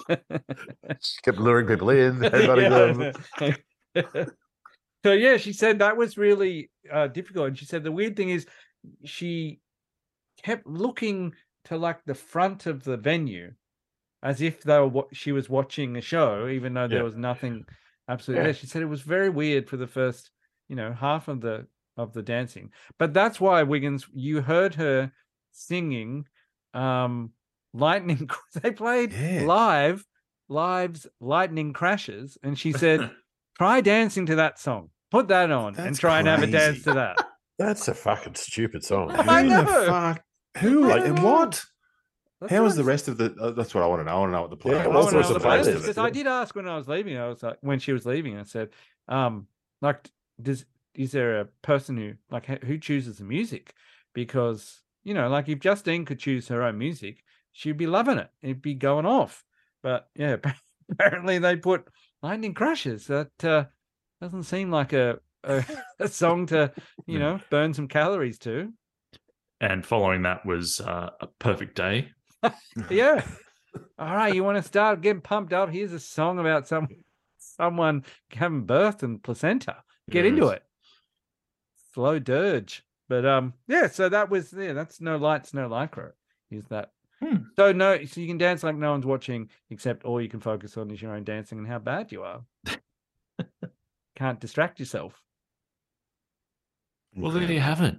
She 0.09 1.21
kept 1.23 1.37
luring 1.37 1.67
people 1.67 1.89
in, 1.89 2.19
headbutting 2.19 3.13
them. 3.93 4.27
So 5.05 5.13
yeah, 5.13 5.37
she 5.37 5.53
said 5.53 5.79
that 5.79 5.95
was 5.95 6.17
really 6.17 6.69
uh, 6.91 7.07
difficult, 7.07 7.47
and 7.47 7.57
she 7.57 7.65
said 7.65 7.83
the 7.83 7.91
weird 7.91 8.17
thing 8.17 8.29
is 8.29 8.45
she 9.05 9.59
kept 10.43 10.65
looking 10.67 11.33
to 11.65 11.77
like 11.77 12.03
the 12.05 12.15
front 12.15 12.65
of 12.65 12.83
the 12.83 12.97
venue, 12.97 13.53
as 14.23 14.41
if 14.41 14.63
they 14.63 14.77
were 14.79 14.87
wa- 14.87 15.07
she 15.13 15.31
was 15.31 15.49
watching 15.49 15.95
a 15.97 16.01
show, 16.01 16.47
even 16.49 16.73
though 16.73 16.87
there 16.87 16.97
Yeah. 16.99 17.03
was 17.03 17.15
nothing 17.15 17.63
absolutely. 18.09 18.41
Yeah. 18.43 18.47
Yeah, 18.47 18.53
she 18.53 18.67
said 18.67 18.81
it 18.81 18.85
was 18.87 19.01
very 19.01 19.29
weird 19.29 19.69
for 19.69 19.77
the 19.77 19.87
first, 19.87 20.31
you 20.67 20.75
know, 20.75 20.91
half 20.91 21.27
of 21.27 21.41
the 21.41 21.67
of 21.95 22.11
the 22.13 22.23
dancing. 22.23 22.71
But 22.97 23.13
that's 23.13 23.39
why 23.39 23.63
Wiggins, 23.63 24.07
you 24.13 24.41
heard 24.41 24.75
her 24.75 25.11
singing 25.51 26.25
um 26.73 27.31
lightning 27.73 28.29
they 28.61 28.71
played 28.71 29.13
Yeah. 29.13 29.43
live 29.43 30.05
live's 30.49 31.07
lightning 31.19 31.73
crashes 31.73 32.37
and 32.43 32.57
she 32.57 32.71
said 32.71 33.11
try 33.57 33.81
dancing 33.81 34.25
to 34.27 34.35
that 34.35 34.59
song 34.59 34.89
put 35.11 35.27
that 35.27 35.51
on 35.51 35.75
and 35.75 35.87
That's 35.87 35.99
try 35.99 36.19
and 36.19 36.27
have 36.27 36.43
a 36.43 36.47
dance 36.47 36.83
to 36.83 36.93
that 36.93 37.17
That's 37.59 37.87
a 37.87 37.93
fucking 37.95 38.35
stupid 38.35 38.83
song. 38.83 39.09
Who 39.15 39.31
I 39.31 39.41
the 39.41 39.65
fuck? 39.65 40.23
Who? 40.59 40.87
Like, 40.87 41.05
know. 41.07 41.23
what? 41.23 41.65
That's 42.39 42.53
How 42.53 42.63
was 42.63 42.75
the 42.75 42.83
rest 42.83 43.07
of 43.07 43.17
the? 43.17 43.33
Uh, 43.33 43.49
that's 43.51 43.73
what 43.73 43.83
I 43.83 43.87
want 43.87 44.01
to 44.01 44.05
know. 44.05 44.11
I 44.11 44.19
want 44.19 44.29
to 44.29 44.33
know 44.33 44.41
what 44.43 44.49
the 44.51 44.69
Yeah, 44.69 44.85
plan 44.85 44.87
what 44.89 44.93
I 44.93 44.97
was. 44.97 45.05
was 45.05 45.13
wanna 45.13 45.27
the 45.27 45.33
know 45.33 45.39
the 45.39 45.57
rest 45.57 45.69
playlist, 45.69 45.73
it? 45.73 45.79
because 45.79 45.97
I 45.97 46.09
did 46.11 46.27
ask 46.27 46.55
when 46.55 46.67
I 46.67 46.77
was 46.77 46.87
leaving. 46.87 47.17
I 47.17 47.27
was 47.27 47.41
like, 47.41 47.57
when 47.61 47.79
she 47.79 47.93
was 47.93 48.05
leaving, 48.05 48.37
I 48.37 48.43
said, 48.43 48.69
um, 49.07 49.47
like, 49.81 50.07
does 50.39 50.65
is 50.93 51.11
there 51.13 51.39
a 51.39 51.45
person 51.63 51.97
who 51.97 52.13
like 52.29 52.45
who 52.63 52.77
chooses 52.77 53.17
the 53.17 53.23
music? 53.23 53.73
Because 54.13 54.81
you 55.03 55.15
know, 55.15 55.27
like 55.29 55.49
if 55.49 55.59
Justine 55.59 56.05
could 56.05 56.19
choose 56.19 56.47
her 56.49 56.61
own 56.61 56.77
music, 56.77 57.23
she'd 57.57 57.77
be 57.77 57.87
loving 57.87 58.19
it. 58.19 58.29
It'd 58.43 58.61
be 58.61 58.75
going 58.75 59.07
off. 59.07 59.43
But 59.81 60.07
yeah, 60.15 60.37
apparently 60.91 61.39
they 61.39 61.55
put 61.55 61.87
Lightning 62.21 62.53
Crashes. 62.53 63.07
That 63.07 63.31
uh, 63.43 63.65
doesn't 64.21 64.43
seem 64.43 64.71
like 64.71 64.93
a, 64.93 65.19
a 65.43 65.65
a 65.99 66.07
song 66.07 66.45
to 66.47 66.71
you 67.05 67.19
know 67.19 67.39
burn 67.49 67.73
some 67.73 67.87
calories 67.87 68.39
to. 68.39 68.71
And 69.59 69.83
following 69.83 70.21
that 70.21 70.45
was 70.45 70.79
uh, 70.79 71.09
a 71.19 71.27
perfect 71.39 71.75
day. 71.75 72.09
Yeah. 72.91 73.25
All 73.99 74.15
right, 74.15 74.33
you 74.33 74.43
want 74.43 74.57
to 74.57 74.63
start 74.63 75.01
getting 75.01 75.21
pumped 75.21 75.51
up? 75.53 75.69
Here's 75.69 75.91
a 75.91 75.99
song 75.99 76.39
about 76.39 76.67
some 76.67 76.87
someone 77.37 78.05
having 78.31 78.65
birth 78.65 79.01
and 79.03 79.21
placenta. 79.21 79.77
Get 80.09 80.25
into 80.25 80.49
it. 80.49 80.63
Slow 81.93 82.19
dirge. 82.19 82.83
But 83.09 83.25
um, 83.25 83.53
yeah. 83.67 83.87
So 83.87 84.07
that 84.07 84.29
was 84.29 84.53
yeah. 84.53 84.73
That's 84.73 85.01
no 85.01 85.17
lights, 85.17 85.53
no 85.53 85.67
lycra. 85.67 86.11
Is 86.51 86.65
that? 86.67 86.91
Hmm. 87.23 87.37
So 87.55 87.71
no, 87.71 88.03
so 88.05 88.21
you 88.21 88.27
can 88.27 88.37
dance 88.37 88.63
like 88.63 88.75
no 88.75 88.91
one's 88.91 89.05
watching, 89.05 89.49
except 89.69 90.05
all 90.05 90.21
you 90.21 90.29
can 90.29 90.39
focus 90.39 90.77
on 90.77 90.91
is 90.91 91.01
your 91.01 91.15
own 91.15 91.23
dancing 91.23 91.57
and 91.57 91.67
how 91.67 91.79
bad 91.79 92.11
you 92.11 92.23
are. 92.23 92.41
Can't 94.15 94.39
distract 94.39 94.79
yourself. 94.79 95.21
Well, 97.15 97.31
there 97.31 97.51
you 97.51 97.59
have 97.59 97.81
it. 97.81 97.95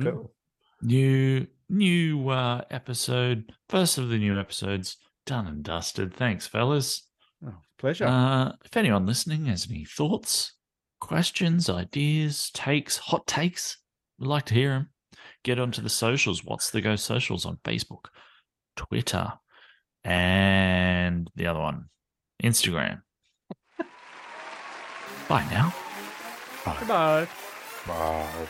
Cool. 0.00 0.32
New 0.80 1.46
new 1.68 2.28
uh, 2.28 2.62
episode, 2.70 3.52
first 3.68 3.98
of 3.98 4.08
the 4.08 4.18
new 4.18 4.38
episodes, 4.38 4.96
done 5.26 5.46
and 5.46 5.64
dusted. 5.64 6.14
Thanks, 6.14 6.46
fellas. 6.46 7.08
Oh, 7.44 7.54
pleasure. 7.78 8.06
Uh, 8.06 8.52
if 8.64 8.76
anyone 8.76 9.06
listening 9.06 9.46
has 9.46 9.66
any 9.68 9.84
thoughts, 9.84 10.54
questions, 11.00 11.68
ideas, 11.68 12.50
takes, 12.52 12.98
hot 12.98 13.26
takes, 13.26 13.78
we'd 14.18 14.28
like 14.28 14.46
to 14.46 14.54
hear 14.54 14.70
them. 14.70 14.90
Get 15.42 15.58
onto 15.58 15.82
the 15.82 15.88
socials. 15.88 16.44
What's 16.44 16.70
the 16.70 16.80
Go 16.80 16.94
socials 16.94 17.44
on 17.44 17.58
Facebook, 17.64 18.06
Twitter, 18.76 19.32
and 20.04 21.30
the 21.36 21.46
other 21.46 21.60
one, 21.60 21.86
Instagram. 22.42 23.02
Bye 25.28 25.46
now. 25.50 25.74
Bye. 26.64 26.76
Goodbye. 26.80 27.28
Bye. 27.86 28.48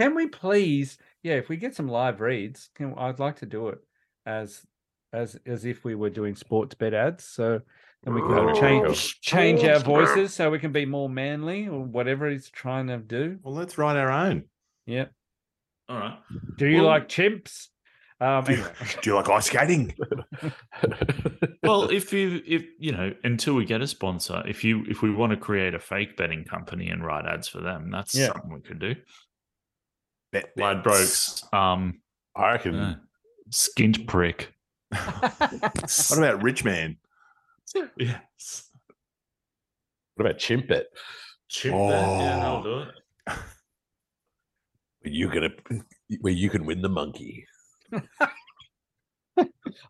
Can 0.00 0.14
we 0.14 0.28
please, 0.28 0.96
yeah, 1.22 1.34
if 1.34 1.50
we 1.50 1.58
get 1.58 1.74
some 1.74 1.86
live 1.86 2.22
reads, 2.22 2.70
can 2.74 2.94
I'd 2.96 3.18
like 3.18 3.36
to 3.40 3.46
do 3.46 3.68
it 3.68 3.78
as 4.24 4.64
as 5.12 5.38
as 5.44 5.66
if 5.66 5.84
we 5.84 5.94
were 5.94 6.08
doing 6.08 6.34
sports 6.34 6.74
bet 6.74 6.94
ads. 6.94 7.24
So 7.24 7.60
then 8.02 8.14
we 8.14 8.22
can 8.22 8.30
Oh, 8.32 8.54
change 8.58 9.20
change 9.20 9.62
our 9.64 9.78
voices 9.80 10.32
so 10.32 10.50
we 10.50 10.58
can 10.58 10.72
be 10.72 10.86
more 10.86 11.10
manly 11.10 11.68
or 11.68 11.80
whatever 11.84 12.30
he's 12.30 12.48
trying 12.48 12.86
to 12.86 12.96
do. 12.96 13.38
Well, 13.42 13.52
let's 13.54 13.76
write 13.76 13.96
our 13.98 14.10
own. 14.10 14.44
Yeah. 14.86 15.06
All 15.88 15.98
right. 15.98 16.18
Do 16.56 16.66
you 16.66 16.76
Well- 16.78 16.86
like 16.86 17.08
chimps? 17.08 17.66
Um 18.22 18.44
Do 18.44 18.52
you, 18.54 18.64
do 19.02 19.10
you 19.10 19.16
like 19.16 19.28
ice 19.28 19.46
skating? 19.46 19.94
well, 21.62 21.90
if 21.90 22.12
you 22.12 22.42
if 22.46 22.64
you 22.78 22.92
know 22.92 23.12
until 23.24 23.54
we 23.54 23.64
get 23.64 23.80
a 23.82 23.86
sponsor, 23.86 24.42
if 24.46 24.62
you 24.64 24.84
if 24.88 25.02
we 25.02 25.10
want 25.10 25.30
to 25.32 25.36
create 25.38 25.74
a 25.74 25.78
fake 25.78 26.16
betting 26.16 26.44
company 26.44 26.88
and 26.88 27.04
write 27.04 27.24
ads 27.26 27.48
for 27.48 27.60
them, 27.60 27.90
that's 27.90 28.14
Yeah. 28.14 28.26
something 28.28 28.52
we 28.52 28.60
could 28.60 28.78
do. 28.78 28.94
Bet 30.32 30.50
Lad 30.56 30.82
bets. 30.82 30.84
Brokes, 30.84 31.44
um, 31.52 32.00
I 32.36 32.52
reckon. 32.52 32.74
uh, 32.76 32.96
skint 33.50 34.06
prick. 34.06 34.52
What 34.92 36.18
about 36.18 36.42
Rich 36.42 36.64
Man? 36.64 36.96
yes, 37.96 38.70
What 40.16 40.26
about 40.26 40.38
chimp 40.38 40.68
bet? 40.68 40.86
chip 41.48 41.72
Oh. 41.74 41.88
that. 41.88 42.20
Yeah, 42.20 42.46
I'll 42.46 42.62
do 42.62 42.78
it. 42.80 42.88
Where 45.02 45.12
you 45.12 45.28
gonna 45.32 45.50
where 46.20 46.32
you 46.32 46.50
can 46.50 46.64
win 46.66 46.82
the 46.82 46.88
monkey. 46.88 47.46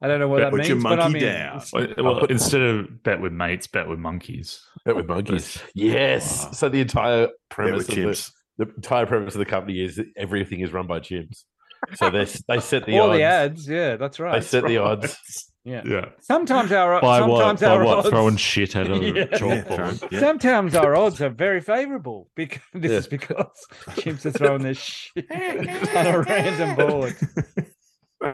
I 0.02 0.06
don't 0.06 0.20
know 0.20 0.28
what 0.28 0.40
that 0.40 0.52
Put 0.52 0.66
your 0.66 0.76
means, 0.76 0.84
but 0.84 0.92
I 1.00 1.02
monkey 1.04 1.14
mean, 1.20 1.22
down. 1.32 1.56
it's- 1.56 1.72
Well, 1.72 1.88
well, 1.98 2.24
instead 2.26 2.60
of 2.62 3.02
bet 3.02 3.20
with 3.20 3.32
mates, 3.32 3.66
bet 3.66 3.88
with 3.88 3.98
monkeys. 3.98 4.62
Bet 4.84 4.94
with 4.96 5.06
monkeys. 5.06 5.60
Yes. 5.74 6.44
Wow. 6.46 6.52
So 6.52 6.68
the 6.68 6.80
entire 6.80 7.26
Bet 7.26 7.34
premise 7.50 7.78
with 7.78 7.88
of 7.88 7.94
the, 7.94 8.02
chimps. 8.02 8.32
The 8.66 8.72
entire 8.76 9.06
premise 9.06 9.34
of 9.34 9.38
the 9.40 9.44
company 9.46 9.82
is 9.82 9.96
that 9.96 10.06
everything 10.16 10.60
is 10.60 10.72
run 10.72 10.86
by 10.86 11.00
chimps. 11.00 11.44
So 11.94 12.10
they 12.10 12.24
they 12.48 12.60
set 12.60 12.86
the 12.86 12.98
all 12.98 13.10
odds. 13.10 13.18
the 13.18 13.22
ads, 13.24 13.68
yeah, 13.68 13.96
that's 13.96 14.20
right. 14.20 14.40
They 14.40 14.46
set 14.46 14.66
the 14.66 14.76
odds. 14.76 15.16
yeah. 15.64 15.82
Yeah. 15.84 16.04
Sometimes 16.20 16.70
our 16.72 17.00
By 17.00 17.22
what? 17.22 17.38
sometimes 17.40 17.60
By 17.62 17.66
our 17.68 17.84
what? 17.84 17.98
odds, 17.98 18.08
Throwing 18.10 18.36
shit 18.36 18.76
at 18.76 18.86
a 18.90 18.96
Yeah. 18.96 19.12
Yeah, 19.14 19.24
chalkboard. 19.26 19.98
true. 20.00 20.08
Yeah. 20.12 20.20
Sometimes 20.20 20.74
our 20.74 20.94
odds 20.94 21.20
are 21.22 21.30
very 21.30 21.60
favorable 21.62 22.28
because 22.36 22.60
this 22.74 22.92
Yeah. 22.92 22.98
is 22.98 23.06
because 23.08 23.46
chimps 23.96 24.26
are 24.26 24.30
throwing 24.32 24.62
their 24.62 24.74
shit 24.74 25.26
at 25.30 26.14
a 26.14 26.20
random 26.20 26.76
board. 26.76 27.16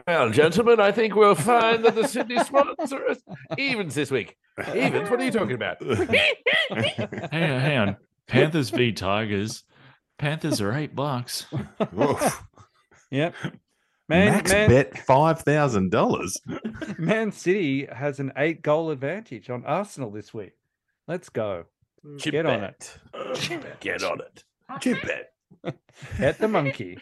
Well, 0.05 0.29
gentlemen, 0.31 0.81
I 0.81 0.91
think 0.91 1.15
we'll 1.15 1.33
find 1.35 1.85
that 1.85 1.95
the 1.95 2.05
Sydney 2.05 2.43
Swans 2.43 2.91
are 2.91 3.15
evens 3.57 3.95
this 3.95 4.11
week. 4.11 4.35
Evens? 4.75 5.09
What 5.09 5.21
are 5.21 5.23
you 5.23 5.31
talking 5.31 5.53
about? 5.55 5.81
Hang 5.81 7.51
on, 7.51 7.61
hang 7.61 7.77
on. 7.77 7.97
Panthers 8.27 8.69
v 8.69 8.91
Tigers. 8.91 9.63
Panthers 10.17 10.61
are 10.61 10.73
eight 10.73 10.95
bucks. 10.95 11.45
Yep. 13.11 13.35
Man, 14.09 14.33
Max 14.33 14.51
man, 14.51 14.69
bet 14.69 14.97
five 14.99 15.41
thousand 15.41 15.91
dollars. 15.91 16.37
Man 16.97 17.31
City 17.31 17.85
has 17.91 18.19
an 18.19 18.31
eight 18.37 18.61
goal 18.61 18.89
advantage 18.89 19.49
on 19.49 19.65
Arsenal 19.65 20.11
this 20.11 20.33
week. 20.33 20.53
Let's 21.07 21.27
go. 21.29 21.65
Chip 22.17 22.31
Get 22.31 22.45
on 22.45 22.59
bet. 22.61 22.97
Get 23.81 24.03
on 24.03 24.21
it. 24.21 24.43
Chip 24.79 25.01
bet. 25.03 25.75
At 26.19 26.37
the 26.37 26.47
monkey. 26.47 26.97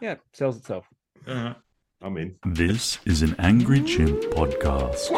yeah, 0.00 0.16
sells 0.32 0.58
itself. 0.58 0.86
Uh, 1.26 1.54
I'm 2.02 2.16
in. 2.18 2.36
This 2.44 2.98
is 3.06 3.22
an 3.22 3.34
Angry 3.38 3.82
Chimp 3.82 4.20
podcast. 4.34 5.10